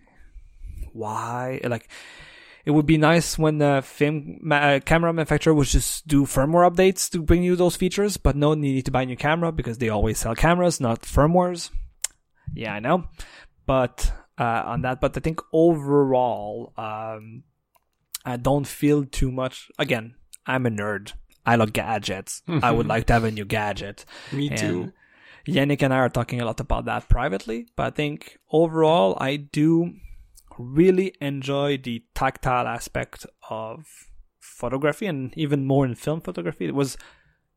[0.93, 1.59] why?
[1.61, 1.89] Like,
[2.65, 7.09] it would be nice when the film ma- camera manufacturer would just do firmware updates
[7.11, 9.77] to bring you those features, but no, you need to buy a new camera because
[9.77, 11.71] they always sell cameras, not firmwares.
[12.53, 13.05] Yeah, I know,
[13.65, 17.43] but uh, on that, but I think overall, um,
[18.25, 19.69] I don't feel too much.
[19.77, 20.15] Again,
[20.45, 21.13] I'm a nerd.
[21.45, 22.41] I love gadgets.
[22.47, 24.05] I would like to have a new gadget.
[24.31, 24.93] Me too.
[25.47, 29.37] Yannick and I are talking a lot about that privately, but I think overall, I
[29.37, 29.93] do
[30.59, 33.87] really enjoy the tactile aspect of
[34.39, 36.65] photography and even more in film photography.
[36.65, 36.97] It was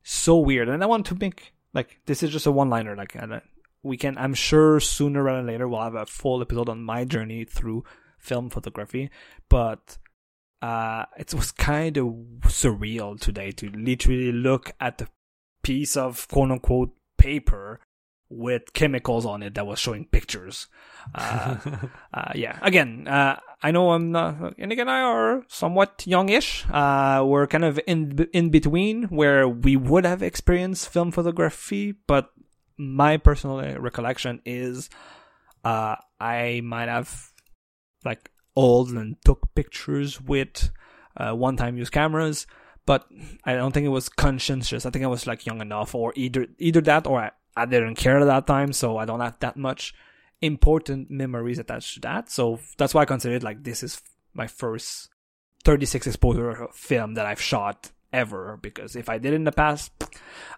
[0.03, 0.69] so weird.
[0.69, 2.97] And I want to make, like, this is just a one liner.
[2.97, 3.41] Like, uh,
[3.83, 7.05] we can, I'm sure sooner rather than later, we'll have a full episode on my
[7.05, 7.85] journey through
[8.19, 9.11] film photography.
[9.49, 9.99] But,
[10.63, 12.05] uh, it was kind of
[12.43, 15.09] surreal today to literally look at the
[15.65, 17.81] piece of quote unquote paper
[18.33, 20.67] with chemicals on it that was showing pictures.
[21.15, 21.57] Uh,
[22.15, 26.65] uh, yeah, again, uh, I know I'm not, and again, I are somewhat youngish.
[26.71, 32.31] Uh, we're kind of in in between where we would have experienced film photography, but
[32.77, 34.91] my personal recollection is,
[35.65, 37.31] uh, I might have
[38.05, 40.71] like old and took pictures with
[41.17, 42.47] uh, one-time use cameras.
[42.85, 43.07] But
[43.45, 44.85] I don't think it was conscientious.
[44.85, 47.97] I think I was like young enough, or either either that, or I, I didn't
[47.97, 49.95] care at that time, so I don't have that much
[50.41, 52.31] important memories attached to that.
[52.31, 54.03] So that's why I consider it like this is
[54.35, 55.09] my first
[55.65, 59.93] 36 exposure film that I've shot ever because if I did in the past,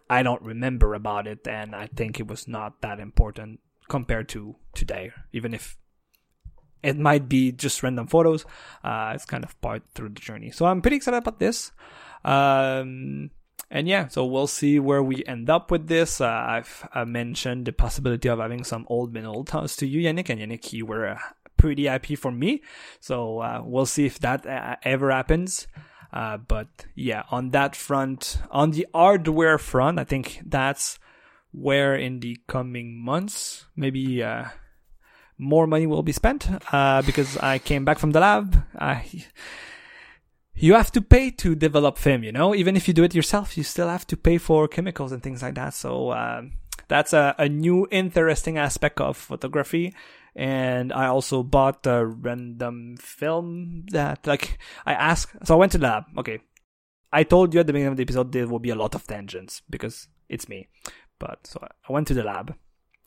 [0.08, 4.56] I don't remember about it and I think it was not that important compared to
[4.74, 5.76] today, even if
[6.82, 8.44] it might be just random photos.
[8.82, 10.50] Uh, it's kind of part through the journey.
[10.50, 11.72] So I'm pretty excited about this.
[12.24, 13.30] Um,
[13.74, 16.20] and yeah, so we'll see where we end up with this.
[16.20, 20.00] Uh, I've uh, mentioned the possibility of having some old men old towns to you,
[20.08, 21.18] Yannick, and Yannick, you were uh,
[21.56, 22.62] pretty happy for me.
[23.00, 25.66] So uh, we'll see if that uh, ever happens.
[26.12, 31.00] Uh, but yeah, on that front, on the hardware front, I think that's
[31.50, 34.24] where in the coming months, maybe
[35.36, 38.64] more money will be spent because I came back from the lab.
[38.78, 39.10] I
[40.56, 42.54] you have to pay to develop film, you know?
[42.54, 45.42] Even if you do it yourself, you still have to pay for chemicals and things
[45.42, 45.74] like that.
[45.74, 46.52] So, um,
[46.88, 49.94] that's a, a new interesting aspect of photography.
[50.36, 55.78] And I also bought a random film that, like, I asked, so I went to
[55.78, 56.04] the lab.
[56.18, 56.40] Okay.
[57.12, 59.06] I told you at the beginning of the episode there will be a lot of
[59.06, 60.68] tangents because it's me.
[61.20, 62.56] But so I went to the lab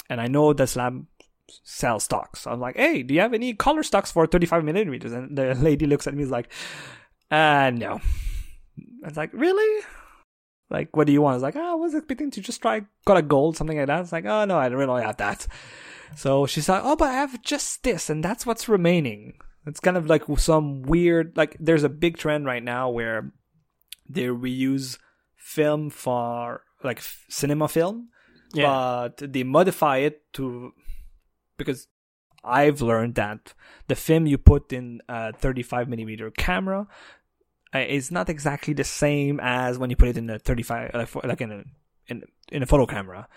[0.10, 1.06] and I know this lab
[1.64, 2.42] sells stocks.
[2.42, 5.12] So I'm like, hey, do you have any color stocks for 35 millimeters?
[5.12, 6.50] And the lady looks at me is like,
[7.32, 8.00] uh, no.
[9.04, 9.84] I was like, really?
[10.70, 11.34] Like, what do you want?
[11.34, 13.88] I was like, oh, I was expecting to just try got a gold, something like
[13.88, 14.02] that.
[14.02, 15.48] It's like, oh no, I don't really have that.
[16.16, 19.34] So she's like, oh, but I have just this, and that's what's remaining.
[19.66, 23.34] It's kind of like some weird, like, there's a big trend right now where
[24.10, 24.98] they reuse
[25.36, 28.10] film for like cinema film,
[28.54, 29.10] yeah.
[29.18, 30.74] but they modify it to
[31.58, 31.88] because
[32.48, 33.54] I've learned that
[33.88, 36.88] the film you put in a 35 millimeter camera
[37.74, 41.16] uh, is not exactly the same as when you put it in a 35, like,
[41.16, 41.64] like in a
[42.08, 43.28] in, in a photo camera.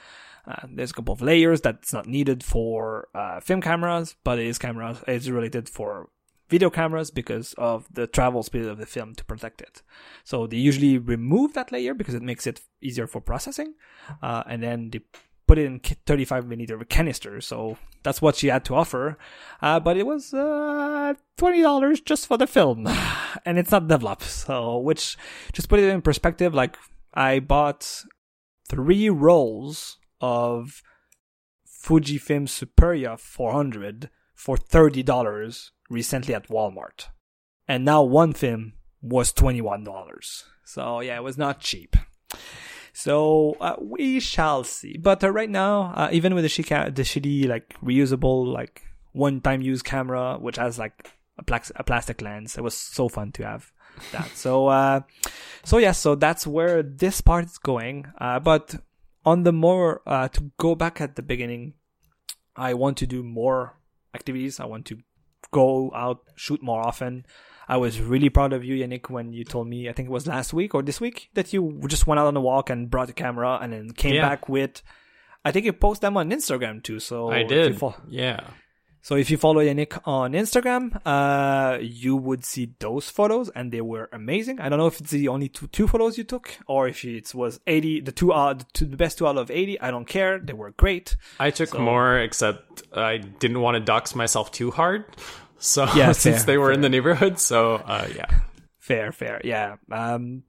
[0.46, 4.46] Uh, there's a couple of layers that's not needed for uh, film cameras, but it
[4.46, 5.02] is cameras.
[5.06, 6.08] It's related for
[6.48, 9.82] video cameras because of the travel speed of the film to protect it.
[10.24, 13.74] So they usually remove that layer because it makes it easier for processing,
[14.22, 15.00] uh, and then they
[15.50, 17.40] put it in 35 millimeter canister.
[17.40, 19.18] So that's what she had to offer.
[19.60, 22.86] Uh, but it was uh, $20 just for the film.
[23.44, 24.22] And it's not developed.
[24.22, 25.16] So, which,
[25.52, 26.76] just put it in perspective, like
[27.14, 28.04] I bought
[28.68, 30.82] three rolls of
[31.66, 37.06] Fujifilm Superia 400 for $30 recently at Walmart.
[37.66, 40.44] And now one film was $21.
[40.64, 41.96] So yeah, it was not cheap.
[42.92, 44.96] So uh, we shall see.
[44.98, 49.60] But uh, right now, uh, even with the, sh- the shitty like reusable like one-time
[49.60, 53.44] use camera, which has like a, pla- a plastic lens, it was so fun to
[53.44, 53.72] have
[54.12, 54.30] that.
[54.34, 55.00] so uh,
[55.64, 58.06] so yeah, so that's where this part is going.
[58.18, 58.76] Uh, but
[59.24, 61.74] on the more uh, to go back at the beginning,
[62.56, 63.78] I want to do more
[64.14, 64.60] activities.
[64.60, 64.98] I want to
[65.50, 67.26] go out, shoot more often.
[67.70, 70.26] I was really proud of you, Yannick, when you told me, I think it was
[70.26, 73.08] last week or this week, that you just went out on a walk and brought
[73.08, 74.28] a camera and then came yeah.
[74.28, 74.82] back with,
[75.44, 76.98] I think you post them on Instagram too.
[76.98, 77.78] So I did.
[77.78, 78.40] Fo- yeah.
[79.02, 83.80] So if you follow Yannick on Instagram, uh, you would see those photos and they
[83.80, 84.60] were amazing.
[84.60, 87.32] I don't know if it's the only two, two photos you took or if it
[87.34, 89.80] was 80, the two, uh, the, two, the best two out of 80.
[89.80, 90.40] I don't care.
[90.40, 91.16] They were great.
[91.38, 95.04] I took so, more, except I didn't want to dox myself too hard.
[95.60, 96.72] So yeah, since fair, they were fair.
[96.72, 98.40] in the neighborhood, so uh, yeah,
[98.78, 99.76] fair, fair, yeah.
[99.92, 100.44] Um,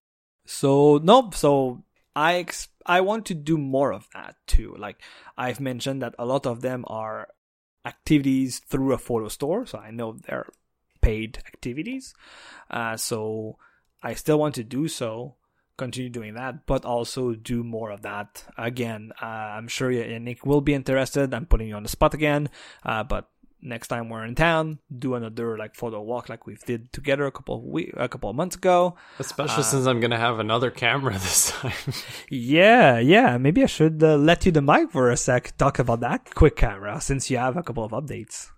[0.45, 1.83] so no, so
[2.15, 4.75] I ex- I want to do more of that too.
[4.79, 5.01] Like
[5.37, 7.27] I've mentioned that a lot of them are
[7.85, 10.49] activities through a photo store, so I know they're
[11.01, 12.13] paid activities.
[12.69, 13.57] Uh, so
[14.01, 15.35] I still want to do so,
[15.77, 18.45] continue doing that, but also do more of that.
[18.57, 21.33] Again, uh, I'm sure Yannick will be interested.
[21.33, 22.49] I'm putting you on the spot again,
[22.85, 23.29] uh, but
[23.61, 27.31] next time we're in town, do another like photo walk like we've did together a
[27.31, 28.95] couple of week, a couple of months ago.
[29.19, 31.93] Especially uh, since I'm gonna have another camera this time.
[32.29, 33.37] yeah, yeah.
[33.37, 35.55] Maybe I should uh, let you the mic for a sec.
[35.57, 38.49] Talk about that quick camera since you have a couple of updates.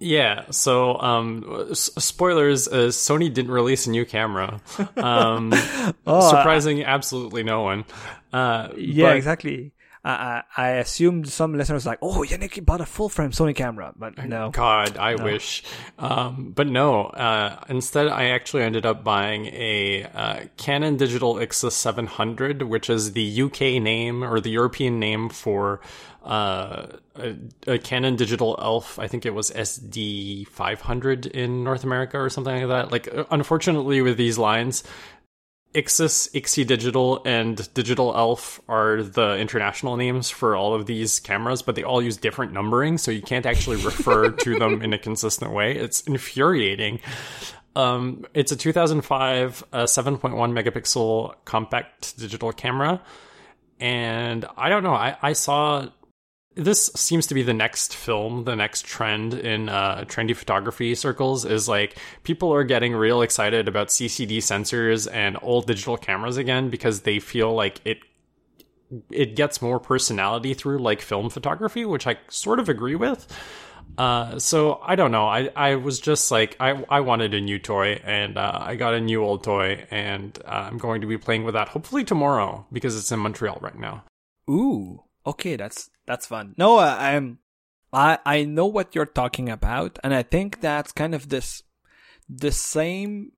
[0.00, 4.60] Yeah, so um, s- spoilers: uh, Sony didn't release a new camera,
[4.96, 5.52] um,
[6.06, 7.84] oh, surprising absolutely no one.
[8.32, 9.72] Uh, yeah, but, exactly.
[10.10, 14.16] I, I assumed some listeners like, oh, Yannick bought a full frame Sony camera, but
[14.24, 14.50] no.
[14.50, 15.24] God, I no.
[15.24, 15.62] wish.
[15.98, 21.72] Um, but no, uh, instead, I actually ended up buying a uh, Canon Digital Ixus
[21.72, 25.80] 700, which is the UK name or the European name for
[26.24, 26.86] uh,
[27.16, 27.36] a,
[27.66, 28.98] a, Canon Digital ELPH.
[28.98, 32.92] I think it was SD 500 in North America or something like that.
[32.92, 34.84] Like, unfortunately, with these lines,
[35.78, 41.62] Ixus, IXY Digital, and Digital ELPH are the international names for all of these cameras,
[41.62, 44.98] but they all use different numbering, so you can't actually refer to them in a
[44.98, 45.76] consistent way.
[45.76, 46.98] It's infuriating.
[47.76, 53.00] Um, it's a 2005 uh, 7.1 megapixel compact digital camera,
[53.78, 54.94] and I don't know.
[54.94, 55.86] I, I saw
[56.58, 61.44] this seems to be the next film, the next trend in uh, trendy photography circles
[61.44, 66.68] is like people are getting real excited about CCD sensors and old digital cameras again
[66.68, 67.98] because they feel like it
[69.10, 73.26] it gets more personality through like film photography, which I sort of agree with.
[73.96, 75.26] Uh, so I don't know.
[75.26, 78.94] I, I was just like I I wanted a new toy and uh, I got
[78.94, 82.66] a new old toy and uh, I'm going to be playing with that hopefully tomorrow
[82.72, 84.02] because it's in Montreal right now.
[84.50, 86.54] Ooh, okay, that's that's fun.
[86.56, 87.38] No, I'm
[87.92, 91.62] I I know what you're talking about, and I think that's kind of this
[92.28, 93.32] the same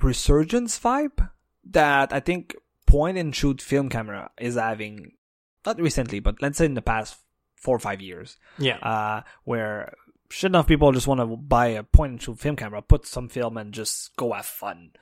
[0.00, 1.28] resurgence vibe
[1.64, 2.54] that I think
[2.86, 5.12] point and shoot film camera is having
[5.66, 7.16] not recently, but let's say in the past
[7.56, 8.38] four or five years.
[8.58, 8.78] Yeah.
[8.78, 9.94] Uh, where
[10.30, 13.28] shit enough people just want to buy a point and shoot film camera, put some
[13.28, 14.92] film and just go have fun.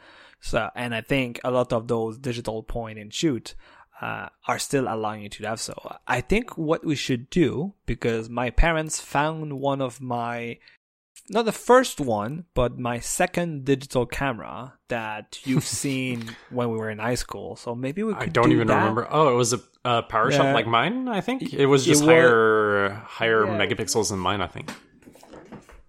[0.41, 3.55] So, and I think a lot of those digital point and shoot
[4.01, 5.75] uh, are still allowing you to have so.
[6.07, 10.59] I think what we should do, because my parents found one of my,
[11.31, 16.91] not the first one, but my second digital camera that you've seen when we were
[16.91, 17.57] in high school.
[17.57, 18.23] So maybe we could.
[18.23, 18.79] I don't do even that.
[18.79, 19.07] remember.
[19.11, 20.55] Oh, it was a, a PowerShot Yeah.
[20.55, 21.09] like mine.
[21.09, 23.59] I think it was It just wa- higher higher Yeah.
[23.59, 24.41] megapixels than mine.
[24.41, 24.71] I think.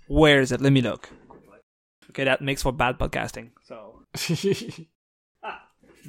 [0.08, 0.60] Where is it?
[0.62, 1.10] Let me look.
[2.10, 3.52] Okay, that makes for bad podcasting.
[3.64, 4.02] So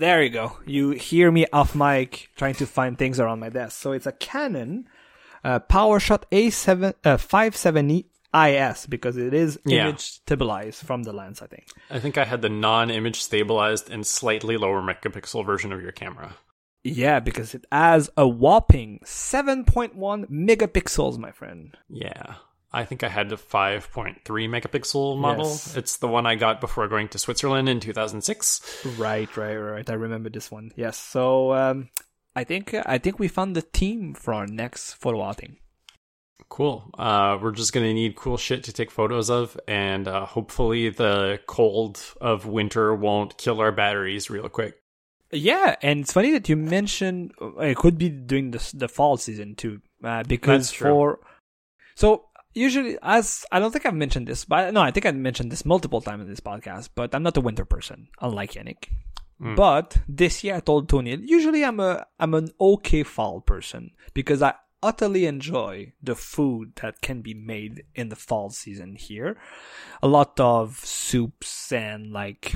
[0.01, 0.57] there you go.
[0.67, 3.81] You hear me off mic trying to find things around my desk.
[3.81, 4.89] So it's a Canon
[5.45, 9.89] uh, PowerShot A7 uh, 570 IS because it is Yeah.
[9.89, 11.41] image stabilized from the lens.
[11.43, 11.67] I think.
[11.91, 16.37] I think I had the non-image stabilized and slightly lower megapixel version of your camera.
[16.83, 19.95] Yeah, because it has a whopping 7.1
[20.31, 21.77] megapixels, my friend.
[21.91, 22.37] Yeah.
[22.73, 25.47] I think I had a 5.3 megapixel model.
[25.47, 25.77] Yes.
[25.77, 28.87] It's the one I got before going to Switzerland in 2006.
[28.97, 29.91] Right, right, right.
[29.91, 30.71] I remember this one.
[30.77, 30.97] Yes.
[30.97, 31.89] So um,
[32.37, 35.57] I think I think we found the team for our next photo outing.
[36.49, 36.91] Cool.
[36.99, 40.91] Uh, we're just going to need cool shit to take photos of, and uh, hopefully
[40.91, 44.81] the cold of winter won't kill our batteries real quick.
[45.33, 49.17] Yeah, and it's funny that you mentioned uh, it could be during the the fall
[49.17, 50.91] season too, uh, because That's true.
[50.91, 51.21] for
[51.95, 52.25] so
[52.55, 55.65] usually as I don't think I've mentioned this, but no, I think I've mentioned this
[55.65, 56.91] multiple times in this podcast.
[56.95, 58.89] But I'm not a winter person, unlike Yannick.
[59.41, 59.57] Mm.
[59.57, 64.43] But this year I told Tony, usually I'm a I'm an okay fall person because
[64.43, 69.37] I utterly enjoy the food that can be made in the fall season here.
[70.03, 72.55] A lot of soups and like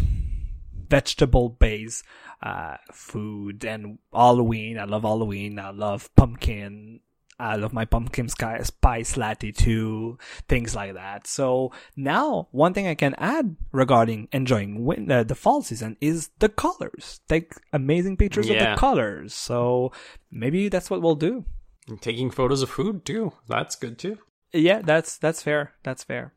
[0.88, 2.04] vegetable based
[2.42, 4.78] uh, food and Halloween.
[4.78, 5.58] I love Halloween.
[5.58, 7.00] I love pumpkin.
[7.38, 11.26] I love my pumpkin spice latte too, things like that.
[11.26, 16.30] So now, one thing I can add regarding enjoying win- uh, the fall season is
[16.38, 17.20] the colors.
[17.28, 19.34] Take amazing pictures of the colors.
[19.34, 19.92] So
[20.30, 21.44] maybe that's what we'll do.
[21.88, 23.32] And taking photos of food too.
[23.48, 24.18] That's good too.
[24.52, 25.72] Yeah, that's that's fair.
[25.82, 26.32] That's fair.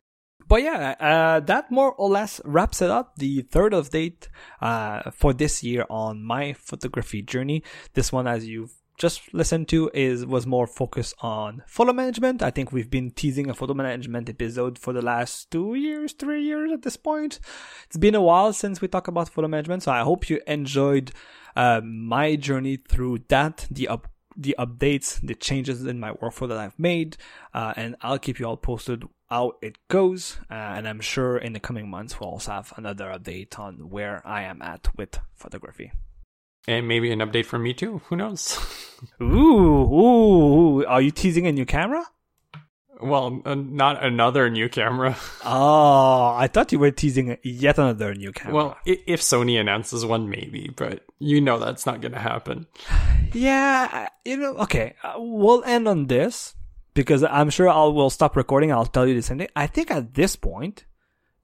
[0.46, 3.16] But yeah, uh, that more or less wraps it up.
[3.16, 4.28] The third update
[4.62, 7.62] uh, for this year on my photography journey.
[7.92, 12.42] This one, as you've just listened to, is was more focused on photo management.
[12.42, 16.42] I think we've been teasing a photo management episode for the last two years, three
[16.42, 17.40] years at this point.
[17.86, 21.12] It's been a while since we talked about photo management, so I hope you enjoyed
[21.56, 23.66] uh, my journey through that.
[23.70, 27.16] The up the updates, the changes in my workflow that I've made,
[27.52, 30.38] uh, and I'll keep you all posted how it goes.
[30.50, 34.22] Uh, and I'm sure in the coming months we'll also have another update on where
[34.24, 35.92] I am at with photography.
[36.68, 38.02] And maybe an update from me too.
[38.08, 38.58] Who knows?
[39.22, 39.24] Ooh,
[39.88, 42.04] ooh, are you teasing a new camera?
[43.00, 45.16] well, uh, not another new camera.
[45.44, 48.54] Oh, I thought you were teasing yet another new camera.
[48.54, 52.66] Well, i- if Sony announces one, maybe, but you know that's not going to happen.
[53.34, 56.54] Yeah, you know, okay, uh, we'll end on this
[56.94, 58.72] because I'm sure I'll will stop recording.
[58.72, 59.48] I'll tell you the same thing.
[59.54, 60.86] I think at this point,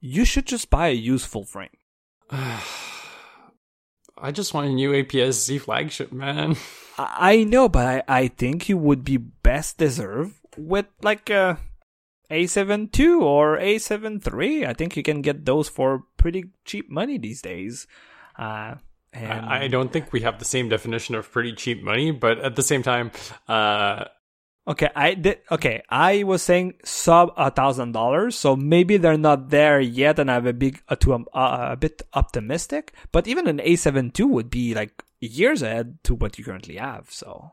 [0.01, 1.69] you should just buy a useful frame.
[4.17, 6.55] I just want a new APS-C flagship, man.
[6.97, 11.59] I know, but I, I think you would be best deserved with like a
[12.31, 14.67] A7 II or A7 III.
[14.67, 17.87] I think you can get those for pretty cheap money these days.
[18.37, 18.75] Uh,
[19.11, 22.39] and I, I don't think we have the same definition of pretty cheap money, but
[22.39, 23.11] at the same time,
[23.47, 24.05] uh,
[24.67, 25.41] Okay, I did.
[25.51, 30.31] Okay, I was saying sub a thousand dollars, so maybe they're not there yet, and
[30.31, 32.93] I'm a big uh, to um, uh, a bit optimistic.
[33.11, 37.11] But even an A7 II would be like years ahead to what you currently have.
[37.11, 37.51] So,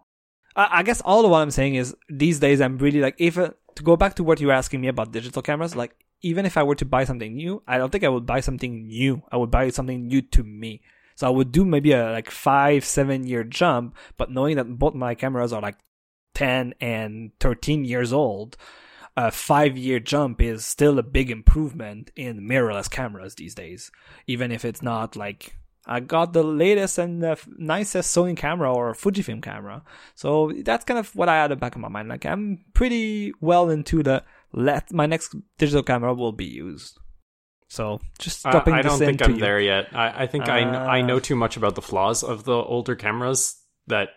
[0.56, 3.36] uh, I guess all of what I'm saying is these days I'm really like if
[3.36, 6.47] uh, to go back to what you were asking me about digital cameras, like even
[6.47, 9.22] if I were to buy something new, I don't think I would buy something new.
[9.30, 10.80] I would buy something new to me.
[11.16, 14.94] So I would do maybe a like five, seven year jump, but knowing that both
[14.94, 15.76] my cameras are like
[16.34, 18.56] 10 and 13 years old,
[19.16, 23.90] a five year jump is still a big improvement in mirrorless cameras these days.
[24.26, 28.94] Even if it's not like I got the latest and the nicest Sony camera or
[28.94, 29.82] Fujifilm camera.
[30.14, 32.09] So that's kind of what I had in the back of my mind.
[32.09, 34.22] Like I'm pretty well into the
[34.52, 36.98] let my next digital camera will be used.
[37.68, 38.74] So just stopping.
[38.74, 39.40] I, I don't think I'm you.
[39.40, 39.88] there yet.
[39.92, 41.06] I, I think I I Uh.
[41.06, 43.56] know too much about the flaws of the older cameras
[43.88, 44.10] that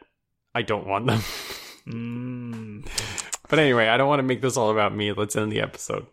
[0.54, 1.22] I don't want them.
[1.88, 2.88] Mm,
[3.50, 5.12] But anyway, I don't want to make this all about me.
[5.14, 6.08] Let's end the episode.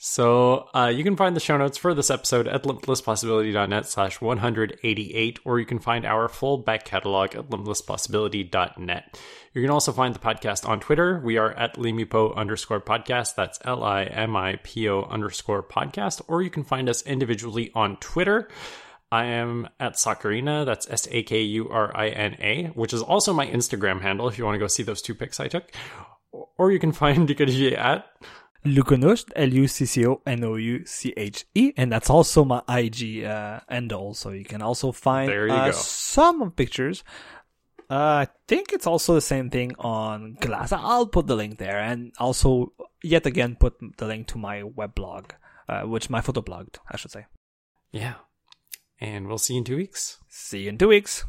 [0.00, 5.40] So uh, you can find the show notes for this episode at limitlesspossibility.net slash 188,
[5.44, 9.20] or you can find our full back catalog at limitlesspossibility.net.
[9.54, 11.20] You can also find the podcast on Twitter.
[11.24, 13.34] We are at limipo underscore podcast.
[13.34, 16.22] That's L-I-M-I-P-O underscore podcast.
[16.28, 18.48] Or you can find us individually on Twitter.
[19.10, 20.66] I am at Sakurina.
[20.66, 24.28] That's S A K U R I N A, which is also my Instagram handle
[24.28, 25.64] if you want to go see those two pics I took.
[26.58, 28.06] Or you can find Dikadji at
[28.64, 30.12] Lucconouche, L-U-C-C-O-N-O-U-C-H-E,
[31.76, 34.14] and that's also my IG uh, handle.
[34.14, 35.72] So you can also find There you uh, go.
[35.72, 37.04] some pictures.
[37.90, 40.72] Uh, I think it's also the same thing on Glass.
[40.72, 45.30] I'll put the link there, and also yet again put the link to my weblog,
[45.68, 47.24] uh, which my photo blog, I should say.
[47.90, 48.14] Yeah.
[49.00, 50.18] And we'll see you in two weeks.
[50.28, 51.24] See you in two weeks.